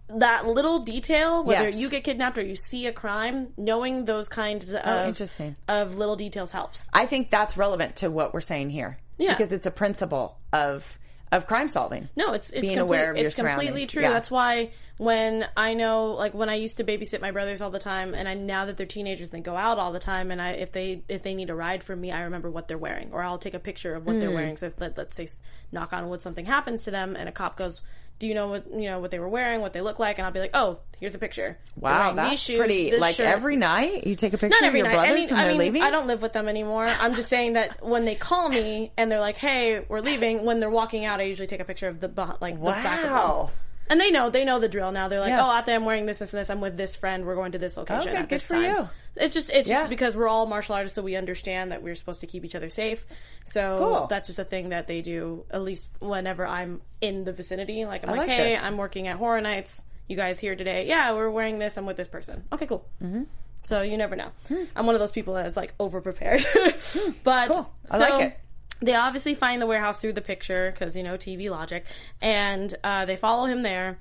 that 0.08 0.46
little 0.46 0.80
detail, 0.80 1.44
whether 1.44 1.64
Yes. 1.64 1.78
you 1.80 1.88
get 1.88 2.04
kidnapped 2.04 2.36
or 2.36 2.42
you 2.42 2.56
see 2.56 2.86
a 2.86 2.92
crime, 2.92 3.52
knowing 3.56 4.04
those 4.04 4.28
kinds 4.28 4.74
of 4.74 4.80
Oh, 4.84 5.06
interesting. 5.06 5.56
of 5.68 5.96
little 5.96 6.16
details 6.16 6.50
helps. 6.50 6.88
I 6.92 7.06
think 7.06 7.30
that's 7.30 7.56
relevant 7.56 7.96
to 7.96 8.10
what 8.10 8.34
we're 8.34 8.40
saying 8.40 8.70
here. 8.70 8.98
Yeah. 9.18 9.32
Because 9.32 9.52
it's 9.52 9.66
a 9.66 9.70
principle 9.70 10.36
of 10.52 10.98
of 11.32 11.46
crime 11.46 11.68
solving. 11.68 12.08
No, 12.16 12.32
it's 12.32 12.50
it's 12.50 12.60
Being 12.62 12.74
complete- 12.74 12.80
aware 12.80 13.10
of 13.12 13.16
your 13.16 13.26
it's 13.26 13.36
completely 13.36 13.86
true. 13.86 14.02
Yeah. 14.02 14.12
That's 14.12 14.30
why 14.30 14.70
when 14.98 15.46
I 15.56 15.74
know, 15.74 16.12
like 16.12 16.34
when 16.34 16.48
I 16.48 16.56
used 16.56 16.76
to 16.78 16.84
babysit 16.84 17.20
my 17.20 17.30
brothers 17.30 17.62
all 17.62 17.70
the 17.70 17.78
time, 17.78 18.14
and 18.14 18.28
I 18.28 18.34
now 18.34 18.64
that 18.66 18.76
they're 18.76 18.86
teenagers, 18.86 19.30
they 19.30 19.40
go 19.40 19.56
out 19.56 19.78
all 19.78 19.92
the 19.92 20.00
time, 20.00 20.30
and 20.30 20.42
I 20.42 20.50
if 20.52 20.72
they 20.72 21.02
if 21.08 21.22
they 21.22 21.34
need 21.34 21.50
a 21.50 21.54
ride 21.54 21.82
from 21.84 22.00
me, 22.00 22.10
I 22.12 22.22
remember 22.22 22.50
what 22.50 22.68
they're 22.68 22.78
wearing, 22.78 23.10
or 23.12 23.22
I'll 23.22 23.38
take 23.38 23.54
a 23.54 23.60
picture 23.60 23.94
of 23.94 24.06
what 24.06 24.14
Hmm. 24.14 24.20
they're 24.20 24.30
wearing. 24.30 24.56
So 24.56 24.66
if 24.66 24.80
let, 24.80 24.98
let's 24.98 25.14
say 25.16 25.28
knock 25.72 25.92
on 25.92 26.08
wood, 26.08 26.20
something 26.22 26.44
happens 26.46 26.82
to 26.84 26.90
them, 26.90 27.16
and 27.16 27.28
a 27.28 27.32
cop 27.32 27.56
goes. 27.56 27.80
Do 28.20 28.26
you 28.26 28.34
know 28.34 28.48
what 28.48 28.66
you 28.70 28.82
know 28.88 29.00
what 29.00 29.10
they 29.10 29.18
were 29.18 29.30
wearing, 29.30 29.62
what 29.62 29.72
they 29.72 29.80
look 29.80 29.98
like? 29.98 30.18
And 30.18 30.26
I'll 30.26 30.32
be 30.32 30.40
like, 30.40 30.50
"Oh, 30.52 30.78
here's 30.98 31.14
a 31.14 31.18
picture." 31.18 31.56
Wow, 31.74 32.12
that's 32.12 32.42
shoes, 32.42 32.58
pretty. 32.58 32.94
Like 32.98 33.16
shirt. 33.16 33.26
every 33.26 33.56
night, 33.56 34.06
you 34.06 34.14
take 34.14 34.34
a 34.34 34.38
picture 34.38 34.58
Not 34.60 34.66
every 34.66 34.80
of 34.80 34.86
your 34.86 34.94
night. 34.94 35.06
brothers 35.08 35.10
I 35.10 35.14
mean, 35.14 35.28
when 35.30 35.38
I 35.38 35.42
they're 35.44 35.50
mean, 35.52 35.58
leaving. 35.58 35.82
I 35.82 35.90
don't 35.90 36.06
live 36.06 36.20
with 36.20 36.34
them 36.34 36.46
anymore. 36.46 36.86
I'm 36.86 37.14
just 37.14 37.30
saying 37.30 37.54
that 37.54 37.82
when 37.84 38.04
they 38.04 38.14
call 38.14 38.50
me 38.50 38.92
and 38.98 39.10
they're 39.10 39.20
like, 39.20 39.38
"Hey, 39.38 39.84
we're 39.88 40.00
leaving," 40.02 40.44
when 40.44 40.60
they're 40.60 40.68
walking 40.68 41.06
out, 41.06 41.18
I 41.18 41.22
usually 41.22 41.46
take 41.48 41.60
a 41.60 41.64
picture 41.64 41.88
of 41.88 41.98
the 41.98 42.08
like 42.42 42.60
the 42.60 42.70
back 42.70 43.04
of 43.04 43.10
them. 43.46 43.54
And 43.90 44.00
they 44.00 44.10
know 44.10 44.30
they 44.30 44.44
know 44.44 44.58
the 44.60 44.68
drill 44.68 44.92
now. 44.92 45.08
They're 45.08 45.20
like, 45.20 45.28
Yes. 45.30 45.42
"Oh, 45.44 45.50
out 45.50 45.66
there, 45.66 45.74
I'm 45.76 45.84
wearing 45.84 46.06
this, 46.06 46.18
this, 46.20 46.32
and 46.32 46.40
this. 46.40 46.48
I'm 46.48 46.60
with 46.62 46.76
this 46.78 46.96
friend. 46.96 47.26
We're 47.26 47.34
going 47.34 47.52
to 47.52 47.58
this 47.58 47.76
location 47.76 48.08
Okay, 48.08 48.16
at 48.16 48.28
good 48.28 48.36
this 48.36 48.46
for 48.46 48.54
time." 48.54 48.64
you. 48.76 48.88
It's 49.16 49.34
just 49.34 49.50
it's 49.50 49.68
Yeah. 49.68 49.80
just 49.80 49.90
because 49.90 50.14
we're 50.16 50.28
all 50.28 50.46
martial 50.46 50.76
artists, 50.76 50.94
so 50.94 51.02
we 51.02 51.16
understand 51.16 51.72
that 51.72 51.82
we're 51.82 51.96
supposed 51.96 52.20
to 52.20 52.26
keep 52.28 52.44
each 52.44 52.54
other 52.54 52.70
safe. 52.70 53.04
So 53.46 53.78
Cool. 53.78 54.06
that's 54.06 54.28
just 54.28 54.38
a 54.38 54.44
thing 54.44 54.68
that 54.70 54.86
they 54.86 55.02
do. 55.02 55.44
At 55.50 55.62
least 55.62 55.90
whenever 55.98 56.46
I'm 56.46 56.80
in 57.00 57.24
the 57.24 57.32
vicinity, 57.32 57.84
like 57.84 58.04
I'm 58.04 58.10
like, 58.10 58.20
like 58.20 58.28
"Hey, 58.28 58.50
this. 58.54 58.62
I'm 58.62 58.76
working 58.76 59.08
at 59.08 59.16
Horror 59.16 59.40
Nights. 59.40 59.84
You 60.06 60.16
guys 60.16 60.38
here 60.38 60.54
today? 60.56 60.86
Yeah, 60.86 61.12
we're 61.12 61.28
wearing 61.30 61.58
this. 61.58 61.76
I'm 61.76 61.84
with 61.86 61.96
this 61.96 62.08
person. 62.08 62.44
Okay, 62.52 62.66
cool. 62.66 62.88
Mm-hmm. 63.02 63.24
So 63.64 63.82
you 63.82 63.96
never 63.96 64.14
know. 64.16 64.30
I'm 64.76 64.86
one 64.86 64.94
of 64.94 65.00
those 65.00 65.12
people 65.12 65.34
that's 65.34 65.56
like 65.56 65.74
over 65.80 66.00
prepared. 66.00 66.46
but 67.24 67.48
Hmm. 67.48 67.52
Cool. 67.52 67.72
I 67.90 67.96
like 67.98 68.24
it. 68.26 68.40
They 68.82 68.94
obviously 68.94 69.34
find 69.34 69.60
the 69.60 69.66
warehouse 69.66 70.00
through 70.00 70.14
the 70.14 70.20
picture 70.22 70.70
because 70.70 70.96
you 70.96 71.02
know 71.02 71.14
TV 71.16 71.50
logic, 71.50 71.84
and 72.22 72.74
uh, 72.82 73.04
they 73.06 73.16
follow 73.16 73.46
him 73.46 73.62
there. 73.62 73.98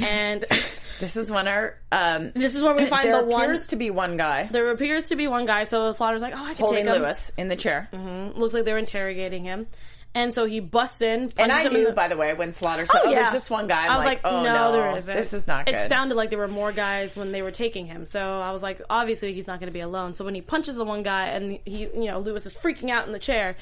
And 0.00 0.44
This 1.00 1.16
is 1.16 1.30
when 1.30 1.46
our 1.48 1.78
um, 1.92 2.32
this 2.34 2.54
is 2.56 2.62
where 2.62 2.74
we 2.74 2.84
find 2.86 3.06
there 3.06 3.22
the 3.22 3.26
one. 3.28 3.42
appears 3.42 3.68
to 3.68 3.76
be 3.76 3.90
one 3.90 4.16
guy 4.16 4.48
There 4.50 4.70
appears 4.70 5.08
to 5.08 5.16
be 5.16 5.28
one 5.28 5.46
guy, 5.46 5.64
so 5.64 5.92
Slaughter's 5.92 6.22
like, 6.22 6.34
"Oh, 6.36 6.44
I 6.44 6.54
can 6.54 6.66
holding 6.66 6.84
take 6.86 6.94
him." 6.94 7.02
Lewis 7.02 7.32
in 7.36 7.48
the 7.48 7.56
chair. 7.56 7.88
Looks 8.36 8.52
like 8.52 8.64
they're 8.64 8.76
interrogating 8.78 9.44
him, 9.44 9.68
and 10.14 10.34
so 10.34 10.44
he 10.44 10.58
busts 10.60 11.00
in. 11.00 11.30
And 11.38 11.52
I 11.52 11.62
in 11.62 11.72
knew, 11.72 11.86
the- 11.86 11.92
by 11.92 12.08
the 12.08 12.16
way, 12.16 12.34
when 12.34 12.52
Slaughter 12.52 12.84
said, 12.84 13.00
"Oh, 13.04 13.10
yeah, 13.10 13.20
there's 13.20 13.32
just 13.32 13.50
one 13.50 13.66
guy," 13.68 13.84
I'm 13.84 13.92
I 13.92 13.96
was 13.96 14.04
like, 14.06 14.20
"Oh 14.24 14.42
no, 14.42 14.52
no, 14.54 14.72
there 14.72 14.96
isn't. 14.98 15.14
This 15.16 15.32
is 15.32 15.46
not 15.46 15.66
good." 15.66 15.76
It 15.76 15.88
sounded 15.88 16.16
like 16.16 16.30
there 16.30 16.38
were 16.40 16.48
more 16.48 16.72
guys 16.72 17.16
when 17.16 17.30
they 17.32 17.40
were 17.42 17.52
taking 17.52 17.86
him. 17.86 18.04
So 18.04 18.20
I 18.20 18.50
was 18.50 18.62
like, 18.62 18.82
obviously 18.90 19.32
he's 19.32 19.46
not 19.46 19.60
going 19.60 19.70
to 19.70 19.74
be 19.74 19.80
alone. 19.80 20.12
So 20.14 20.24
when 20.24 20.34
he 20.34 20.42
punches 20.42 20.74
the 20.74 20.84
one 20.84 21.02
guy 21.04 21.28
and 21.28 21.60
he, 21.64 21.82
you 21.94 22.06
know, 22.06 22.18
Lewis 22.18 22.44
is 22.44 22.52
freaking 22.54 22.90
out 22.90 23.06
in 23.06 23.12
the 23.12 23.18
chair, 23.20 23.56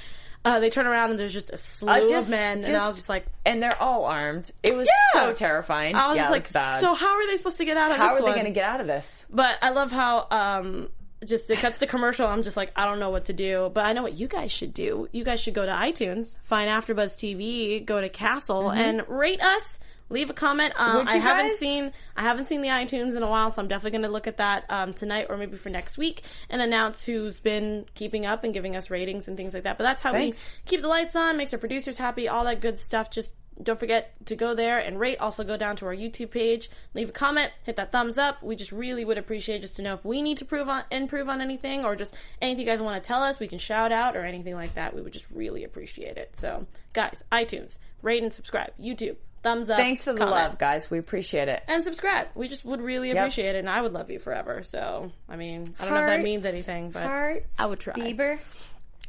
uh, 0.46 0.60
they 0.60 0.70
turn 0.70 0.86
around 0.86 1.10
and 1.10 1.18
there's 1.18 1.32
just 1.32 1.50
a 1.50 1.58
slew 1.58 1.90
Uh, 1.90 2.00
just- 2.08 2.28
of 2.28 2.30
men, 2.30 2.64
and 2.64 2.76
I 2.76 2.86
was 2.86 2.96
just 2.96 3.08
like, 3.08 3.26
and 3.44 3.62
they're 3.62 3.76
all 3.82 4.04
armed. 4.06 4.50
It 4.62 4.74
was 4.76 4.86
Yeah. 5.14 5.20
so 5.26 5.32
terrifying. 5.34 5.94
I 5.96 6.06
was 6.08 6.16
yeah, 6.16 6.30
just 6.30 6.30
like, 6.32 6.52
bad. 6.52 6.80
so 6.80 6.94
how 6.94 7.16
are 7.16 7.26
they 7.26 7.36
supposed 7.36 7.58
to 7.58 7.64
get 7.64 7.76
out 7.76 7.90
of 7.90 7.96
how 7.98 8.12
this 8.14 8.22
are 8.22 8.26
they 8.26 8.32
going 8.32 8.44
to 8.46 8.50
get 8.52 8.64
out 8.64 8.80
of 8.80 8.86
this? 8.86 9.26
But 9.28 9.58
I 9.60 9.70
love 9.70 9.90
how 9.92 10.26
um 10.30 10.88
just 11.24 11.50
it 11.50 11.58
cuts 11.58 11.78
to 11.80 11.86
commercial. 11.86 12.26
I'm 12.26 12.42
just 12.42 12.56
like, 12.56 12.70
I 12.76 12.84
don't 12.84 13.00
know 13.00 13.10
what 13.10 13.24
to 13.24 13.32
do, 13.32 13.70
but 13.74 13.84
I 13.84 13.92
know 13.94 14.02
what 14.02 14.16
you 14.18 14.28
guys 14.28 14.52
should 14.52 14.72
do. 14.74 15.08
You 15.12 15.24
guys 15.24 15.40
should 15.40 15.54
go 15.54 15.64
to 15.66 15.72
iTunes, 15.72 16.36
find 16.42 16.68
AfterBuzz 16.70 17.16
TV, 17.16 17.84
go 17.84 18.00
to 18.00 18.08
Castle, 18.08 18.70
and 18.70 19.02
rate 19.08 19.40
us. 19.42 19.78
Leave 20.08 20.30
a 20.30 20.34
comment. 20.34 20.72
Um, 20.76 20.98
Mm-hmm. 21.06 21.08
I 21.08 21.16
haven't 21.16 21.48
guys? 21.50 21.58
seen 21.58 21.92
I 22.16 22.22
haven't 22.22 22.46
seen 22.46 22.62
the 22.62 22.68
iTunes 22.68 23.16
in 23.16 23.22
a 23.22 23.28
while, 23.28 23.50
so 23.50 23.60
I'm 23.60 23.68
definitely 23.68 23.92
going 23.92 24.02
to 24.02 24.08
look 24.08 24.26
at 24.26 24.36
that 24.36 24.64
um, 24.70 24.92
tonight 24.94 25.26
or 25.28 25.36
maybe 25.36 25.56
for 25.56 25.68
next 25.68 25.98
week 25.98 26.22
and 26.48 26.62
announce 26.62 27.04
who's 27.04 27.38
been 27.38 27.86
keeping 27.94 28.24
up 28.26 28.44
and 28.44 28.54
giving 28.54 28.76
us 28.76 28.88
ratings 28.90 29.26
and 29.28 29.36
things 29.36 29.54
like 29.54 29.64
that. 29.64 29.78
But 29.78 29.84
that's 29.84 30.02
how 30.02 30.12
Thanks. 30.12 30.44
we 30.44 30.70
keep 30.70 30.82
the 30.82 30.88
lights 30.88 31.16
on, 31.16 31.36
makes 31.36 31.52
our 31.52 31.58
producers 31.58 31.98
happy, 31.98 32.28
all 32.28 32.44
that 32.44 32.60
good 32.60 32.78
stuff. 32.78 33.10
Just 33.10 33.32
don't 33.62 33.78
forget 33.78 34.12
to 34.26 34.36
go 34.36 34.54
there 34.54 34.78
and 34.78 35.00
rate. 35.00 35.16
Also, 35.18 35.42
go 35.42 35.56
down 35.56 35.76
to 35.76 35.86
our 35.86 35.94
YouTube 35.96 36.30
page, 36.30 36.68
leave 36.92 37.08
a 37.08 37.12
comment, 37.12 37.50
hit 37.64 37.76
that 37.76 37.90
thumbs 37.90 38.18
up. 38.18 38.42
We 38.42 38.54
just 38.54 38.70
really 38.70 39.02
would 39.04 39.16
appreciate 39.18 39.62
just 39.62 39.76
to 39.76 39.82
know 39.82 39.94
if 39.94 40.04
we 40.04 40.20
need 40.20 40.36
to 40.38 40.44
prove 40.44 40.68
on 40.68 40.84
improve 40.90 41.28
on 41.30 41.40
anything 41.40 41.82
or 41.84 41.96
just 41.96 42.14
anything 42.42 42.66
you 42.66 42.70
guys 42.70 42.82
want 42.82 43.02
to 43.02 43.06
tell 43.06 43.22
us. 43.22 43.40
We 43.40 43.48
can 43.48 43.58
shout 43.58 43.92
out 43.92 44.14
or 44.14 44.24
anything 44.26 44.54
like 44.54 44.74
that. 44.74 44.94
We 44.94 45.00
would 45.00 45.12
just 45.14 45.26
really 45.30 45.64
appreciate 45.64 46.16
it. 46.18 46.36
So, 46.36 46.66
guys, 46.92 47.24
iTunes, 47.32 47.78
rate 48.02 48.22
and 48.22 48.30
subscribe. 48.32 48.72
YouTube, 48.78 49.16
thumbs 49.46 49.70
up. 49.70 49.76
Thanks 49.76 50.04
for 50.04 50.12
the 50.12 50.18
comment. 50.18 50.36
love, 50.36 50.58
guys. 50.58 50.90
We 50.90 50.98
appreciate 50.98 51.48
it. 51.48 51.62
And 51.68 51.84
subscribe. 51.84 52.28
We 52.34 52.48
just 52.48 52.64
would 52.64 52.80
really 52.80 53.10
appreciate 53.12 53.54
it, 53.54 53.58
and 53.60 53.70
I 53.70 53.80
would 53.80 53.92
love 53.92 54.10
you 54.10 54.18
forever. 54.18 54.62
So, 54.62 55.12
I 55.28 55.36
mean, 55.36 55.74
I 55.78 55.84
don't 55.84 55.94
know 55.94 56.00
if 56.00 56.06
that 56.08 56.22
means 56.22 56.44
anything, 56.44 56.90
but 56.90 57.04
I 57.04 57.66
would 57.66 57.80
try. 57.80 57.94
Bieber. 57.94 58.38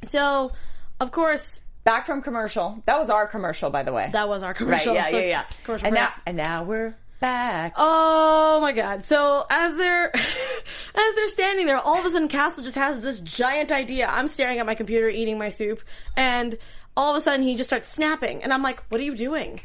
So, 0.03 0.51
of 0.99 1.11
course, 1.11 1.61
Back 1.87 2.05
from 2.05 2.21
commercial. 2.21 2.83
That 2.85 2.99
was 2.99 3.09
our 3.09 3.27
commercial, 3.27 3.69
by 3.69 3.83
the 3.83 3.93
way. 3.93 4.09
that 4.11 4.27
was 4.27 4.43
our 4.43 4.49
right? 4.49 4.57
commercial. 4.57 4.93
Yeah, 4.93 5.09
So, 5.09 5.19
yeah, 5.19 5.25
yeah. 5.25 5.43
Commercial 5.63 5.87
and 5.87 5.93
break. 5.93 6.03
now, 6.03 6.13
and 6.25 6.35
now 6.35 6.63
we're 6.65 6.97
back. 7.21 7.75
Oh 7.77 8.59
my 8.61 8.73
god. 8.73 9.05
So 9.05 9.45
as 9.49 9.73
they're 9.75 10.13
as 10.15 11.15
they're 11.15 11.27
standing 11.29 11.65
there, 11.65 11.77
all 11.77 11.97
of 11.97 12.05
a 12.05 12.09
sudden 12.09 12.27
Castle 12.27 12.61
just 12.61 12.75
has 12.75 12.99
this 12.99 13.21
giant 13.21 13.71
idea. 13.71 14.05
I'm 14.05 14.27
staring 14.27 14.59
at 14.59 14.65
my 14.65 14.75
computer 14.75 15.07
eating 15.07 15.37
my 15.37 15.49
soup 15.49 15.81
and 16.17 16.57
all 16.97 17.11
of 17.11 17.17
a 17.17 17.21
sudden 17.21 17.41
he 17.41 17.55
just 17.55 17.69
starts 17.69 17.87
snapping 17.87 18.43
and 18.43 18.51
I'm 18.51 18.63
like, 18.63 18.83
"What 18.89 18.99
are 18.99 19.05
you 19.05 19.15
doing?" 19.15 19.57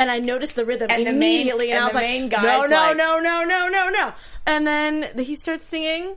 And 0.00 0.10
I 0.10 0.18
noticed 0.18 0.56
the 0.56 0.64
rhythm 0.64 0.90
And 0.90 1.02
the 1.06 1.12
main- 1.12 1.16
immediately 1.42 1.70
and, 1.70 1.76
and 1.76 1.84
I 1.84 1.86
was 1.86 1.94
like, 1.94 2.02
main 2.04 2.28
"No, 2.30 2.62
no, 2.64 2.76
like- 2.76 2.96
no, 2.96 3.18
no, 3.20 3.44
no, 3.44 3.68
no, 3.68 3.88
no." 3.90 4.12
And 4.46 4.66
then 4.66 5.16
he 5.18 5.34
starts 5.36 5.64
singing 5.66 6.16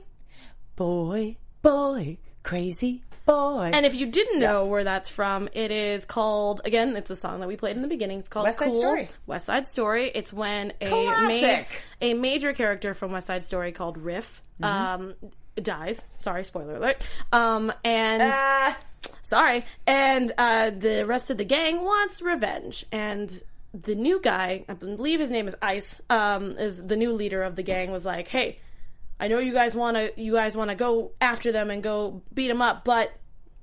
boy, 0.76 1.36
boy, 1.62 2.18
crazy 2.42 3.02
boy. 3.26 3.70
And 3.72 3.86
if 3.86 3.94
you 3.94 4.06
didn't 4.06 4.40
know 4.40 4.66
where 4.66 4.84
that's 4.84 5.08
from, 5.08 5.48
it 5.52 5.70
is 5.70 6.04
called 6.04 6.60
again. 6.64 6.96
It's 6.96 7.10
a 7.10 7.16
song 7.16 7.40
that 7.40 7.46
we 7.48 7.56
played 7.56 7.76
in 7.76 7.82
the 7.82 7.88
beginning. 7.88 8.20
It's 8.20 8.28
called 8.28 8.44
West 8.46 8.58
Side 8.58 8.66
cool. 8.68 8.74
Story. 8.76 9.08
West 9.26 9.46
Side 9.46 9.68
Story. 9.68 10.10
It's 10.14 10.32
when 10.32 10.72
a 10.80 10.86
Classic. 10.88 11.68
ma- 11.68 12.06
a 12.08 12.14
major 12.14 12.52
character 12.52 12.94
from 12.94 13.12
West 13.12 13.26
Side 13.26 13.44
Story 13.44 13.72
called 13.72 13.98
Riff 13.98 14.42
Mm-hmm. 14.62 14.64
um, 14.64 15.14
dies. 15.56 16.04
Sorry, 16.10 16.44
spoiler 16.44 16.76
alert. 16.76 17.02
Um, 17.32 17.72
and 17.84 18.22
Ah. 18.24 18.78
sorry, 19.22 19.64
and 19.86 20.30
uh, 20.38 20.70
the 20.70 21.04
rest 21.06 21.28
of 21.30 21.38
the 21.38 21.44
gang 21.44 21.82
wants 21.82 22.22
revenge 22.22 22.86
and. 22.90 23.40
The 23.74 23.96
new 23.96 24.20
guy, 24.20 24.64
I 24.68 24.74
believe 24.74 25.18
his 25.18 25.30
name 25.30 25.48
is 25.48 25.56
Ice, 25.60 26.00
um, 26.08 26.52
is 26.52 26.76
the 26.76 26.96
new 26.96 27.12
leader 27.12 27.42
of 27.42 27.56
the 27.56 27.62
gang. 27.62 27.90
Was 27.90 28.06
like, 28.06 28.28
"Hey, 28.28 28.58
I 29.18 29.28
know 29.28 29.38
you 29.38 29.52
guys 29.52 29.74
want 29.74 29.96
to 29.96 30.12
you 30.16 30.34
guys 30.34 30.56
want 30.56 30.70
to 30.70 30.76
go 30.76 31.12
after 31.20 31.52
them 31.52 31.70
and 31.70 31.82
go 31.82 32.22
beat 32.32 32.48
them 32.48 32.62
up, 32.62 32.84
but 32.84 33.12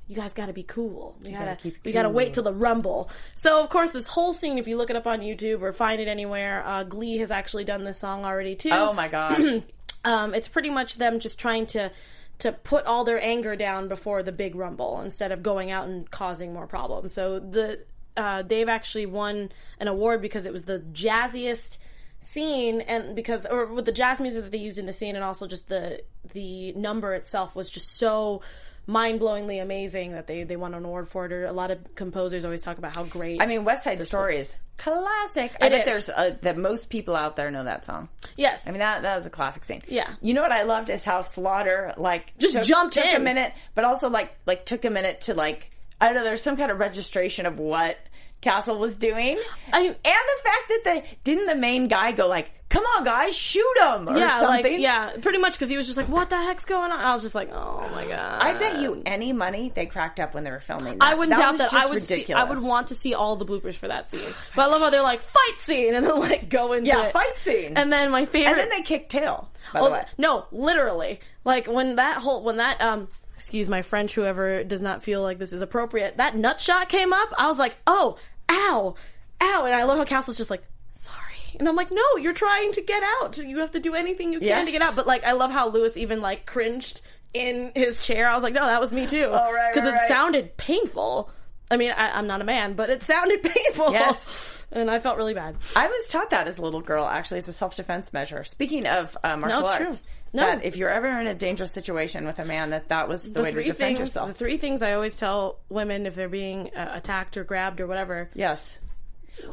you 0.07 0.15
guys 0.15 0.33
got 0.33 0.47
to 0.47 0.53
be 0.53 0.63
cool. 0.63 1.15
We 1.23 1.31
gotta, 1.31 1.55
keep 1.55 1.75
it 1.75 1.81
we 1.85 1.93
gotta 1.93 2.09
wait 2.09 2.33
till 2.33 2.43
the 2.43 2.53
rumble. 2.53 3.09
So 3.35 3.63
of 3.63 3.69
course, 3.69 3.91
this 3.91 4.07
whole 4.07 4.33
scene, 4.33 4.57
if 4.57 4.67
you 4.67 4.75
look 4.75 4.89
it 4.89 4.97
up 4.97 5.07
on 5.07 5.21
YouTube 5.21 5.61
or 5.61 5.71
find 5.71 6.01
it 6.01 6.09
anywhere, 6.09 6.65
uh, 6.65 6.83
Glee 6.83 7.17
has 7.19 7.31
actually 7.31 7.63
done 7.63 7.85
this 7.85 7.99
song 7.99 8.25
already 8.25 8.55
too. 8.55 8.71
oh 8.71 8.91
my 8.93 9.07
gosh. 9.07 9.41
Um, 10.03 10.33
it's 10.33 10.47
pretty 10.47 10.71
much 10.71 10.97
them 10.97 11.19
just 11.19 11.37
trying 11.37 11.67
to 11.67 11.91
to 12.39 12.51
put 12.51 12.87
all 12.87 13.03
their 13.03 13.21
anger 13.23 13.55
down 13.55 13.87
before 13.87 14.23
the 14.23 14.31
big 14.31 14.55
rumble 14.55 14.99
instead 15.01 15.31
of 15.31 15.43
going 15.43 15.69
out 15.69 15.87
and 15.87 16.09
causing 16.09 16.53
more 16.53 16.65
problems. 16.65 17.13
So 17.13 17.37
the 17.39 17.81
uh, 18.17 18.41
they've 18.43 18.69
actually 18.69 19.05
won 19.05 19.51
an 19.79 19.87
award 19.87 20.21
because 20.21 20.45
it 20.45 20.51
was 20.51 20.63
the 20.63 20.79
jazziest 20.91 21.77
scene 22.19 22.81
and 22.81 23.15
because 23.15 23.45
or 23.47 23.65
with 23.65 23.85
the 23.85 23.91
jazz 23.91 24.19
music 24.19 24.43
that 24.43 24.51
they 24.51 24.57
used 24.59 24.77
in 24.77 24.85
the 24.85 24.93
scene 24.93 25.15
and 25.15 25.23
also 25.23 25.47
just 25.47 25.67
the 25.69 26.01
the 26.33 26.71
number 26.73 27.15
itself 27.15 27.55
was 27.55 27.69
just 27.69 27.97
so 27.97 28.41
mind-blowingly 28.87 29.61
amazing 29.61 30.11
that 30.11 30.27
they 30.27 30.43
they 30.43 30.55
won 30.55 30.73
an 30.73 30.83
award 30.83 31.07
for 31.07 31.25
it 31.25 31.31
or 31.31 31.45
a 31.45 31.51
lot 31.51 31.71
of 31.71 31.79
composers 31.95 32.43
always 32.45 32.61
talk 32.61 32.77
about 32.77 32.95
how 32.95 33.03
great 33.03 33.41
I 33.41 33.45
mean, 33.45 33.63
West 33.63 33.83
Side 33.83 34.03
Story 34.03 34.37
is 34.37 34.55
classic. 34.77 35.55
I 35.61 35.69
bet 35.69 35.85
there's 35.85 36.09
uh 36.09 36.35
that 36.41 36.57
most 36.57 36.89
people 36.89 37.15
out 37.15 37.35
there 37.35 37.51
know 37.51 37.63
that 37.63 37.85
song. 37.85 38.09
yes 38.37 38.67
I 38.67 38.71
mean, 38.71 38.79
that 38.79 39.03
that 39.03 39.15
was 39.15 39.25
a 39.25 39.29
classic 39.29 39.63
scene. 39.63 39.81
Yeah. 39.87 40.11
You 40.21 40.33
know 40.33 40.41
what 40.41 40.51
I 40.51 40.63
loved 40.63 40.89
is 40.89 41.03
how 41.03 41.21
Slaughter 41.21 41.93
like 41.97 42.37
Just 42.37 42.53
took, 42.53 42.63
jumped 42.63 42.95
took 42.95 43.05
a 43.05 43.19
minute, 43.19 43.53
but 43.75 43.85
also 43.85 44.09
like 44.09 44.35
like 44.45 44.65
took 44.65 44.83
a 44.85 44.89
minute 44.89 45.21
to 45.21 45.33
like 45.35 45.71
I 46.01 46.05
don't 46.07 46.15
know. 46.15 46.23
There's 46.23 46.41
some 46.41 46.57
kind 46.57 46.71
of 46.71 46.79
registration 46.79 47.45
of 47.45 47.59
what 47.59 47.97
Castle 48.41 48.77
was 48.79 48.95
doing, 48.95 49.39
I- 49.71 49.79
and 49.85 49.95
the 49.95 50.43
fact 50.43 50.67
that 50.69 50.81
the 50.83 51.03
didn't 51.23 51.45
the 51.45 51.55
main 51.55 51.87
guy 51.87 52.11
go 52.11 52.27
like, 52.27 52.49
"Come 52.69 52.83
on, 52.97 53.03
guys, 53.03 53.35
shoot 53.37 53.73
him" 53.83 54.09
or 54.09 54.17
yeah 54.17 54.39
something. 54.39 54.73
like 54.73 54.81
yeah 54.81 55.11
pretty 55.21 55.37
much 55.37 55.53
because 55.53 55.69
he 55.69 55.77
was 55.77 55.85
just 55.85 55.95
like 55.95 56.07
what 56.09 56.31
the 56.31 56.37
heck's 56.37 56.65
going 56.65 56.91
on 56.91 56.99
I 56.99 57.13
was 57.13 57.21
just 57.21 57.35
like 57.35 57.51
oh 57.53 57.87
my 57.93 58.07
god 58.07 58.41
I 58.41 58.53
bet 58.57 58.79
you 58.81 59.03
any 59.05 59.31
money 59.31 59.71
they 59.75 59.85
cracked 59.85 60.19
up 60.19 60.33
when 60.33 60.43
they 60.43 60.49
were 60.49 60.59
filming. 60.59 60.97
That. 60.97 61.03
I 61.07 61.13
wouldn't 61.13 61.37
doubt 61.37 61.51
was 61.51 61.59
that. 61.59 61.73
I 61.75 61.85
would 61.85 62.01
see. 62.01 62.33
I 62.33 62.43
would 62.43 62.59
want 62.63 62.87
to 62.87 62.95
see 62.95 63.13
all 63.13 63.35
the 63.35 63.45
bloopers 63.45 63.75
for 63.75 63.87
that 63.89 64.09
scene. 64.09 64.21
But 64.55 64.63
I 64.63 64.65
love 64.65 64.81
how 64.81 64.89
they're 64.89 65.03
like 65.03 65.21
fight 65.21 65.59
scene 65.59 65.93
and 65.93 66.03
then 66.03 66.19
like 66.19 66.49
go 66.49 66.73
into 66.73 66.87
Yeah, 66.87 67.03
it. 67.05 67.13
fight 67.13 67.37
scene. 67.41 67.73
And 67.77 67.93
then 67.93 68.09
my 68.09 68.25
favorite 68.25 68.53
and 68.53 68.59
then 68.59 68.69
they 68.69 68.81
kick 68.81 69.07
tail. 69.07 69.49
By 69.71 69.81
Oh, 69.81 69.85
the 69.85 69.91
way, 69.91 70.05
no, 70.17 70.47
literally. 70.51 71.19
Like 71.45 71.67
when 71.67 71.97
that 71.97 72.17
whole 72.17 72.41
when 72.43 72.57
that 72.57 72.81
um 72.81 73.07
excuse 73.41 73.67
my 73.67 73.81
French 73.81 74.13
whoever 74.13 74.63
does 74.63 74.81
not 74.81 75.01
feel 75.03 75.21
like 75.23 75.39
this 75.39 75.51
is 75.51 75.61
appropriate. 75.63 76.17
That 76.17 76.35
nut 76.37 76.61
shot 76.61 76.89
came 76.89 77.11
up. 77.11 77.33
I 77.37 77.47
was 77.47 77.57
like, 77.59 77.75
"Oh, 77.87 78.17
ow. 78.49 78.95
Ow." 79.41 79.65
And 79.65 79.73
I 79.73 79.83
love 79.83 79.97
how 79.97 80.05
Castle's 80.05 80.37
just 80.37 80.51
like, 80.51 80.63
"Sorry." 80.95 81.17
And 81.59 81.67
I'm 81.67 81.75
like, 81.75 81.91
no, 81.91 82.03
you're 82.19 82.33
trying 82.33 82.71
to 82.73 82.81
get 82.81 83.03
out. 83.21 83.37
You 83.37 83.59
have 83.59 83.71
to 83.71 83.79
do 83.79 83.93
anything 83.93 84.31
you 84.31 84.39
can 84.39 84.47
Yes. 84.47 84.65
to 84.67 84.71
get 84.71 84.81
out. 84.81 84.95
But 84.95 85.05
like, 85.05 85.23
I 85.25 85.33
love 85.33 85.51
how 85.51 85.69
Lewis 85.69 85.97
even 85.97 86.21
like 86.21 86.45
cringed 86.45 87.01
in 87.33 87.71
his 87.75 87.99
chair. 87.99 88.27
I 88.27 88.33
was 88.35 88.43
like, 88.43 88.53
no, 88.53 88.65
that 88.65 88.79
was 88.79 88.91
me 88.93 89.05
too. 89.05 89.25
Oh, 89.27 89.51
right, 89.53 89.71
Because 89.73 89.85
right, 89.85 89.93
it 89.95 89.97
right. 89.97 90.07
sounded 90.07 90.55
painful. 90.57 91.29
I 91.69 91.77
mean, 91.77 91.91
I, 91.91 92.17
I'm 92.17 92.25
not 92.27 92.41
a 92.41 92.45
man, 92.45 92.73
but 92.73 92.89
it 92.89 93.03
sounded 93.03 93.43
painful. 93.43 93.91
Yes. 93.91 94.60
And 94.73 94.89
I 94.89 94.99
felt 94.99 95.17
really 95.17 95.33
bad. 95.33 95.55
I 95.75 95.87
was 95.87 96.07
taught 96.07 96.29
that 96.29 96.47
as 96.47 96.57
a 96.57 96.61
little 96.61 96.81
girl, 96.81 97.05
actually, 97.05 97.39
as 97.39 97.47
a 97.49 97.53
self 97.53 97.75
defense 97.75 98.13
measure. 98.13 98.43
Speaking 98.45 98.87
of 98.87 99.17
uh, 99.23 99.35
martial 99.37 99.61
it's 99.63 99.71
arts, 99.71 99.83
true. 99.97 100.05
No. 100.33 100.43
that 100.43 100.63
if 100.63 100.77
you're 100.77 100.89
ever 100.89 101.07
in 101.19 101.27
a 101.27 101.33
dangerous 101.35 101.73
situation 101.73 102.25
with 102.25 102.39
a 102.39 102.45
man, 102.45 102.69
that 102.69 102.87
that 102.87 103.09
was 103.09 103.23
the, 103.23 103.29
The 103.31 103.43
way 103.43 103.51
to 103.51 103.63
defend 103.63 103.75
things, 103.77 103.99
yourself. 103.99 104.29
the 104.29 104.33
three 104.33 104.57
things 104.57 104.81
I 104.81 104.93
always 104.93 105.17
tell 105.17 105.59
women 105.67 106.05
if 106.05 106.15
they're 106.15 106.29
being 106.29 106.71
uh, 106.73 106.91
attacked 106.93 107.35
or 107.35 107.43
grabbed 107.43 107.81
or 107.81 107.87
whatever: 107.87 108.29
yes. 108.33 108.77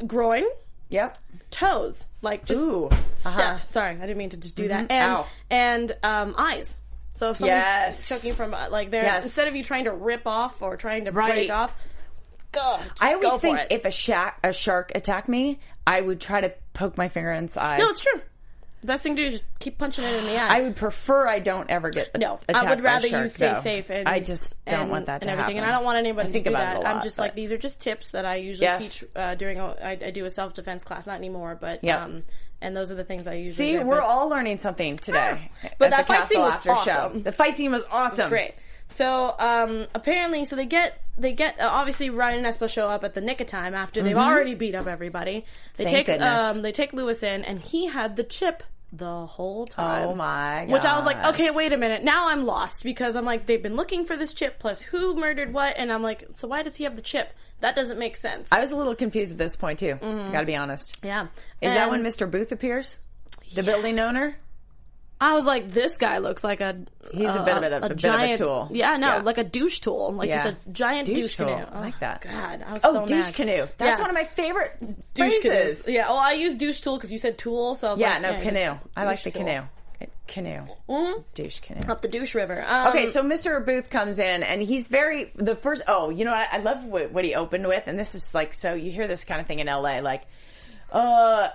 groin, 0.06 0.44
Yep. 0.90 1.18
toes, 1.50 2.06
like 2.22 2.44
just 2.44 2.60
Ooh. 2.60 2.88
step. 3.16 3.34
Uh-huh. 3.34 3.58
Sorry, 3.68 3.96
I 3.96 4.00
didn't 4.00 4.18
mean 4.18 4.30
to 4.30 4.36
just 4.36 4.54
do 4.56 4.68
that. 4.68 4.90
And 4.90 5.10
Ow. 5.10 5.26
and 5.50 5.96
um, 6.04 6.34
eyes. 6.38 6.78
So 7.14 7.30
if 7.30 7.38
someone's 7.38 7.58
Yes. 7.58 8.08
choking 8.08 8.34
from 8.34 8.54
uh, 8.54 8.68
like 8.70 8.90
there, 8.92 9.02
Yes. 9.02 9.24
instead 9.24 9.48
of 9.48 9.56
you 9.56 9.64
trying 9.64 9.84
to 9.84 9.92
rip 9.92 10.26
off 10.28 10.62
or 10.62 10.76
trying 10.76 11.06
to 11.06 11.10
Right. 11.10 11.30
break 11.32 11.50
off, 11.50 11.74
go. 12.52 12.78
just 12.80 13.02
I 13.02 13.14
always 13.14 13.30
go 13.30 13.38
think 13.38 13.60
if 13.70 13.84
a, 13.84 13.90
sha- 13.90 14.32
a 14.44 14.52
shark 14.52 14.92
attacked 14.94 15.28
me, 15.28 15.58
I 15.86 16.00
would 16.00 16.20
try 16.20 16.40
to 16.40 16.52
poke 16.74 16.96
my 16.96 17.08
finger 17.08 17.32
in 17.32 17.44
its 17.44 17.56
eyes. 17.56 17.80
no, 17.80 17.86
it's 17.88 18.00
true. 18.00 18.20
The 18.80 18.86
best 18.86 19.02
thing 19.02 19.16
to 19.16 19.22
do 19.22 19.26
is 19.26 19.32
just 19.40 19.44
keep 19.58 19.76
punching 19.76 20.04
it 20.04 20.14
in 20.14 20.24
the 20.26 20.36
eye. 20.40 20.58
I 20.58 20.60
would 20.60 20.76
prefer 20.76 21.26
I 21.26 21.40
don't 21.40 21.68
ever 21.68 21.90
get 21.90 22.16
No, 22.16 22.38
I 22.48 22.70
would 22.70 22.80
rather 22.80 23.08
you 23.08 23.26
stay 23.26 23.48
though. 23.52 23.54
safe. 23.60 23.90
And 23.90 24.08
I 24.08 24.20
just 24.20 24.54
don't 24.66 24.82
and- 24.82 24.90
want 24.92 25.06
that 25.06 25.22
to 25.22 25.28
and 25.28 25.40
everything. 25.40 25.56
happen. 25.56 25.68
And 25.68 25.74
I 25.74 25.76
don't 25.76 25.84
want 25.84 25.98
anybody 25.98 26.28
I 26.28 26.30
think 26.32 26.44
to 26.44 26.50
do 26.50 26.54
about 26.54 26.64
that. 26.64 26.76
it 26.76 26.84
lot, 26.84 26.94
I'm 26.96 27.02
just 27.02 27.16
but- 27.16 27.22
like 27.24 27.34
these 27.34 27.50
are 27.50 27.58
just 27.58 27.80
tips 27.80 28.12
that 28.12 28.24
I 28.24 28.36
usually 28.36 28.66
Yes. 28.66 29.00
teach 29.00 29.08
uh, 29.16 29.34
during. 29.34 29.58
A, 29.58 29.66
I, 29.82 29.98
I 30.00 30.10
do 30.12 30.24
a 30.26 30.30
self 30.30 30.54
defense 30.54 30.84
class, 30.84 31.08
not 31.08 31.16
anymore, 31.16 31.58
but 31.60 31.82
Yep. 31.82 32.00
um, 32.00 32.22
and 32.60 32.76
those 32.76 32.92
are 32.92 32.94
the 32.94 33.02
things 33.02 33.26
I 33.26 33.34
usually. 33.34 33.56
See, 33.72 33.78
we're 33.80 33.96
but- 33.96 34.04
all 34.04 34.28
learning 34.28 34.58
something 34.58 34.96
today. 34.96 35.50
But 35.78 35.86
at 35.86 35.90
that 35.90 36.06
fight 36.06 36.28
scene 36.28 36.40
was 36.40 36.52
after 36.52 36.70
awesome. 36.70 37.14
show. 37.14 37.18
The 37.18 37.32
fight 37.32 37.56
scene 37.56 37.72
was 37.72 37.82
awesome. 37.90 38.28
great. 38.28 38.54
So 38.88 39.34
um, 39.38 39.86
apparently, 39.94 40.44
so 40.44 40.56
they 40.56 40.66
get 40.66 41.02
they 41.18 41.32
get 41.32 41.60
uh, 41.60 41.68
obviously 41.70 42.10
Ryan 42.10 42.44
and 42.44 42.54
Espo 42.54 42.68
show 42.68 42.88
up 42.88 43.04
at 43.04 43.14
the 43.14 43.20
nick 43.20 43.40
of 43.40 43.46
time 43.46 43.74
after 43.74 44.02
they've 44.02 44.16
already 44.16 44.54
beat 44.54 44.74
up 44.74 44.86
everybody. 44.86 45.44
They 45.76 45.84
Mm-hmm. 45.84 45.92
Thank 45.94 46.06
take 46.06 46.06
goodness. 46.06 46.56
um, 46.56 46.62
they 46.62 46.72
take 46.72 46.92
Lewis 46.92 47.22
in, 47.22 47.44
and 47.44 47.58
he 47.60 47.86
had 47.86 48.16
the 48.16 48.24
chip 48.24 48.62
the 48.90 49.26
whole 49.26 49.66
time. 49.66 50.08
Oh 50.08 50.14
my 50.14 50.64
god. 50.66 50.72
Which 50.72 50.84
I 50.86 50.96
was 50.96 51.04
like, 51.04 51.22
okay, 51.34 51.50
wait 51.50 51.74
a 51.74 51.76
minute. 51.76 52.02
Now 52.02 52.28
I'm 52.30 52.44
lost 52.46 52.82
because 52.82 53.16
I'm 53.16 53.26
like, 53.26 53.44
they've 53.44 53.62
been 53.62 53.76
looking 53.76 54.06
for 54.06 54.16
this 54.16 54.32
chip 54.32 54.58
plus 54.58 54.80
who 54.80 55.14
murdered 55.14 55.52
what, 55.52 55.76
and 55.76 55.92
I'm 55.92 56.02
like, 56.02 56.26
so 56.36 56.48
why 56.48 56.62
does 56.62 56.76
he 56.76 56.84
have 56.84 56.96
the 56.96 57.02
chip? 57.02 57.34
That 57.60 57.76
doesn't 57.76 57.98
make 57.98 58.16
sense. 58.16 58.48
I 58.50 58.60
was 58.60 58.70
a 58.70 58.76
little 58.76 58.94
confused 58.94 59.32
at 59.32 59.38
this 59.38 59.56
point 59.56 59.80
too. 59.80 59.96
Got 59.96 60.40
to 60.40 60.46
be 60.46 60.56
honest. 60.56 60.98
yeah, 61.04 61.26
Is 61.60 61.74
that 61.74 61.90
when 61.90 62.02
Mr. 62.02 62.30
Booth 62.30 62.52
appears? 62.52 62.98
The 63.54 63.62
building 63.62 63.98
owner? 63.98 64.36
I 65.20 65.34
was 65.34 65.44
like, 65.44 65.70
this 65.72 65.98
guy 65.98 66.18
looks 66.18 66.44
like 66.44 66.60
a 66.60 66.76
He's 67.12 67.34
a 67.34 67.42
bit 67.42 67.56
of 67.56 67.62
a- 67.62 67.66
a 67.66 67.70
bit 67.70 67.82
of 67.82 67.90
a 67.90 67.94
giant 67.96 68.38
tool. 68.38 68.68
Yeah, 68.70 68.96
no, 68.98 69.06
Yeah. 69.16 69.22
like 69.22 69.38
a 69.38 69.44
douche 69.44 69.80
tool, 69.80 70.12
like 70.12 70.28
Yeah. 70.28 70.44
just 70.44 70.56
a 70.66 70.70
giant 70.70 71.06
douche, 71.06 71.16
Douche 71.16 71.36
canoe. 71.38 71.64
I 71.72 71.80
like 71.80 71.94
Oh, 71.94 72.00
that. 72.00 72.20
God, 72.20 72.64
I 72.66 72.72
was 72.74 72.82
Oh, 72.84 72.92
so 72.94 73.06
douche 73.06 73.24
mad. 73.26 73.34
canoe. 73.34 73.66
That's 73.78 73.98
Yeah. 73.98 74.02
one 74.04 74.10
of 74.10 74.14
my 74.14 74.24
favorite 74.24 74.76
douche 75.14 75.38
phrases. 75.40 75.82
canoe. 75.82 75.96
Yeah. 75.96 76.06
Oh, 76.08 76.16
I 76.16 76.32
use 76.32 76.54
douche 76.54 76.80
tool 76.80 76.96
because 76.96 77.12
you 77.12 77.18
said 77.18 77.36
tool, 77.38 77.74
so 77.74 77.88
I 77.88 77.90
was 77.92 78.00
Yeah, 78.00 78.12
like, 78.14 78.22
no, 78.22 78.30
yeah, 78.30 78.40
canoe. 78.42 78.78
I 78.96 79.04
like 79.04 79.22
the 79.22 79.30
tool. 79.32 79.42
canoe. 79.44 79.62
Canoe. 80.28 80.66
Mhm. 80.90 81.24
Douche 81.34 81.60
canoe. 81.60 81.80
Up 81.90 82.02
the 82.02 82.08
douche 82.08 82.34
river. 82.34 82.62
Um, 82.68 82.88
Okay, 82.88 83.06
so 83.06 83.22
Mr. 83.22 83.64
Booth 83.64 83.88
comes 83.88 84.18
in 84.18 84.42
and 84.42 84.62
he's 84.62 84.86
very 84.86 85.30
the 85.34 85.56
first. 85.56 85.82
Oh, 85.88 86.10
you 86.10 86.24
know, 86.26 86.34
I, 86.34 86.46
I 86.52 86.58
love 86.58 86.84
what, 86.84 87.10
what 87.12 87.24
he 87.24 87.34
opened 87.34 87.66
with, 87.66 87.86
and 87.88 87.98
this 87.98 88.14
is 88.14 88.34
like 88.34 88.52
so. 88.52 88.74
You 88.74 88.90
hear 88.90 89.08
this 89.08 89.24
kind 89.24 89.40
of 89.40 89.46
thing 89.46 89.58
in 89.60 89.68
LA, 89.68 90.00
like, 90.00 90.22
uh. 90.92 91.48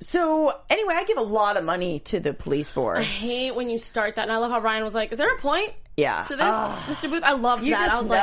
So 0.00 0.54
anyway, 0.70 0.94
I 0.96 1.02
give 1.04 1.18
a 1.18 1.22
lot 1.22 1.56
of 1.56 1.64
money 1.64 1.98
to 2.00 2.20
the 2.20 2.32
police 2.32 2.70
force. 2.70 3.00
I 3.00 3.02
hate 3.02 3.56
when 3.56 3.68
you 3.68 3.78
start 3.78 4.14
that, 4.14 4.22
and 4.22 4.32
I 4.32 4.36
love 4.36 4.52
how 4.52 4.60
Ryan 4.60 4.84
was 4.84 4.94
like, 4.94 5.10
"Is 5.10 5.18
there 5.18 5.34
a 5.34 5.38
point 5.40 5.72
yeah 5.96 6.22
to 6.24 6.36
this, 6.36 6.44
Oh, 6.46 6.84
Mr. 6.86 7.10
Booth?" 7.10 7.24
I 7.24 7.32
love 7.32 7.62
that. 7.62 7.90
I 7.90 8.00
was 8.00 8.08
like, 8.08 8.22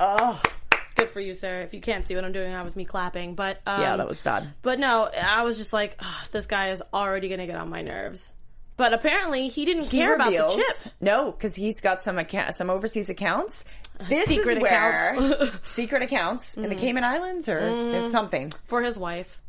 oh, 0.00 0.42
"Good 0.96 1.10
for 1.10 1.20
you, 1.20 1.34
sir." 1.34 1.60
If 1.60 1.72
you 1.72 1.80
can't 1.80 2.06
see 2.08 2.16
what 2.16 2.24
I'm 2.24 2.32
doing, 2.32 2.50
that 2.52 2.64
was 2.64 2.74
me 2.74 2.84
clapping. 2.84 3.34
But 3.36 3.60
um, 3.66 3.80
yeah, 3.80 3.96
that 3.96 4.08
was 4.08 4.18
bad. 4.18 4.52
But 4.62 4.78
no, 4.80 5.04
I 5.04 5.44
was 5.44 5.56
just 5.56 5.72
like, 5.72 6.00
"This 6.32 6.46
guy 6.46 6.70
is 6.70 6.82
already 6.92 7.28
going 7.28 7.40
to 7.40 7.46
get 7.46 7.56
on 7.56 7.68
my 7.70 7.82
nerves." 7.82 8.34
But 8.76 8.92
apparently, 8.92 9.48
he 9.48 9.64
didn't 9.64 9.84
He 9.84 9.98
care 9.98 10.14
about 10.16 10.30
the 10.30 10.48
chip. 10.54 10.92
No, 11.00 11.30
because 11.30 11.54
he's 11.54 11.80
got 11.80 12.02
some 12.02 12.18
account, 12.18 12.56
some 12.56 12.68
overseas 12.70 13.08
accounts. 13.08 13.64
This 14.08 14.26
Secret 14.28 14.58
is 14.58 14.62
where 14.62 15.14
accounts. 15.14 15.58
secret 15.72 16.02
accounts 16.02 16.56
in 16.56 16.64
the 16.64 16.68
Mm-hmm. 16.70 16.78
Cayman 16.80 17.04
Islands, 17.04 17.48
or 17.48 17.60
there's 17.92 18.10
something 18.10 18.52
for 18.66 18.82
his 18.82 18.98
wife. 18.98 19.40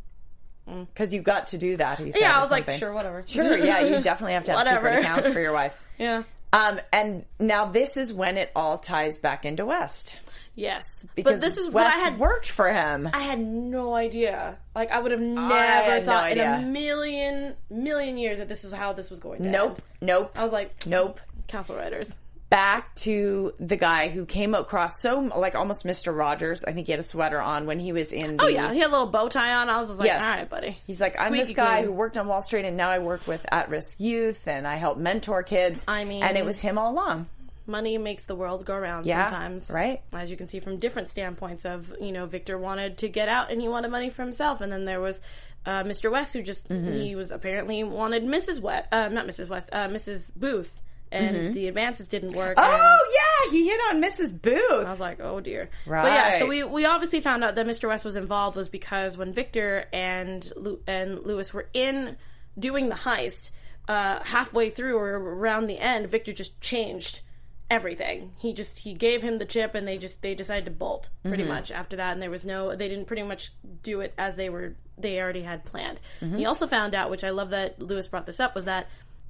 Because 0.68 1.14
you 1.14 1.22
got 1.22 1.48
to 1.48 1.58
do 1.58 1.78
that. 1.78 2.00
He 2.00 2.12
said, 2.12 2.22
Yeah, 2.22 2.38
I 2.38 2.42
was 2.42 2.52
like, 2.52 2.70
"Sure, 2.72 2.94
whatever." 2.94 3.24
Sure, 3.28 3.58
yeah, 3.58 3.82
you 3.82 4.02
definitely 4.02 4.34
have 4.34 4.46
to 4.46 4.54
have 4.54 4.68
secret 4.68 5.00
accounts 5.00 5.30
for 5.30 5.40
your 5.40 5.54
wife. 5.54 5.80
yeah. 5.98 6.24
Um, 6.54 6.80
and 6.94 7.26
now 7.40 7.66
this 7.66 7.98
is 7.98 8.14
when 8.14 8.38
it 8.38 8.52
all 8.56 8.78
ties 8.78 9.18
back 9.18 9.44
into 9.44 9.66
West 9.66 10.16
Yes, 10.58 11.06
because 11.14 11.34
but 11.34 11.42
this 11.42 11.58
is 11.58 11.68
what 11.68 11.84
West 11.86 11.98
I 11.98 12.00
had. 12.10 12.20
worked 12.20 12.50
for 12.50 12.68
him. 12.68 13.08
I 13.14 13.20
had 13.20 13.40
no 13.40 13.94
idea. 13.94 14.58
Like 14.74 14.90
I 14.90 15.00
would 15.00 15.12
have 15.12 15.22
never 15.22 15.54
had 15.54 16.04
no 16.04 16.12
thought 16.12 16.32
in 16.32 16.40
a 16.40 16.62
million 16.62 17.56
million 17.70 18.18
years 18.18 18.40
that 18.40 18.48
this 18.48 18.64
is 18.64 18.74
how 18.74 18.92
this 18.94 19.12
was 19.12 19.20
going 19.20 19.44
to 19.44 19.50
nope, 19.50 19.70
end. 19.74 19.84
nope, 20.02 20.32
I 20.36 20.42
was 20.42 20.52
like, 20.52 20.88
nope. 20.88 21.20
council 21.48 21.76
writers. 21.76 22.10
Back 22.50 22.96
to 22.96 23.54
the 23.60 23.76
guy 23.76 24.08
who 24.08 24.26
came 24.26 24.56
across 24.56 25.02
so 25.02 25.20
like 25.20 25.54
almost 25.56 25.86
Mr. 25.86 26.18
Rogers. 26.18 26.64
I 26.64 26.72
think 26.72 26.86
he 26.88 26.94
had 26.94 27.00
a 27.02 27.04
sweater 27.04 27.42
on 27.42 27.66
when 27.66 27.78
he 27.78 27.92
was 27.92 28.14
in. 28.14 28.38
The, 28.38 28.44
Oh 28.44 28.48
yeah, 28.48 28.72
he 28.72 28.80
had 28.80 28.88
a 28.88 28.92
little 28.92 29.08
bow 29.08 29.28
tie 29.28 29.54
on. 29.56 29.70
I 29.70 29.78
was 29.80 29.90
just 29.90 30.00
like, 30.00 30.08
Yes. 30.08 30.22
all 30.22 30.30
right, 30.30 30.50
buddy. 30.50 30.78
He's 30.88 31.02
like, 31.02 31.20
I'm 31.20 31.34
this 31.34 31.52
guy 31.52 31.78
clean. 31.80 31.86
who 31.88 31.92
worked 31.92 32.18
on 32.18 32.28
Wall 32.28 32.42
Street 32.42 32.64
and 32.64 32.78
now 32.78 32.90
I 32.90 33.00
work 33.00 33.28
with 33.28 33.46
at 33.52 33.70
risk 33.70 34.00
youth 34.00 34.48
and 34.48 34.66
I 34.66 34.76
help 34.76 34.98
mentor 34.98 35.44
kids. 35.44 35.84
I 35.90 36.06
mean- 36.06 36.24
and 36.24 36.38
it 36.38 36.46
was 36.46 36.62
him 36.62 36.78
all 36.78 36.94
along. 36.94 37.28
money 37.66 37.98
makes 37.98 38.24
the 38.24 38.36
world 38.36 38.64
go 38.66 38.78
round 38.78 39.06
Yeah, 39.06 39.30
sometimes. 39.30 39.70
right. 39.70 40.02
As 40.14 40.32
you 40.32 40.38
can 40.38 40.48
see 40.48 40.62
from 40.62 40.78
different 40.78 41.10
standpoints 41.10 41.66
of, 41.66 41.94
you 42.00 42.14
know, 42.14 42.28
Victor 42.28 42.58
wanted 42.58 43.00
to 43.00 43.10
get 43.10 43.28
out 43.28 43.52
and 43.52 43.60
he 43.60 43.68
wanted 43.68 43.92
money 43.92 44.10
for 44.10 44.22
himself. 44.22 44.62
And 44.62 44.72
then 44.72 44.86
there 44.86 45.02
was 45.02 45.20
uh, 45.66 45.84
Mr. 45.84 46.10
West 46.10 46.32
who 46.32 46.42
just, 46.44 46.70
Mm-hmm. 46.70 46.94
he 46.94 47.16
was 47.18 47.30
apparently 47.32 47.84
wanted 47.84 48.24
Mrs. 48.24 48.62
West, 48.62 48.88
uh, 48.94 49.10
not 49.10 49.28
Mrs. 49.28 49.50
West, 49.50 49.68
uh, 49.74 49.90
Mrs. 49.90 50.32
Booth. 50.34 50.72
And 51.12 51.54
the 51.54 51.68
advances 51.68 52.08
didn't 52.08 52.34
work. 52.34 52.58
Mm-hmm. 52.58 52.70
Oh 52.70 53.00
yeah, 53.46 53.52
he 53.52 53.68
hit 53.68 53.80
on 53.90 54.02
Mrs. 54.02 54.42
Booth. 54.42 54.86
I 54.86 54.90
was 54.90 55.00
like, 55.00 55.20
oh 55.22 55.40
dear. 55.40 55.70
Right. 55.86 56.02
But 56.04 56.12
yeah, 56.14 56.40
so 56.40 56.48
we, 56.48 56.64
we 56.64 56.86
obviously 56.86 57.22
found 57.22 57.44
out 57.44 57.56
that 57.56 57.66
Mr. 57.66 57.88
West 57.88 58.04
was 58.06 58.16
involved 58.16 58.56
was 58.56 58.70
because 58.70 59.18
when 59.18 59.34
Victor 59.34 59.86
and 59.94 60.50
Lu- 60.56 60.82
and 60.88 61.26
Lewis 61.26 61.54
were 61.54 61.68
in 61.74 62.18
doing 62.58 62.90
the 62.90 62.96
heist, 62.96 63.52
uh, 63.88 64.20
halfway 64.24 64.70
through 64.70 64.98
or 64.98 65.14
around 65.18 65.68
the 65.68 65.80
end, 65.80 66.08
Victor 66.10 66.34
just 66.34 66.60
changed 66.60 67.22
everything. 67.70 68.32
He 68.38 68.54
just 68.54 68.80
he 68.80 68.94
gave 68.94 69.22
him 69.22 69.40
the 69.40 69.46
chip 69.46 69.76
and 69.76 69.88
they 69.88 69.98
just 69.98 70.22
they 70.22 70.36
decided 70.36 70.66
to 70.66 70.72
bolt 70.72 71.10
pretty 71.24 71.44
much 71.44 71.70
after 71.70 71.98
that 71.98 72.14
and 72.14 72.22
there 72.22 72.30
was 72.30 72.46
no 72.46 72.74
they 72.76 72.88
didn't 72.88 73.06
pretty 73.08 73.24
much 73.24 73.52
do 73.84 74.00
it 74.00 74.14
as 74.18 74.36
they 74.36 74.50
were 74.50 74.76
they 74.98 75.20
already 75.22 75.42
had 75.42 75.64
planned. 75.66 76.00
He 76.20 76.46
also 76.46 76.66
found 76.66 76.96
out, 76.96 77.10
which 77.12 77.24
I 77.24 77.30
love 77.30 77.52
that 77.52 77.80
Lewis 77.82 78.08
brought 78.08 78.26
this 78.26 78.40
up, 78.40 78.56
was 78.56 78.66
that 78.66 78.88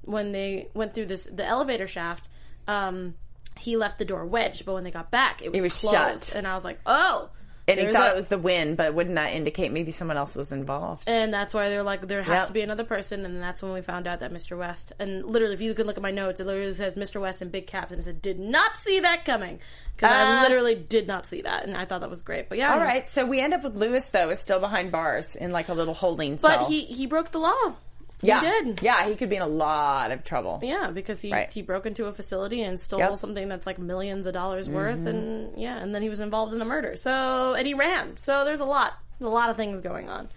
when 0.08 0.32
they 0.32 0.70
went 0.74 0.94
through 0.96 1.06
this 1.08 1.28
the 1.32 1.46
elevator 1.46 1.86
shaft, 1.88 2.28
um, 2.68 3.14
he 3.60 3.78
left 3.78 3.98
the 4.00 4.06
door 4.06 4.26
wedged, 4.26 4.66
but 4.66 4.74
when 4.74 4.84
they 4.84 4.92
got 4.92 5.12
back, 5.12 5.42
it 5.42 5.52
was, 5.52 5.62
was 5.62 5.80
closed. 5.80 6.28
shut. 6.28 6.36
And 6.36 6.48
I 6.48 6.54
was 6.54 6.64
like, 6.64 6.80
oh. 6.86 7.30
and 7.68 7.78
he 7.80 7.86
there's 7.86 7.96
thought 7.96 8.08
a- 8.10 8.12
it 8.12 8.16
was 8.16 8.30
the 8.30 8.38
wind, 8.38 8.78
but 8.78 8.94
wouldn't 8.94 9.16
that 9.16 9.34
indicate 9.34 9.72
maybe 9.72 9.92
someone 9.92 10.16
else 10.16 10.36
was 10.36 10.52
involved? 10.52 11.10
and 11.10 11.34
that's 11.34 11.54
why 11.54 11.68
they're 11.70 11.82
like, 11.84 12.08
there 12.08 12.22
has 12.22 12.42
Yep. 12.42 12.48
to 12.48 12.54
be 12.54 12.62
another 12.62 12.84
person, 12.84 13.26
and 13.26 13.42
that's 13.42 13.62
when 13.64 13.74
we 13.74 13.82
found 13.82 14.08
out 14.08 14.20
that 14.20 14.32
Mr. 14.32 14.58
West, 14.58 14.94
and 15.00 15.26
literally, 15.26 15.54
if 15.56 15.62
you 15.62 15.74
could 15.74 15.88
look 15.88 15.98
at 15.98 16.04
my 16.04 16.12
notes, 16.12 16.40
it 16.40 16.46
literally 16.46 16.72
says 16.74 16.96
Mr. 16.96 17.20
West 17.20 17.42
in 17.42 17.50
big 17.50 17.66
caps, 17.68 17.92
and 17.92 18.00
it 18.00 18.04
said, 18.04 18.22
did 18.22 18.40
not 18.40 18.78
see 18.78 19.00
that 19.02 19.26
coming. 19.26 19.60
Because 19.96 20.12
I 20.12 20.38
Uh, 20.38 20.42
literally 20.44 20.76
did 20.76 21.08
not 21.08 21.28
see 21.28 21.42
that, 21.42 21.64
and 21.66 21.76
I 21.76 21.86
thought 21.86 22.02
that 22.02 22.10
was 22.12 22.22
great. 22.22 22.48
But 22.50 22.60
yeah. 22.60 22.74
All 22.74 22.80
right, 22.80 23.08
so 23.08 23.26
we 23.26 23.40
end 23.42 23.54
up 23.56 23.64
with 23.64 23.76
Lewis 23.76 24.06
though 24.06 24.30
is 24.30 24.40
still 24.40 24.60
behind 24.60 24.92
bars 24.92 25.36
in 25.36 25.52
like 25.52 25.70
a 25.70 25.74
little 25.74 25.96
holding 25.96 26.36
But 26.36 26.60
cell. 26.60 26.66
he, 26.70 26.82
he 26.86 27.08
broke 27.08 27.32
the 27.32 27.40
law. 27.40 27.76
Yeah, 28.22 28.40
He 28.40 28.46
did. 28.64 28.80
Yeah, 28.82 29.08
he 29.08 29.16
could 29.16 29.30
be 29.30 29.36
in 29.36 29.42
a 29.42 29.48
lot 29.48 30.12
of 30.12 30.24
trouble. 30.24 30.60
Yeah, 30.64 30.90
because 30.92 31.22
he, 31.22 31.32
Right. 31.32 31.52
he 31.52 31.62
broke 31.62 31.86
into 31.86 32.06
a 32.06 32.12
facility 32.12 32.62
and 32.64 32.80
stole 32.80 33.00
Yep. 33.00 33.10
Mm-hmm. 33.10 33.16
something 33.18 33.48
that's 33.48 33.68
like 33.68 33.80
millions 33.80 34.26
of 34.26 34.34
dollars 34.34 34.70
worth, 34.70 35.06
and 35.06 35.58
yeah, 35.58 35.78
and 35.78 35.94
then 35.94 36.02
he 36.02 36.10
was 36.10 36.20
involved 36.20 36.54
in 36.54 36.62
a 36.62 36.66
murder. 36.66 36.96
So 36.98 37.54
and 37.54 37.68
he 37.68 37.74
ran. 37.74 38.18
So 38.18 38.44
there's 38.46 38.60
a 38.62 38.66
lot, 38.66 38.94
there's 39.20 39.28
a 39.30 39.34
lot 39.34 39.50
of 39.50 39.56
things 39.58 39.82
going 39.82 40.10
on, 40.10 40.30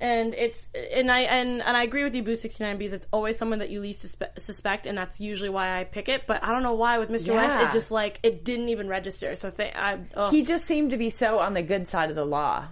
and 0.00 0.34
it's 0.34 0.68
and 0.92 1.10
I 1.10 1.20
and 1.20 1.62
and 1.62 1.76
I 1.76 1.84
agree 1.84 2.04
with 2.04 2.14
you, 2.14 2.22
Boo 2.22 2.36
sixty 2.36 2.62
nine 2.64 2.76
B's. 2.76 2.92
It's 2.92 3.06
always 3.12 3.38
someone 3.38 3.60
that 3.60 3.70
you 3.70 3.80
least 3.80 4.02
suspe- 4.04 4.38
suspect, 4.38 4.86
and 4.86 4.98
that's 4.98 5.18
usually 5.18 5.48
why 5.48 5.78
I 5.80 5.84
pick 5.84 6.08
it. 6.10 6.24
But 6.26 6.44
I 6.44 6.52
don't 6.52 6.62
know 6.62 6.74
why 6.74 6.98
with 6.98 7.08
Mr. 7.08 7.34
West, 7.34 7.58
it 7.64 7.72
just 7.72 7.90
like 7.90 8.20
it 8.22 8.44
didn't 8.44 8.68
even 8.68 8.88
register. 8.88 9.36
So 9.36 9.48
th- 9.50 9.72
I, 9.74 10.00
oh. 10.14 10.30
He 10.30 10.42
just 10.42 10.66
seemed 10.66 10.90
to 10.90 10.98
be 10.98 11.08
so 11.08 11.38
on 11.38 11.54
the 11.54 11.62
good 11.62 11.88
side 11.88 12.10
of 12.10 12.16
the 12.16 12.26
law. 12.26 12.66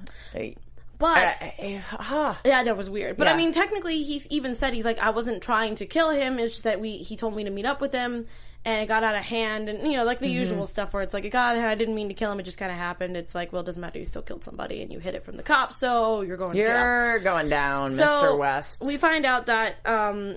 But. 0.98 1.42
Uh, 1.42 1.46
uh, 1.62 1.78
huh. 1.80 2.34
Yeah, 2.44 2.62
that 2.64 2.76
was 2.76 2.88
weird. 2.90 3.16
But 3.16 3.26
Yeah. 3.26 3.34
I 3.34 3.36
mean, 3.36 3.52
technically, 3.52 4.02
he's 4.02 4.26
even 4.28 4.54
said 4.54 4.74
he's 4.74 4.84
like, 4.84 4.98
I 4.98 5.10
wasn't 5.10 5.42
trying 5.42 5.74
to 5.76 5.86
kill 5.86 6.10
him. 6.10 6.38
It's 6.38 6.54
just 6.54 6.64
that 6.64 6.80
we 6.80 6.98
he 6.98 7.16
told 7.16 7.34
me 7.36 7.44
to 7.44 7.50
meet 7.50 7.66
up 7.66 7.80
with 7.80 7.92
him, 7.92 8.26
and 8.64 8.82
it 8.82 8.86
got 8.86 9.04
out 9.04 9.14
of 9.14 9.22
hand, 9.22 9.68
and 9.68 9.86
you 9.86 9.96
know, 9.96 10.04
like 10.04 10.20
the 10.20 10.26
Mm-hmm. 10.26 10.38
usual 10.38 10.66
stuff 10.66 10.92
where 10.94 11.02
it's 11.02 11.12
like 11.14 11.24
it 11.24 11.30
got 11.30 11.50
out 11.50 11.56
of 11.56 11.60
hand. 11.62 11.70
I 11.70 11.74
didn't 11.74 11.94
mean 11.94 12.08
to 12.08 12.14
kill 12.14 12.32
him; 12.32 12.40
it 12.40 12.44
just 12.44 12.58
kind 12.58 12.72
of 12.72 12.78
happened. 12.78 13.16
It's 13.16 13.34
like, 13.34 13.52
well, 13.52 13.60
it 13.62 13.66
doesn't 13.66 13.80
matter. 13.80 13.98
You 13.98 14.04
still 14.04 14.22
killed 14.22 14.44
somebody, 14.44 14.80
and 14.82 14.92
you 14.92 14.98
hid 15.00 15.14
it 15.14 15.24
from 15.24 15.36
the 15.36 15.42
cops, 15.42 15.76
so 15.78 16.22
you're 16.22 16.36
going. 16.36 16.56
You're 16.56 17.18
going 17.20 17.48
down, 17.48 17.92
So, 17.92 18.04
Mr. 18.06 18.38
West. 18.38 18.82
We 18.84 18.96
find 18.96 19.26
out 19.26 19.46
that 19.46 19.76
um, 19.86 20.36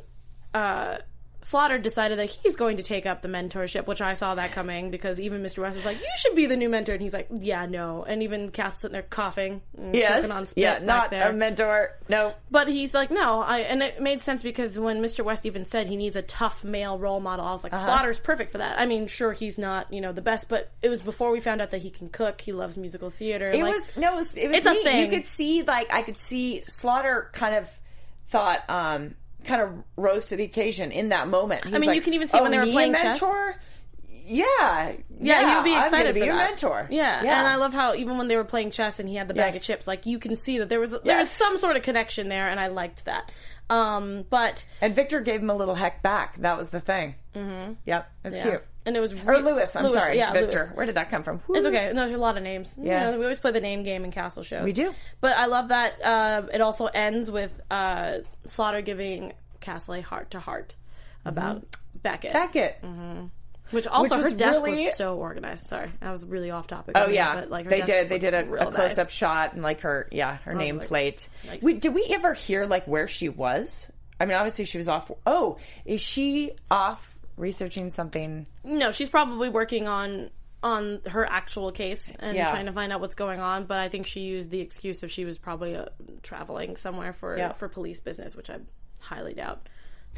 uh, 0.54 0.98
Slaughter 1.42 1.78
decided 1.78 2.18
that 2.20 2.30
he's 2.30 2.56
going 2.56 2.78
to 2.78 2.84
take 2.84 3.06
up 3.06 3.22
the 3.22 3.28
mentorship, 3.28 3.86
which 3.86 4.02
I 4.02 4.14
saw 4.14 4.36
that 4.36 4.52
coming 4.52 4.90
because 4.90 5.20
even 5.22 5.44
Mr. 5.44 5.60
West 5.60 5.76
was 5.76 5.86
like, 5.86 6.00
"You 6.00 6.10
should 6.18 6.36
be 6.36 6.48
the 6.48 6.58
new 6.58 6.68
mentor," 6.68 6.94
and 6.94 7.02
he's 7.02 7.14
like, 7.14 7.28
"Yeah, 7.32 7.66
no." 7.68 8.04
And 8.04 8.24
even 8.24 8.50
Cass 8.50 8.82
sitting 8.82 8.94
there 8.94 9.04
coughing, 9.04 9.62
and 9.78 9.94
yes. 9.96 10.30
on 10.30 10.48
spit 10.48 10.62
Yeah, 10.62 10.80
not 10.80 11.12
there. 11.12 11.30
a 11.30 11.34
mentor. 11.34 11.96
No. 12.10 12.34
But 12.50 12.68
he's 12.68 12.94
like, 12.94 13.12
no, 13.12 13.42
I, 13.42 13.60
and 13.60 13.84
it 13.84 14.02
made 14.02 14.24
sense 14.24 14.42
because 14.42 14.80
when 14.80 15.02
Mr. 15.02 15.24
West 15.24 15.46
even 15.46 15.66
said 15.66 15.88
he 15.88 15.96
needs 15.96 16.16
a 16.16 16.22
tough 16.22 16.64
male 16.64 16.98
role 16.98 17.20
model, 17.20 17.46
I 17.46 17.52
was 17.52 17.64
Uh-huh. 17.64 17.76
like, 17.78 17.86
Slaughter's 17.86 18.20
perfect 18.20 18.52
for 18.52 18.58
that. 18.58 18.80
I 18.80 18.86
mean, 18.86 19.08
sure, 19.08 19.32
he's 19.34 19.58
not, 19.58 19.92
you 19.94 20.02
know, 20.02 20.12
the 20.12 20.22
best, 20.22 20.50
but 20.50 20.72
it 20.82 20.90
was 20.90 21.02
before 21.02 21.32
we 21.32 21.40
found 21.40 21.62
out 21.62 21.72
that 21.72 21.82
he 21.82 21.90
can 21.92 22.10
cook. 22.10 22.42
He 22.42 22.52
loves 22.52 22.78
musical 22.78 23.10
theater. 23.10 23.52
It 23.52 23.62
like, 23.62 23.74
was 23.74 23.98
no, 23.98 24.14
it 24.14 24.16
was, 24.16 24.34
it 24.36 24.48
was 24.48 24.58
It's 24.58 24.66
a 24.66 24.74
thing. 24.84 25.00
You 25.02 25.08
could 25.08 25.26
see 25.26 25.62
like 25.64 25.94
I 25.94 26.02
could 26.02 26.18
see 26.18 26.62
Slaughter 26.62 27.30
kind 27.34 27.56
of 27.56 27.70
thought 28.30 28.64
um 28.70 29.16
kind 29.44 29.62
of 29.62 29.72
rose 29.96 30.28
to 30.28 30.36
the 30.36 30.44
occasion 30.44 30.92
in 30.92 31.10
that 31.10 31.28
moment. 31.28 31.66
He 31.66 31.72
was 31.72 31.82
mean, 31.82 31.90
like, 31.90 31.96
you 31.96 32.02
can 32.02 32.14
even 32.14 32.28
see 32.28 32.38
"Oh, 32.38 32.44
when 32.44 32.52
they 32.52 32.58
were 32.60 32.66
me, 32.66 32.72
a 32.72 32.74
playing 32.74 32.94
chess?" 32.94 33.22
mentor? 33.22 33.56
Yeah, 34.30 34.46
yeah, 34.50 34.94
yeah, 35.22 35.50
he 35.50 35.56
would 35.56 35.64
be 35.64 35.74
excited 35.80 36.14
be 36.14 36.20
for 36.20 36.26
your 36.26 36.36
that. 36.36 36.50
mentor. 36.50 36.88
Yeah. 36.92 37.22
and 37.22 37.48
I 37.48 37.56
love 37.56 37.74
how 37.74 37.96
even 37.96 38.18
when 38.18 38.28
they 38.28 38.36
were 38.36 38.44
playing 38.44 38.72
chess 38.72 39.00
and 39.00 39.08
he 39.08 39.16
had 39.16 39.30
the 39.30 39.34
bag 39.34 39.54
Yes. 39.54 39.62
of 39.62 39.66
chips, 39.66 39.88
like 39.88 40.06
you 40.06 40.20
can 40.20 40.36
see 40.36 40.60
that 40.60 40.68
there 40.68 40.82
was 40.82 40.92
there 41.04 41.18
was 41.18 41.30
some 41.30 41.58
sort 41.58 41.78
of 41.78 41.84
connection 41.84 42.28
there, 42.28 42.50
and 42.50 42.60
I 42.60 42.68
liked 42.68 43.06
that. 43.06 43.32
Um, 43.70 44.26
but 44.30 44.66
And 44.82 44.96
Victor 44.96 45.20
gave 45.22 45.42
him 45.42 45.50
a 45.50 45.56
little 45.56 45.76
heck 45.76 46.02
back. 46.02 46.38
That 46.42 46.58
was 46.58 46.70
the 46.70 46.80
thing. 46.82 47.16
Mm-hmm. 47.36 47.74
Yep, 47.86 48.12
it's 48.26 48.36
yeah. 48.36 48.42
cute. 48.44 48.64
And 48.88 48.96
it 48.98 49.00
was 49.00 49.14
Or 49.14 49.38
Lewis, 49.40 49.76
I'm 49.76 49.84
Lewis, 49.84 49.94
sorry, 49.94 50.18
yeah, 50.18 50.32
Victor. 50.32 50.58
Lewis. 50.60 50.72
Where 50.74 50.86
did 50.86 50.96
that 50.96 51.10
come 51.12 51.22
from? 51.22 51.42
It's 51.50 51.66
okay. 51.66 51.92
No, 51.94 52.08
there's 52.08 52.12
a 52.14 52.18
lot 52.18 52.38
of 52.38 52.44
names. 52.44 52.76
Yeah. 52.82 53.06
You 53.08 53.12
know, 53.12 53.18
we 53.20 53.26
always 53.26 53.38
play 53.38 53.52
the 53.52 53.62
name 53.62 53.84
game 53.84 54.04
in 54.06 54.12
castle 54.12 54.44
shows. 54.44 54.64
We 54.64 54.74
do. 54.74 54.94
But 55.22 55.38
I 55.38 55.46
love 55.46 55.68
that 55.68 56.02
uh, 56.04 56.44
it 56.54 56.62
also 56.62 56.86
ends 56.88 57.30
with 57.30 57.52
uh, 57.70 58.20
Slaughter 58.46 58.82
giving 58.82 59.34
Castle 59.60 59.96
a 59.96 60.02
heart 60.02 60.32
to 60.32 60.40
heart 60.40 60.76
about 61.26 61.64
Beckett. 62.02 62.34
Beckett. 62.34 62.82
Which 63.72 63.86
also 63.86 64.16
Which 64.16 64.24
was 64.24 64.32
her 64.32 64.38
desk 64.38 64.64
really- 64.64 64.86
was 64.86 64.96
so 64.96 65.18
organized. 65.18 65.68
Sorry, 65.68 65.90
I 66.02 66.12
was 66.14 66.24
really 66.24 66.52
off 66.52 66.68
topic. 66.68 66.96
Oh 66.98 67.10
yeah, 67.10 67.36
but 67.36 67.50
like 67.50 67.68
they 67.68 67.82
did. 67.82 68.08
They 68.08 68.18
did 68.18 68.34
a, 68.34 68.50
a 68.50 68.72
close 68.72 68.92
up 68.92 69.08
nice. 69.08 69.12
shot 69.14 69.54
and 69.54 69.62
like 69.62 69.82
her, 69.82 70.08
yeah, 70.10 70.38
her 70.46 70.56
like, 70.56 70.66
nameplate. 70.74 71.28
nice. 71.46 71.62
We 71.62 71.74
did 71.74 71.94
we 71.94 72.06
ever 72.10 72.34
hear 72.34 72.66
like 72.66 72.88
where 72.88 73.10
she 73.10 73.28
was? 73.28 73.92
I 74.22 74.26
mean, 74.26 74.38
obviously 74.38 74.64
she 74.64 74.78
was 74.78 74.88
off. 74.88 75.12
Oh, 75.26 75.58
is 75.86 76.00
she 76.00 76.52
off 76.72 77.17
researching 77.38 77.90
something? 77.90 78.46
No, 78.64 78.92
she's 78.92 79.10
probably 79.10 79.50
working 79.50 79.88
on 79.88 80.30
on 80.64 81.00
her 81.08 81.24
actual 81.26 81.72
case 81.72 82.12
and 82.20 82.36
Yeah. 82.36 82.50
trying 82.50 82.66
to 82.66 82.72
find 82.72 82.92
out 82.92 83.00
what's 83.00 83.14
going 83.16 83.40
on. 83.40 83.66
But 83.66 83.78
I 83.80 83.90
think 83.90 84.08
she 84.08 84.22
used 84.22 84.50
the 84.50 84.60
excuse 84.60 85.04
of 85.04 85.12
she 85.12 85.24
was 85.24 85.38
probably 85.38 85.76
uh, 85.76 85.86
traveling 86.24 86.76
somewhere 86.78 87.14
for 87.14 87.38
Yeah. 87.38 87.54
for 87.54 87.70
police 87.70 88.00
business, 88.00 88.36
which 88.36 88.50
I 88.50 88.58
highly 89.00 89.36
doubt. 89.36 89.70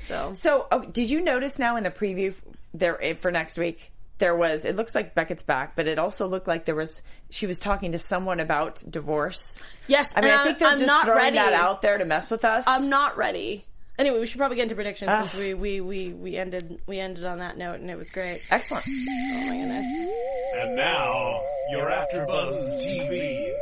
So 0.08 0.32
So, 0.34 0.66
oh, 0.72 0.86
did 0.86 1.10
you 1.10 1.20
notice 1.22 1.60
now 1.60 1.76
in 1.76 1.84
the 1.84 1.92
preview 1.92 2.34
there 2.74 2.98
eh, 3.04 3.14
for 3.16 3.32
next 3.32 3.58
week? 3.58 3.92
There 4.18 4.36
was. 4.36 4.64
It 4.66 4.76
looks 4.76 4.94
like 4.96 5.14
Beckett's 5.16 5.44
back, 5.44 5.76
but 5.78 5.88
it 5.88 5.98
also 6.00 6.28
looked 6.28 6.48
like 6.48 6.66
there 6.66 6.76
was. 6.76 7.02
She 7.30 7.46
was 7.46 7.58
talking 7.60 7.92
to 7.94 7.98
someone 7.98 8.40
about 8.42 8.82
divorce. 8.90 9.62
yes, 9.88 10.12
I 10.16 10.22
mean, 10.22 10.32
and 10.32 10.40
I 10.40 10.44
think 10.46 10.60
they're 10.60 10.68
I'm 10.70 10.78
just 10.78 10.88
not 10.88 11.04
throwing 11.06 11.20
ready. 11.20 11.36
that 11.38 11.54
out 11.54 11.82
there 11.82 11.98
to 11.98 12.04
mess 12.06 12.30
with 12.32 12.44
us. 12.44 12.66
I'm 12.68 12.90
not 12.90 13.16
ready. 13.18 13.66
Anyway, 14.00 14.18
we 14.18 14.26
should 14.26 14.38
probably 14.38 14.56
get 14.56 14.64
into 14.64 14.76
predictions 14.76 15.12
since 15.12 15.34
we, 15.34 15.54
we, 15.54 15.82
we, 15.82 16.14
we 16.14 16.38
ended 16.38 16.80
we 16.88 17.00
ended 17.00 17.26
on 17.26 17.40
that 17.40 17.58
note 17.58 17.82
and 17.82 17.92
it 17.92 17.98
was 17.98 18.10
great. 18.10 18.42
Excellent. 18.50 18.86
Oh 18.88 19.46
my 19.50 19.58
goodness. 19.58 19.86
And 20.56 20.76
now, 20.78 21.42
your 21.70 21.92
AfterBuzz 21.92 22.82
TV 22.82 23.54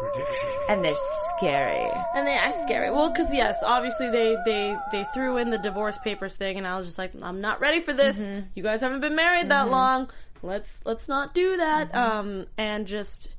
prediction. 0.00 0.50
And 0.68 0.84
they're 0.84 0.94
scary. 1.38 1.90
And 2.14 2.26
they 2.26 2.36
are 2.36 2.52
scary. 2.64 2.90
Well, 2.90 3.08
because 3.08 3.32
yes, 3.32 3.56
obviously 3.64 4.10
they 4.10 4.36
they 4.44 4.76
they 4.92 5.06
threw 5.14 5.38
in 5.38 5.48
the 5.48 5.58
divorce 5.58 5.96
papers 5.96 6.34
thing, 6.34 6.58
and 6.58 6.66
I 6.66 6.76
was 6.76 6.86
just 6.86 6.98
like, 6.98 7.12
I'm 7.22 7.40
not 7.40 7.60
ready 7.60 7.80
for 7.80 7.94
this. 7.94 8.18
Mm-hmm. 8.18 8.46
You 8.54 8.62
guys 8.62 8.82
haven't 8.82 9.00
been 9.00 9.16
married 9.16 9.48
that 9.48 9.70
long. 9.70 10.10
Let's 10.42 10.70
let's 10.84 11.08
not 11.08 11.34
do 11.34 11.56
that. 11.56 11.90
Mm-hmm. 11.90 12.18
Um, 12.18 12.46
and 12.58 12.86
just 12.86 13.30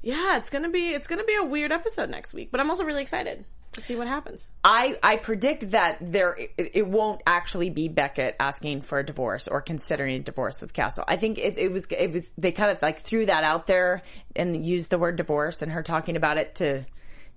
yeah, 0.00 0.38
it's 0.38 0.48
gonna 0.48 0.70
be 0.70 0.88
it's 0.94 1.08
gonna 1.08 1.24
be 1.24 1.36
a 1.36 1.44
weird 1.44 1.72
episode 1.72 2.08
next 2.08 2.32
week. 2.32 2.50
But 2.50 2.60
I'm 2.60 2.70
also 2.70 2.84
really 2.84 3.02
excited 3.02 3.44
to 3.78 3.84
see 3.84 3.96
what 3.96 4.06
happens. 4.06 4.48
I, 4.64 4.98
I 5.02 5.16
predict 5.16 5.70
that 5.70 5.98
there 6.00 6.34
it, 6.36 6.52
it 6.74 6.86
won't 6.86 7.22
actually 7.26 7.70
be 7.70 7.88
Beckett 7.88 8.36
asking 8.40 8.82
for 8.82 8.98
a 8.98 9.04
divorce 9.06 9.48
or 9.48 9.60
considering 9.60 10.16
a 10.16 10.20
divorce 10.20 10.60
with 10.60 10.72
Castle. 10.72 11.04
I 11.08 11.16
think 11.16 11.38
it, 11.38 11.58
it 11.58 11.72
was 11.72 11.86
it 11.90 12.12
was 12.12 12.30
they 12.36 12.52
kind 12.52 12.70
of 12.70 12.80
like 12.82 13.00
threw 13.00 13.26
that 13.26 13.44
out 13.44 13.66
there 13.66 14.02
and 14.36 14.64
used 14.66 14.90
the 14.90 14.98
word 14.98 15.16
divorce 15.16 15.62
and 15.62 15.72
her 15.72 15.82
talking 15.82 16.16
about 16.16 16.38
it 16.38 16.56
to 16.56 16.84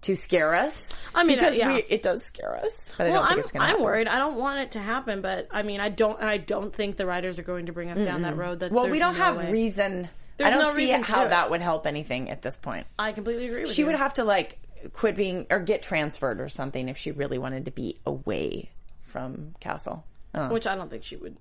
to 0.01 0.15
scare 0.15 0.55
us. 0.55 0.97
I 1.13 1.23
mean, 1.23 1.37
because 1.37 1.55
uh, 1.55 1.59
yeah. 1.59 1.73
we, 1.73 1.83
it 1.87 2.01
does 2.01 2.23
scare 2.23 2.57
us. 2.57 2.89
But 2.97 3.07
I 3.07 3.09
Well, 3.11 3.23
don't 3.23 3.43
think 3.49 3.63
I'm 3.63 3.75
I'm 3.75 3.81
worried. 3.83 4.07
I 4.07 4.17
don't 4.17 4.35
want 4.35 4.59
it 4.59 4.71
to 4.71 4.79
happen, 4.79 5.21
but 5.21 5.47
I 5.51 5.61
mean, 5.61 5.79
I 5.79 5.89
don't 5.89 6.19
and 6.19 6.29
I 6.29 6.37
don't 6.37 6.73
think 6.75 6.97
the 6.97 7.05
writers 7.05 7.37
are 7.39 7.43
going 7.43 7.67
to 7.67 7.71
bring 7.73 7.91
us 7.91 7.99
down 7.99 8.23
that 8.23 8.35
road. 8.35 8.59
That 8.61 8.71
Well, 8.71 8.89
we 8.89 8.99
don't 8.99 9.13
no 9.13 9.23
have 9.23 9.37
way. 9.37 9.51
reason. 9.51 10.09
There's 10.37 10.53
I 10.53 10.57
don't 10.57 10.69
no 10.69 10.73
see 10.73 10.89
how 10.89 11.27
that 11.27 11.51
would 11.51 11.61
help 11.61 11.85
anything 11.85 12.31
at 12.31 12.41
this 12.41 12.57
point. 12.57 12.87
I 12.97 13.11
completely 13.11 13.45
agree 13.47 13.61
with 13.61 13.73
She 13.73 13.81
you. 13.83 13.87
would 13.87 13.95
have 13.95 14.15
to 14.15 14.23
like 14.23 14.57
quit 14.93 15.15
being 15.15 15.45
or 15.49 15.59
get 15.59 15.82
transferred 15.82 16.39
or 16.41 16.49
something 16.49 16.89
if 16.89 16.97
she 16.97 17.11
really 17.11 17.38
wanted 17.38 17.65
to 17.65 17.71
be 17.71 17.97
away 18.05 18.69
from 19.03 19.55
Castle. 19.59 20.05
Oh. 20.34 20.47
which 20.49 20.65
I 20.65 20.75
don't 20.75 20.89
think 20.89 21.03
she 21.03 21.17
would 21.17 21.36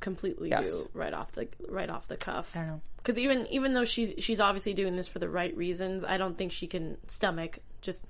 completely 0.00 0.50
Yes. 0.50 0.68
do 0.68 0.88
right 0.94 1.14
off 1.14 1.30
the 1.32 1.46
right 1.68 1.88
off 1.88 2.08
the 2.08 2.16
cuff. 2.16 2.50
I 2.56 2.58
don't 2.60 2.66
know. 2.68 2.80
because 2.96 3.18
even 3.18 3.46
even 3.48 3.72
though 3.72 3.84
she's 3.84 4.14
she's 4.18 4.40
obviously 4.40 4.74
doing 4.74 4.96
this 4.96 5.06
for 5.08 5.20
the 5.20 5.28
right 5.28 5.56
reasons, 5.56 6.02
I 6.02 6.16
don't 6.16 6.36
think 6.36 6.50
she 6.52 6.66
can 6.66 6.96
stomach 7.06 7.60
just 7.82 8.00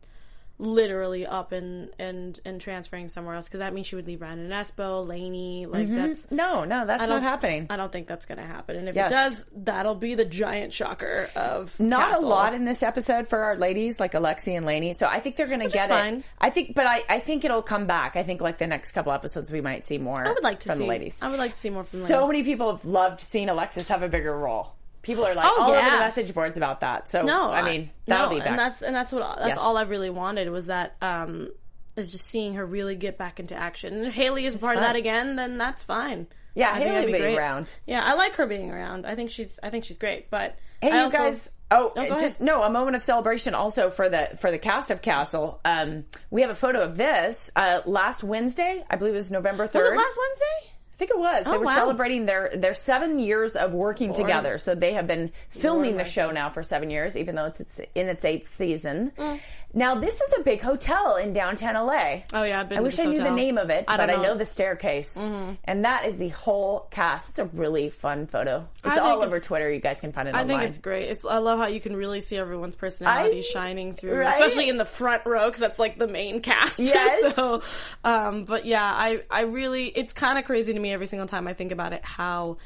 literally 0.63 1.27
up 1.27 1.51
and 1.51 1.91
and 1.99 2.39
and 2.45 2.61
transferring 2.61 3.09
somewhere 3.09 3.35
else 3.35 3.49
because 3.49 3.59
that 3.59 3.75
means 3.75 3.89
she 3.89 3.97
would 3.97 4.07
leave 4.07 4.23
Ryan 4.23 4.39
and 4.39 4.53
Espo, 4.53 5.07
Lanie, 5.07 5.67
like 5.67 5.87
mm-hmm. 5.87 5.97
that's. 5.97 6.31
No, 6.31 6.65
no, 6.65 6.87
that's 6.87 7.09
not 7.09 7.23
happening. 7.23 7.67
I 7.69 7.77
don't 7.77 7.91
think 7.91 8.07
that's 8.07 8.27
going 8.27 8.39
to 8.39 8.47
happen, 8.47 8.77
and 8.77 8.89
if 8.89 8.95
Yes. 8.95 9.11
it 9.11 9.15
does, 9.15 9.47
that'll 9.57 9.97
be 9.97 10.15
the 10.15 10.25
giant 10.25 10.73
shocker 10.73 11.29
of 11.35 11.79
Not 11.81 12.13
Castle. 12.13 12.29
a 12.29 12.29
lot 12.29 12.55
in 12.55 12.65
this 12.65 12.83
episode 12.83 13.29
for 13.29 13.41
our 13.41 13.57
ladies 13.57 13.99
like 13.99 14.13
Alexi 14.13 14.57
and 14.57 14.65
Lanie. 14.65 14.95
So 14.95 15.07
I 15.07 15.19
think 15.21 15.37
they're 15.37 15.49
going 15.49 15.61
to 15.61 15.69
get 15.69 15.89
fine. 15.89 16.19
it. 16.19 16.25
I 16.39 16.51
think, 16.51 16.75
but 16.75 16.87
I, 16.87 17.03
I 17.09 17.19
think 17.19 17.45
it'll 17.45 17.63
come 17.63 17.87
back. 17.87 18.15
I 18.17 18.23
think 18.23 18.41
like 18.41 18.59
the 18.59 18.69
next 18.69 18.93
couple 18.93 19.13
episodes 19.13 19.51
we 19.51 19.61
might 19.61 19.85
see 19.85 19.99
more. 19.99 20.27
I 20.27 20.31
would 20.31 20.45
like 20.45 20.61
to 20.61 20.69
from 20.69 20.79
see 20.79 20.85
the 20.85 20.89
ladies. 20.89 21.19
I 21.21 21.29
would 21.29 21.39
like 21.39 21.55
to 21.55 21.61
see 21.61 21.71
more 21.71 21.83
from 21.83 22.01
so 22.01 22.27
many 22.27 22.45
people 22.45 22.71
have 22.71 22.85
loved 22.85 23.21
seeing 23.21 23.49
Alexis 23.49 23.89
have 23.89 24.03
a 24.03 24.09
bigger 24.09 24.37
role. 24.37 24.75
People 25.03 25.27
are 25.27 25.35
like 25.35 25.47
Oh, 25.49 25.63
all 25.63 25.71
over 25.73 25.91
the 25.91 25.97
message 25.99 26.33
boards 26.33 26.57
about 26.57 26.81
that. 26.81 27.11
So 27.11 27.23
No, 27.23 27.51
I 27.51 27.63
mean 27.63 27.91
that'll 28.07 28.29
no, 28.29 28.35
be 28.35 28.39
back. 28.39 28.49
and 28.49 28.59
that's 28.59 28.83
and 28.83 28.95
that's 28.95 29.13
what 29.13 29.37
that's 29.39 29.49
Yes. 29.49 29.59
all 29.59 29.77
I 29.77 29.83
really 29.83 30.11
wanted 30.11 30.49
was 30.51 30.67
that 30.67 30.97
um 31.03 31.49
is 31.97 32.11
just 32.11 32.25
seeing 32.27 32.55
her 32.55 32.65
really 32.65 32.95
get 32.95 33.19
back 33.19 33.39
into 33.41 33.55
action. 33.55 33.95
And 33.95 34.07
if 34.07 34.15
Hayley 34.15 34.47
is 34.47 34.57
part 34.57 34.77
of 34.77 34.83
that 34.83 34.97
again, 34.97 35.37
then 35.37 35.59
that's 35.59 35.83
fine. 35.85 36.27
yeah, 36.55 36.71
I 36.73 36.79
Hayley 36.79 37.07
be 37.07 37.13
being 37.13 37.25
great. 37.25 37.37
around. 37.39 37.75
Yeah, 37.87 38.03
I 38.03 38.15
like 38.15 38.35
her 38.37 38.47
being 38.47 38.71
around. 38.71 39.05
I 39.07 39.15
think 39.15 39.31
she's 39.31 39.59
I 39.63 39.71
think 39.71 39.85
she's 39.85 39.99
great. 39.99 40.31
But 40.31 40.57
Hey, 40.81 40.91
I 40.91 40.97
you 40.97 41.03
also- 41.05 41.17
guys. 41.19 41.51
Oh, 41.75 41.91
just 42.21 42.41
no. 42.43 42.63
A 42.65 42.71
moment 42.71 42.97
of 42.97 43.03
celebration 43.03 43.55
also 43.55 43.89
for 43.89 44.11
the 44.11 44.37
for 44.39 44.51
the 44.51 44.59
cast 44.59 44.91
of 44.91 45.01
Castle. 45.01 45.59
Um, 45.65 46.05
we 46.31 46.43
have 46.43 46.51
a 46.51 46.55
photo 46.55 46.83
of 46.83 46.97
this 46.99 47.51
uh, 47.57 47.81
last 47.87 48.23
Wednesday. 48.23 48.85
I 48.91 48.97
believe 48.97 49.15
it 49.15 49.17
was 49.17 49.33
November 49.33 49.67
third. 49.67 49.83
was 49.85 49.93
it 49.93 49.97
last 49.97 50.19
Wednesday? 50.19 50.72
I 51.03 51.07
think 51.07 51.19
it 51.19 51.19
was. 51.19 51.45
they 51.45 51.51
Oh, 51.51 51.59
were 51.59 51.65
wow. 51.65 51.75
celebrating 51.75 52.27
their 52.27 52.51
their 52.55 52.75
seven 52.75 53.19
years 53.19 53.57
of 53.57 53.73
working 53.73 54.13
together. 54.13 54.59
So 54.59 54.75
they 54.75 54.93
have 54.93 55.07
been 55.09 55.33
filming 55.51 55.97
the 55.97 56.05
show 56.05 56.31
now 56.31 56.51
for 56.51 56.63
seven 56.63 56.91
years, 56.91 57.17
even 57.17 57.35
though 57.35 57.47
it's, 57.47 57.61
it's 57.61 57.81
in 57.95 58.09
its 58.09 58.25
eighth 58.25 58.55
season. 58.57 59.13
Mm. 59.19 59.41
Now 59.75 59.95
this 59.95 60.21
is 60.21 60.35
a 60.39 60.43
big 60.43 60.61
hotel 60.61 61.17
in 61.17 61.33
downtown 61.33 61.75
LA. 61.75 62.21
Oh 62.35 62.43
yeah, 62.43 62.61
I've 62.61 62.69
been. 62.69 62.79
I 62.79 62.81
wish 62.83 62.99
I 62.99 63.05
knew 63.05 63.17
the 63.17 63.31
name 63.31 63.57
of 63.57 63.71
it, 63.71 63.87
I 63.89 63.97
but 63.97 64.07
don't 64.07 64.21
I 64.21 64.23
know 64.23 64.37
the 64.37 64.45
staircase, 64.45 65.17
and 65.65 65.85
that 65.87 66.05
is 66.05 66.19
the 66.19 66.29
whole 66.29 66.87
cast. 66.91 67.31
It's 67.31 67.39
a 67.39 67.47
really 67.47 67.89
fun 67.89 68.27
photo. 68.27 68.69
It's 68.85 68.99
all 68.99 69.23
over 69.23 69.37
it's- 69.37 69.47
Twitter. 69.47 69.73
You 69.73 69.81
guys 69.81 69.99
can 70.01 70.13
find 70.13 70.29
it 70.29 70.35
I 70.35 70.43
online. 70.43 70.59
think 70.61 70.69
it's 70.69 70.79
great. 70.79 71.09
It's 71.09 71.25
I 71.25 71.39
love 71.39 71.59
how 71.59 71.67
you 71.69 71.81
can 71.81 71.97
really 71.97 72.21
see 72.21 72.37
everyone's 72.37 72.77
personality 72.77 73.39
I- 73.39 73.41
shining 73.41 73.95
through, 73.95 74.19
right? 74.19 74.29
especially 74.29 74.69
in 74.69 74.77
the 74.77 74.85
front 74.85 75.23
row 75.25 75.47
because 75.47 75.61
that's 75.61 75.79
like 75.79 75.99
the 75.99 76.07
main 76.09 76.41
cast. 76.43 76.75
Yes. 76.79 77.35
so, 77.35 77.63
um, 78.05 78.45
but 78.45 78.67
yeah, 78.67 78.85
I 78.85 79.23
I 79.31 79.43
really 79.43 79.87
it's 79.87 80.13
kind 80.13 80.39
of 80.39 80.45
crazy 80.45 80.75
to 80.75 80.79
me 80.79 80.92
every 80.93 81.07
single 81.07 81.27
time 81.29 81.47
I 81.49 81.55
think 81.55 81.73
about 81.73 81.93
it 81.93 82.05
how 82.05 82.59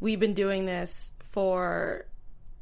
we've 0.00 0.20
been 0.20 0.34
doing 0.34 0.66
this 0.66 1.10
for 1.32 2.06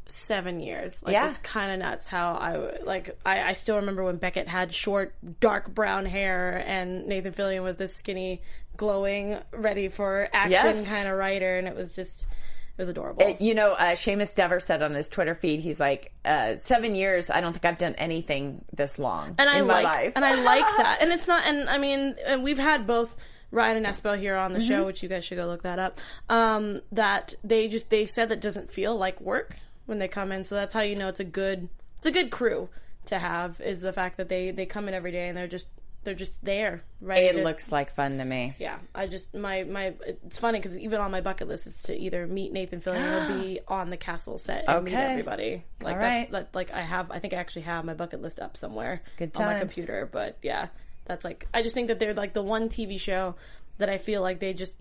seven 0.09 0.61
years. 0.61 1.03
Like 1.03 1.12
Yeah. 1.14 1.30
it's 1.30 1.38
kind 1.38 1.72
of 1.72 1.78
nuts 1.78 2.07
how 2.07 2.34
I 2.34 2.82
like 2.84 3.18
I, 3.24 3.43
I 3.43 3.53
still 3.55 3.76
remember 3.76 4.05
when 4.05 4.16
Beckett 4.16 4.47
had 4.49 4.74
short 4.74 5.14
dark 5.40 5.74
brown 5.74 6.05
hair 6.07 6.62
and 6.66 7.07
Nathan 7.07 7.32
Fillion 7.32 7.62
was 7.62 7.76
this 7.76 7.95
skinny 7.95 8.43
glowing 8.76 9.38
ready 9.53 9.88
for 9.88 10.28
action 10.32 10.51
Yes. 10.53 10.88
kind 10.88 11.09
of 11.09 11.16
writer 11.16 11.57
and 11.57 11.66
it 11.66 11.74
was 11.74 11.93
just 11.95 12.22
it 12.24 12.80
was 12.80 12.88
adorable. 12.88 13.36
You 13.38 13.55
know, 13.55 13.72
uh, 13.72 13.93
Seamus 13.93 14.34
Dever 14.34 14.59
said 14.59 14.82
on 14.82 14.95
his 14.95 15.07
Twitter 15.07 15.34
feed, 15.34 15.61
he's 15.61 15.78
like, 15.78 16.11
uh, 16.24 16.57
seven 16.57 16.95
years, 16.95 17.28
I 17.28 17.43
don't 17.43 17.53
think 17.53 17.66
I've 17.66 17.76
done 17.76 17.95
anything 17.97 18.64
this 18.72 18.99
long 18.99 19.34
and 19.38 19.49
I 19.51 19.59
in 19.59 19.66
my 19.66 19.74
like 19.82 19.84
life. 19.84 20.12
and 20.16 20.24
I 20.24 20.36
like 20.36 20.64
that. 20.78 20.99
And 21.03 21.12
it's 21.12 21.28
not 21.28 21.45
and 21.47 21.68
I 21.70 21.78
mean 21.78 22.16
and 22.26 22.43
we've 22.43 22.59
had 22.59 22.86
both 22.86 23.14
Ryan 23.53 23.76
and 23.76 23.86
Espo 23.86 24.18
here 24.18 24.34
on 24.36 24.53
the 24.53 24.59
Mm-hmm. 24.59 24.68
show, 24.68 24.86
which 24.86 25.03
you 25.05 25.09
guys 25.09 25.24
should 25.24 25.38
go 25.38 25.46
look 25.46 25.62
that 25.62 25.78
up. 25.78 26.00
Um, 26.28 26.80
that 26.90 27.34
they 27.44 27.68
just 27.68 27.88
they 27.90 28.07
said 28.07 28.30
that 28.30 28.40
doesn't 28.40 28.72
feel 28.72 28.96
like 28.96 29.20
work 29.20 29.57
when 29.86 29.98
they 30.00 30.09
come 30.09 30.32
in, 30.32 30.42
so 30.42 30.57
that's 30.57 30.74
how 30.74 30.80
you 30.80 30.96
know 30.96 31.07
it's 31.09 31.20
a 31.20 31.24
good 31.24 31.68
it's 31.98 32.07
a 32.07 32.11
good 32.11 32.30
crew 32.30 32.68
to 33.05 33.18
have 33.18 33.61
is 33.61 33.80
the 33.80 33.92
fact 33.92 34.16
that 34.16 34.28
they 34.28 34.50
they 34.50 34.66
come 34.66 34.88
in 34.88 34.94
every 34.94 35.12
day 35.12 35.28
and 35.28 35.36
they're 35.38 35.46
just 35.48 35.66
they're 36.05 36.14
just 36.14 36.32
there 36.42 36.82
right 37.00 37.22
It 37.22 37.36
looks 37.44 37.70
like 37.70 37.94
fun 37.94 38.18
to 38.18 38.24
me. 38.24 38.55
yeah 38.59 38.78
i 38.94 39.07
just 39.07 39.32
my 39.34 39.62
my 39.64 39.94
it's 40.05 40.38
funny 40.38 40.59
because 40.59 40.76
even 40.78 41.00
on 41.00 41.11
my 41.12 41.20
bucket 41.20 41.46
list 41.46 41.66
it's 41.68 41.82
to 41.84 41.96
either 41.96 42.26
meet 42.26 42.53
nathan 42.53 42.80
fillion 42.80 43.30
or 43.30 43.40
be 43.40 43.61
on 43.68 43.90
the 43.90 43.96
castle 43.96 44.36
set 44.38 44.64
and 44.68 44.84
meet 44.84 44.94
everybody 44.94 45.64
like 45.80 45.94
All 45.94 46.00
that's 46.00 46.20
right. 46.22 46.30
that 46.32 46.55
like 46.55 46.72
i 46.72 46.80
have 46.80 47.11
i 47.12 47.20
think 47.20 47.34
i 47.34 47.36
actually 47.36 47.62
have 47.62 47.84
my 47.84 47.94
bucket 47.94 48.20
list 48.20 48.40
up 48.40 48.57
somewhere 48.57 49.00
Good 49.16 49.30
on 49.36 49.46
my 49.46 49.59
computer 49.61 50.09
but 50.11 50.38
yeah 50.42 50.68
that's 51.05 51.24
like 51.24 51.46
i 51.53 51.62
just 51.62 51.74
think 51.74 51.88
that 51.88 51.98
they're 51.98 52.14
like 52.14 52.32
the 52.32 52.42
one 52.42 52.68
tv 52.68 52.98
show 52.98 53.34
that 53.78 53.88
i 53.90 53.98
feel 53.98 54.22
like 54.22 54.38
they 54.40 54.53
just 54.53 54.76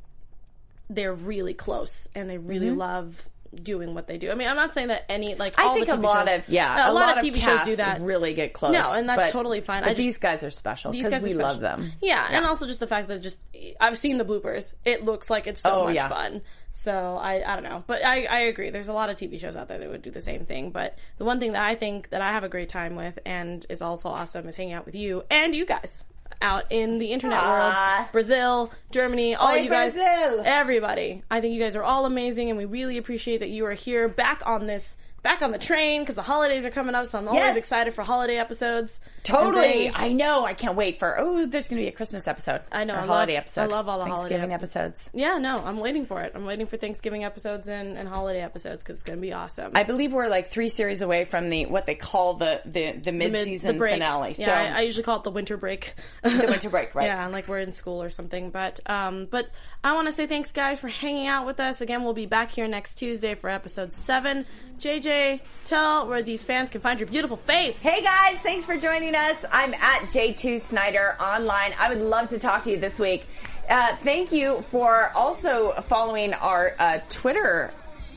they're 0.90 1.14
really 1.14 1.54
close 1.54 2.08
and 2.16 2.30
they 2.30 2.38
really 2.38 2.68
Mm-hmm. 2.68 2.78
love 2.80 3.28
doing 3.54 3.94
what 3.94 4.08
they 4.08 4.18
do 4.18 4.32
i 4.32 4.36
mean 4.36 4.48
i'm 4.48 4.56
not 4.56 4.74
saying 4.74 4.88
that 4.88 5.04
any 5.10 5.36
like 5.36 5.60
I 5.60 5.74
think 5.74 5.88
the 5.88 5.96
a 5.96 5.98
lot 5.98 6.28
shows- 6.30 6.40
of 6.40 6.50
yeah, 6.50 6.90
a, 6.90 6.94
lot, 6.94 7.18
of 7.18 7.24
tv 7.24 7.36
shows 7.42 7.60
do 7.66 7.76
that 7.78 8.00
Really 8.00 8.34
get 8.34 8.54
close. 8.54 8.72
No, 8.72 8.94
and 8.94 9.10
that's 9.10 9.24
but- 9.24 9.32
totally 9.32 9.60
fine. 9.60 9.84
I 9.84 9.88
just- 9.90 9.98
these 9.98 10.18
guys 10.20 10.42
are 10.44 10.50
special 10.52 10.92
because 10.94 11.22
we 11.24 11.34
love 11.34 11.60
them. 11.60 11.92
Yeah, 12.02 12.26
and 12.32 12.46
also 12.46 12.66
just 12.66 12.80
the 12.80 12.88
fact 12.88 13.10
that 13.10 13.22
just 13.22 13.40
I've 13.80 13.98
seen 13.98 14.18
the 14.18 14.24
bloopers. 14.24 14.72
It 14.86 15.04
looks 15.04 15.30
like 15.30 15.48
it's 15.48 15.60
so 15.60 15.82
Oh, 15.82 15.84
much 15.86 15.96
yeah. 15.96 16.08
fun. 16.08 16.42
So 16.72 17.18
I 17.22 17.44
I 17.46 17.56
don't 17.56 17.64
know, 17.66 17.84
but 17.86 18.06
I 18.06 18.24
I 18.26 18.40
agree. 18.44 18.70
There's 18.70 18.88
a 18.88 18.94
lot 18.94 19.10
of 19.10 19.18
TV 19.18 19.38
shows 19.38 19.58
out 19.58 19.68
there 19.68 19.80
that 19.80 19.90
would 19.90 20.02
do 20.02 20.12
the 20.12 20.22
same 20.22 20.46
thing. 20.46 20.72
But 20.72 20.98
the 21.18 21.26
one 21.26 21.42
thing 21.42 21.52
that 21.52 21.62
I 21.70 21.76
think 21.76 22.10
that 22.12 22.22
I 22.22 22.32
have 22.32 22.46
a 22.46 22.50
great 22.50 22.70
time 22.70 22.96
with 22.96 23.20
and 23.26 23.66
is 23.70 23.82
also 23.82 24.08
awesome 24.08 24.48
is 24.48 24.56
hanging 24.56 24.74
out 24.74 24.86
with 24.86 24.96
you 24.96 25.24
and 25.30 25.54
you 25.54 25.66
guys 25.66 26.02
out 26.42 26.66
in 26.70 26.98
the 27.00 27.08
internet 27.12 27.40
Ah. 27.42 27.98
world, 28.00 28.12
Brazil, 28.12 28.72
Germany, 28.92 29.36
all 29.36 29.50
Oi, 29.54 29.58
you 29.58 29.70
guys, 29.70 29.94
Brazil. 29.94 30.42
everybody. 30.46 31.24
I 31.30 31.42
think 31.42 31.54
you 31.54 31.60
guys 31.62 31.76
are 31.76 31.84
all 31.84 32.06
amazing, 32.06 32.50
and 32.50 32.58
we 32.58 32.66
really 32.66 32.98
appreciate 32.98 33.40
that 33.40 33.50
you 33.50 33.66
are 33.66 33.74
here, 33.74 34.08
back 34.08 34.42
on 34.46 34.68
this. 34.68 34.98
Back 35.24 35.44
on 35.44 35.52
the 35.52 35.60
train 35.60 36.02
because 36.02 36.16
the 36.16 36.24
holidays 36.24 36.66
are 36.66 36.72
coming 36.72 36.96
up, 36.96 37.06
so 37.06 37.20
I'm 37.20 37.28
always 37.28 37.40
Yes. 37.42 37.56
excited 37.58 37.94
for 37.94 38.02
holiday 38.04 38.38
episodes. 38.38 39.00
Totally. 39.22 39.92
I 39.94 40.14
know. 40.14 40.46
I 40.46 40.56
can't 40.56 40.76
wait 40.76 40.98
for. 40.98 41.20
Oh, 41.20 41.46
there's 41.46 41.68
going 41.70 41.80
to 41.80 41.84
be 41.84 41.88
a 41.88 41.92
Christmas 41.92 42.28
episode. 42.28 42.62
I 42.72 42.86
know, 42.86 42.94
Or 42.94 42.98
I 42.98 43.00
love- 43.02 43.08
holiday 43.10 43.36
episode. 43.36 43.62
I 43.62 43.66
love 43.68 43.88
all 43.88 44.00
the 44.00 44.06
holiday 44.06 44.36
Thanksgiving 44.38 44.52
ep- 44.54 44.60
episodes. 44.62 45.10
Yeah, 45.14 45.38
no, 45.38 45.58
I'm 45.64 45.80
waiting 45.80 46.08
for 46.08 46.22
it. 46.22 46.32
I'm 46.34 46.44
waiting 46.46 46.66
for 46.66 46.78
Thanksgiving 46.78 47.24
episodes 47.24 47.68
and, 47.68 48.00
and 48.00 48.10
holiday 48.10 48.42
episodes 48.42 48.84
because 48.84 48.96
it's 48.96 49.04
going 49.04 49.20
to 49.20 49.22
be 49.22 49.32
awesome. 49.32 49.74
I 49.76 49.84
believe 49.84 50.12
we're 50.12 50.28
like 50.28 50.50
three 50.50 50.70
series 50.70 51.04
away 51.04 51.26
from 51.26 51.50
the 51.52 51.68
what 51.68 51.86
they 51.86 51.94
call 51.96 52.34
the 52.34 52.62
the, 52.66 52.94
the 52.94 53.12
mid 53.12 53.36
season 53.46 53.78
finale. 53.78 54.34
Yeah, 54.38 54.46
so 54.48 54.52
I, 54.52 54.78
I 54.80 54.82
usually 54.82 55.04
call 55.04 55.18
it 55.18 55.24
the 55.24 55.30
winter 55.32 55.56
break. 55.56 55.94
The 56.24 56.48
winter 56.50 56.72
break, 56.72 56.96
right. 56.96 57.06
Yeah, 57.06 57.24
and 57.24 57.32
like 57.32 57.48
we're 57.48 57.60
in 57.60 57.74
school 57.74 58.02
or 58.02 58.10
something. 58.10 58.50
But 58.50 58.80
um, 58.88 59.28
but 59.30 59.50
I 59.84 59.94
want 59.94 60.08
to 60.08 60.12
say 60.14 60.26
thanks, 60.26 60.52
guys, 60.52 60.80
for 60.80 60.88
hanging 60.88 61.28
out 61.28 61.46
with 61.46 61.60
us. 61.60 61.80
Again, 61.82 62.04
we'll 62.04 62.14
be 62.16 62.26
back 62.26 62.50
here 62.50 62.68
next 62.68 62.96
Tuesday 62.96 63.36
for 63.36 63.52
episode 63.52 63.94
seven. 63.94 64.48
JJ, 64.82 65.42
tell 65.64 66.08
where 66.08 66.24
these 66.24 66.44
fans 66.44 66.72
can 66.72 66.82
find 66.82 67.00
your 67.00 67.08
beautiful 67.08 67.38
face. 67.38 67.84
Hey 67.84 68.02
guys, 68.02 68.40
thanks 68.40 68.66
for 68.66 68.76
joining 68.78 69.14
us. 69.14 69.46
I'm 69.52 69.76
at 69.76 70.06
J2 70.06 70.60
Snyder 70.60 71.16
online. 71.22 71.76
I 71.80 71.90
would 71.90 72.02
love 72.02 72.30
to 72.30 72.40
talk 72.40 72.64
to 72.64 72.72
you 72.72 72.78
this 72.78 72.98
week. 72.98 73.28
Uh, 73.70 73.96
thank 73.98 74.32
you 74.32 74.64
for 74.64 75.12
also 75.16 75.74
following 75.84 76.34
our 76.34 76.76
uh, 76.80 76.98
Twitter. 77.10 77.72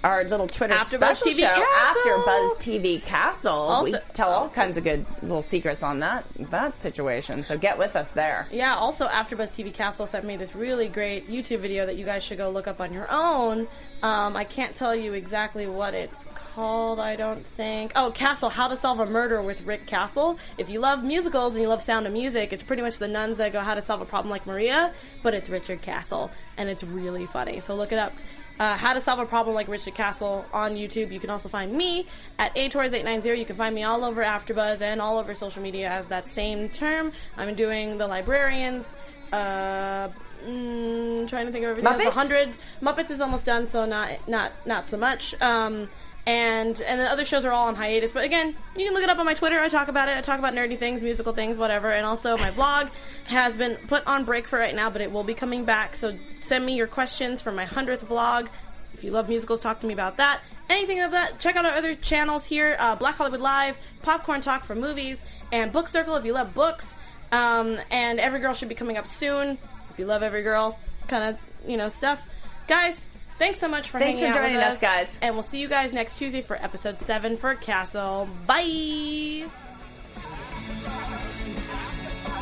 Our 0.05 0.23
little 0.25 0.47
Twitter 0.47 0.75
After 0.75 0.99
Buzz 0.99 1.19
special 1.19 1.33
TV 1.33 1.41
show 1.41 1.63
Castle. 1.65 2.13
after 2.13 2.17
Buzz 2.27 2.59
TV 2.59 3.03
Castle. 3.03 3.81
we 3.85 3.95
tell 4.13 4.29
all 4.29 4.51
kinds 4.51 4.77
of 4.77 4.85
good 4.85 5.07
little 5.23 5.41
secrets 5.41 5.83
on 5.83 6.01
that 6.01 6.27
that 6.51 6.79
situation. 6.79 7.43
So 7.43 7.57
get 7.57 7.79
with 7.79 7.97
us 7.97 8.13
there. 8.13 8.47
Yeah, 8.53 8.77
also 8.77 9.09
AfterBuzz 9.09 9.53
TV 9.53 9.73
Castle 9.73 10.05
sent 10.07 10.27
me 10.27 10.37
this 10.37 10.55
really 10.55 10.89
great 10.89 11.31
YouTube 11.31 11.61
video 11.61 11.87
that 11.87 11.97
you 11.97 12.05
guys 12.05 12.23
should 12.23 12.37
go 12.37 12.51
look 12.51 12.69
up 12.69 12.83
on 12.83 12.93
your 12.93 13.11
own. 13.11 13.67
Um, 14.03 14.37
I 14.37 14.45
can't 14.45 14.75
tell 14.77 14.95
you 14.95 15.15
exactly 15.15 15.67
what 15.67 15.95
it's 15.95 16.27
called, 16.35 17.01
I 17.01 17.17
don't 17.17 17.47
think. 17.47 17.93
Oh, 17.97 18.11
Castle, 18.11 18.51
How 18.51 18.69
to 18.69 18.77
Solve 18.77 19.01
a 19.01 19.07
Murder 19.07 19.41
with 19.41 19.63
Rick 19.63 19.87
Castle. 19.87 20.39
If 20.59 20.69
you 20.69 20.81
love 20.81 21.03
musicals 21.03 21.55
and 21.55 21.63
you 21.63 21.69
love 21.71 21.81
sound 21.81 22.07
of 22.07 22.13
music, 22.13 22.53
it's 22.53 22.63
pretty 22.63 22.83
much 22.83 22.99
the 22.99 23.09
nuns 23.09 23.39
that 23.39 23.55
go 23.55 23.61
How 23.61 23.75
to 23.75 23.81
Solve 23.81 24.03
a 24.03 24.05
Problem 24.05 24.31
like 24.31 24.47
Maria, 24.47 24.93
but 25.23 25.33
it's 25.33 25.49
Richard 25.49 25.81
Castle, 25.81 26.31
and 26.59 26.69
it's 26.69 26.85
really 26.85 27.25
funny. 27.25 27.61
So 27.61 27.75
look 27.75 27.93
it 27.93 27.99
up. 27.99 28.13
Uh, 28.59 28.77
how 28.77 28.93
to 28.93 29.01
solve 29.01 29.19
a 29.19 29.27
problem 29.27 29.55
like 29.55 29.69
Richard 29.69 29.95
Castle 29.95 30.45
on 30.53 30.77
YouTube. 30.77 31.13
You 31.13 31.19
can 31.19 31.31
also 31.31 31.49
find 31.49 31.73
me 31.73 32.07
at 32.39 32.55
atorres890. 32.55 33.39
You 33.39 33.45
can 33.45 33.57
find 33.57 33.75
me 33.75 33.83
all 33.83 34.05
over 34.05 34.23
AfterBuzz 34.23 34.81
and 34.81 35.01
all 35.01 35.19
over 35.19 35.35
social 35.35 35.63
media 35.63 35.89
as 35.91 36.07
that 36.09 36.29
same 36.29 36.69
term. 36.69 37.13
I'm 37.37 37.55
doing 37.55 37.99
the 37.99 38.07
librarians. 38.07 38.93
Uh, 39.33 40.09
mm, 40.47 41.29
trying 41.29 41.47
to 41.47 41.53
think 41.53 41.65
of 41.65 41.71
everything. 41.71 41.87
else. 41.87 41.99
The 41.99 42.05
Muppets? 42.05 42.13
hundred 42.13 42.57
Muppets 42.81 43.11
is 43.11 43.21
almost 43.21 43.45
done, 43.45 43.67
so 43.67 43.87
not 43.87 44.29
not 44.29 44.53
not 44.65 44.89
so 44.89 44.97
much. 44.97 45.35
Um, 45.41 45.89
and 46.27 46.81
and 46.81 47.01
the 47.01 47.05
other 47.05 47.25
shows 47.25 47.45
are 47.45 47.53
all 47.53 47.69
on 47.69 47.75
hiatus. 47.75 48.13
But 48.13 48.25
again, 48.25 48.57
you 48.77 48.85
can 48.85 48.95
look 48.95 49.03
it 49.03 49.09
up 49.09 49.19
on 49.19 49.27
my 49.27 49.35
Twitter. 49.35 49.61
I 49.61 49.69
talk 49.69 49.89
about 49.89 50.09
it. 50.09 50.17
I 50.17 50.21
talk 50.21 50.39
about 50.39 50.55
nerdy 50.55 50.79
things, 50.79 51.03
musical 51.03 51.33
things, 51.33 51.59
whatever. 51.59 51.91
And 51.91 52.07
also 52.07 52.37
my 52.39 52.51
blog 52.51 52.89
has 53.27 53.55
been 53.55 53.77
put 53.89 54.07
on 54.07 54.25
break 54.25 54.49
for 54.49 54.59
right 54.59 54.75
now, 54.75 54.91
but 54.91 55.03
it 55.03 55.13
will 55.13 55.25
be 55.25 55.35
coming 55.35 55.65
back. 55.65 55.95
So 55.95 56.17
send 56.41 56.65
me 56.65 56.77
your 56.77 56.87
questions 56.87 57.43
for 57.43 57.53
my 57.53 57.65
hundredth 57.67 58.09
vlog. 58.09 58.49
If 58.95 59.05
you 59.05 59.11
love 59.11 59.29
musicals, 59.29 59.61
talk 59.61 59.81
to 59.81 59.87
me 59.87 59.93
about 59.93 60.17
that. 60.19 60.41
Anything 60.71 61.01
of 61.01 61.11
that, 61.11 61.41
check 61.41 61.57
out 61.57 61.67
our 61.67 61.75
other 61.75 61.95
channels 61.95 62.47
here: 62.47 62.77
uh, 62.79 62.97
Black 62.97 63.17
Hollywood 63.17 63.41
Live, 63.41 63.77
Popcorn 64.03 64.41
Talk 64.41 64.65
for 64.65 64.75
movies, 64.75 65.23
and 65.53 65.73
Book 65.73 65.89
Circle 65.89 66.17
if 66.17 66.25
you 66.25 66.33
love 66.33 66.55
books. 66.55 66.87
Um, 67.33 67.79
and 67.91 68.21
Every 68.21 68.41
Girl 68.41 68.55
should 68.55 68.69
be 68.69 68.75
coming 68.75 68.97
up 68.97 69.09
soon. 69.09 69.59
If 69.91 69.99
you 69.99 70.07
love 70.07 70.23
Every 70.23 70.43
Girl, 70.43 70.79
kind 71.09 71.35
of 71.35 71.69
you 71.69 71.77
know 71.77 71.91
stuff, 71.91 72.23
guys. 72.67 73.05
Thanks 73.39 73.59
so 73.59 73.69
much 73.69 73.91
for 73.91 73.99
Thanks 73.99 74.19
hanging 74.19 74.33
for 74.33 74.39
out 74.39 74.45
with 74.45 74.53
joining 74.53 74.67
us, 74.67 74.81
guys. 74.81 75.19
And 75.21 75.35
we'll 75.35 75.43
see 75.43 75.61
you 75.61 75.69
guys 75.69 75.93
next 75.93 76.19
Tuesday 76.19 76.41
for 76.41 76.57
episode 76.57 77.01
seven 77.01 77.37
for 77.37 77.55
Castle. 77.55 78.29
Bye. 78.47 79.47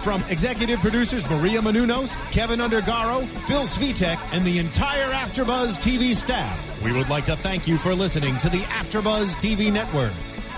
From 0.02 0.22
executive 0.24 0.80
producers 0.80 1.24
Maria 1.30 1.60
Menounos, 1.60 2.16
Kevin 2.32 2.58
Undergaro, 2.58 3.26
Phil 3.46 3.62
Svitek, 3.62 4.18
and 4.32 4.44
the 4.44 4.58
entire 4.58 5.12
AfterBuzz 5.12 5.78
TV 5.78 6.12
staff, 6.12 6.58
we 6.82 6.90
would 6.92 7.08
like 7.08 7.24
to 7.26 7.36
thank 7.36 7.68
you 7.68 7.78
for 7.78 7.94
listening 7.94 8.36
to 8.38 8.48
the 8.48 8.58
AfterBuzz 8.58 9.36
TV 9.36 9.72
network. 9.72 10.12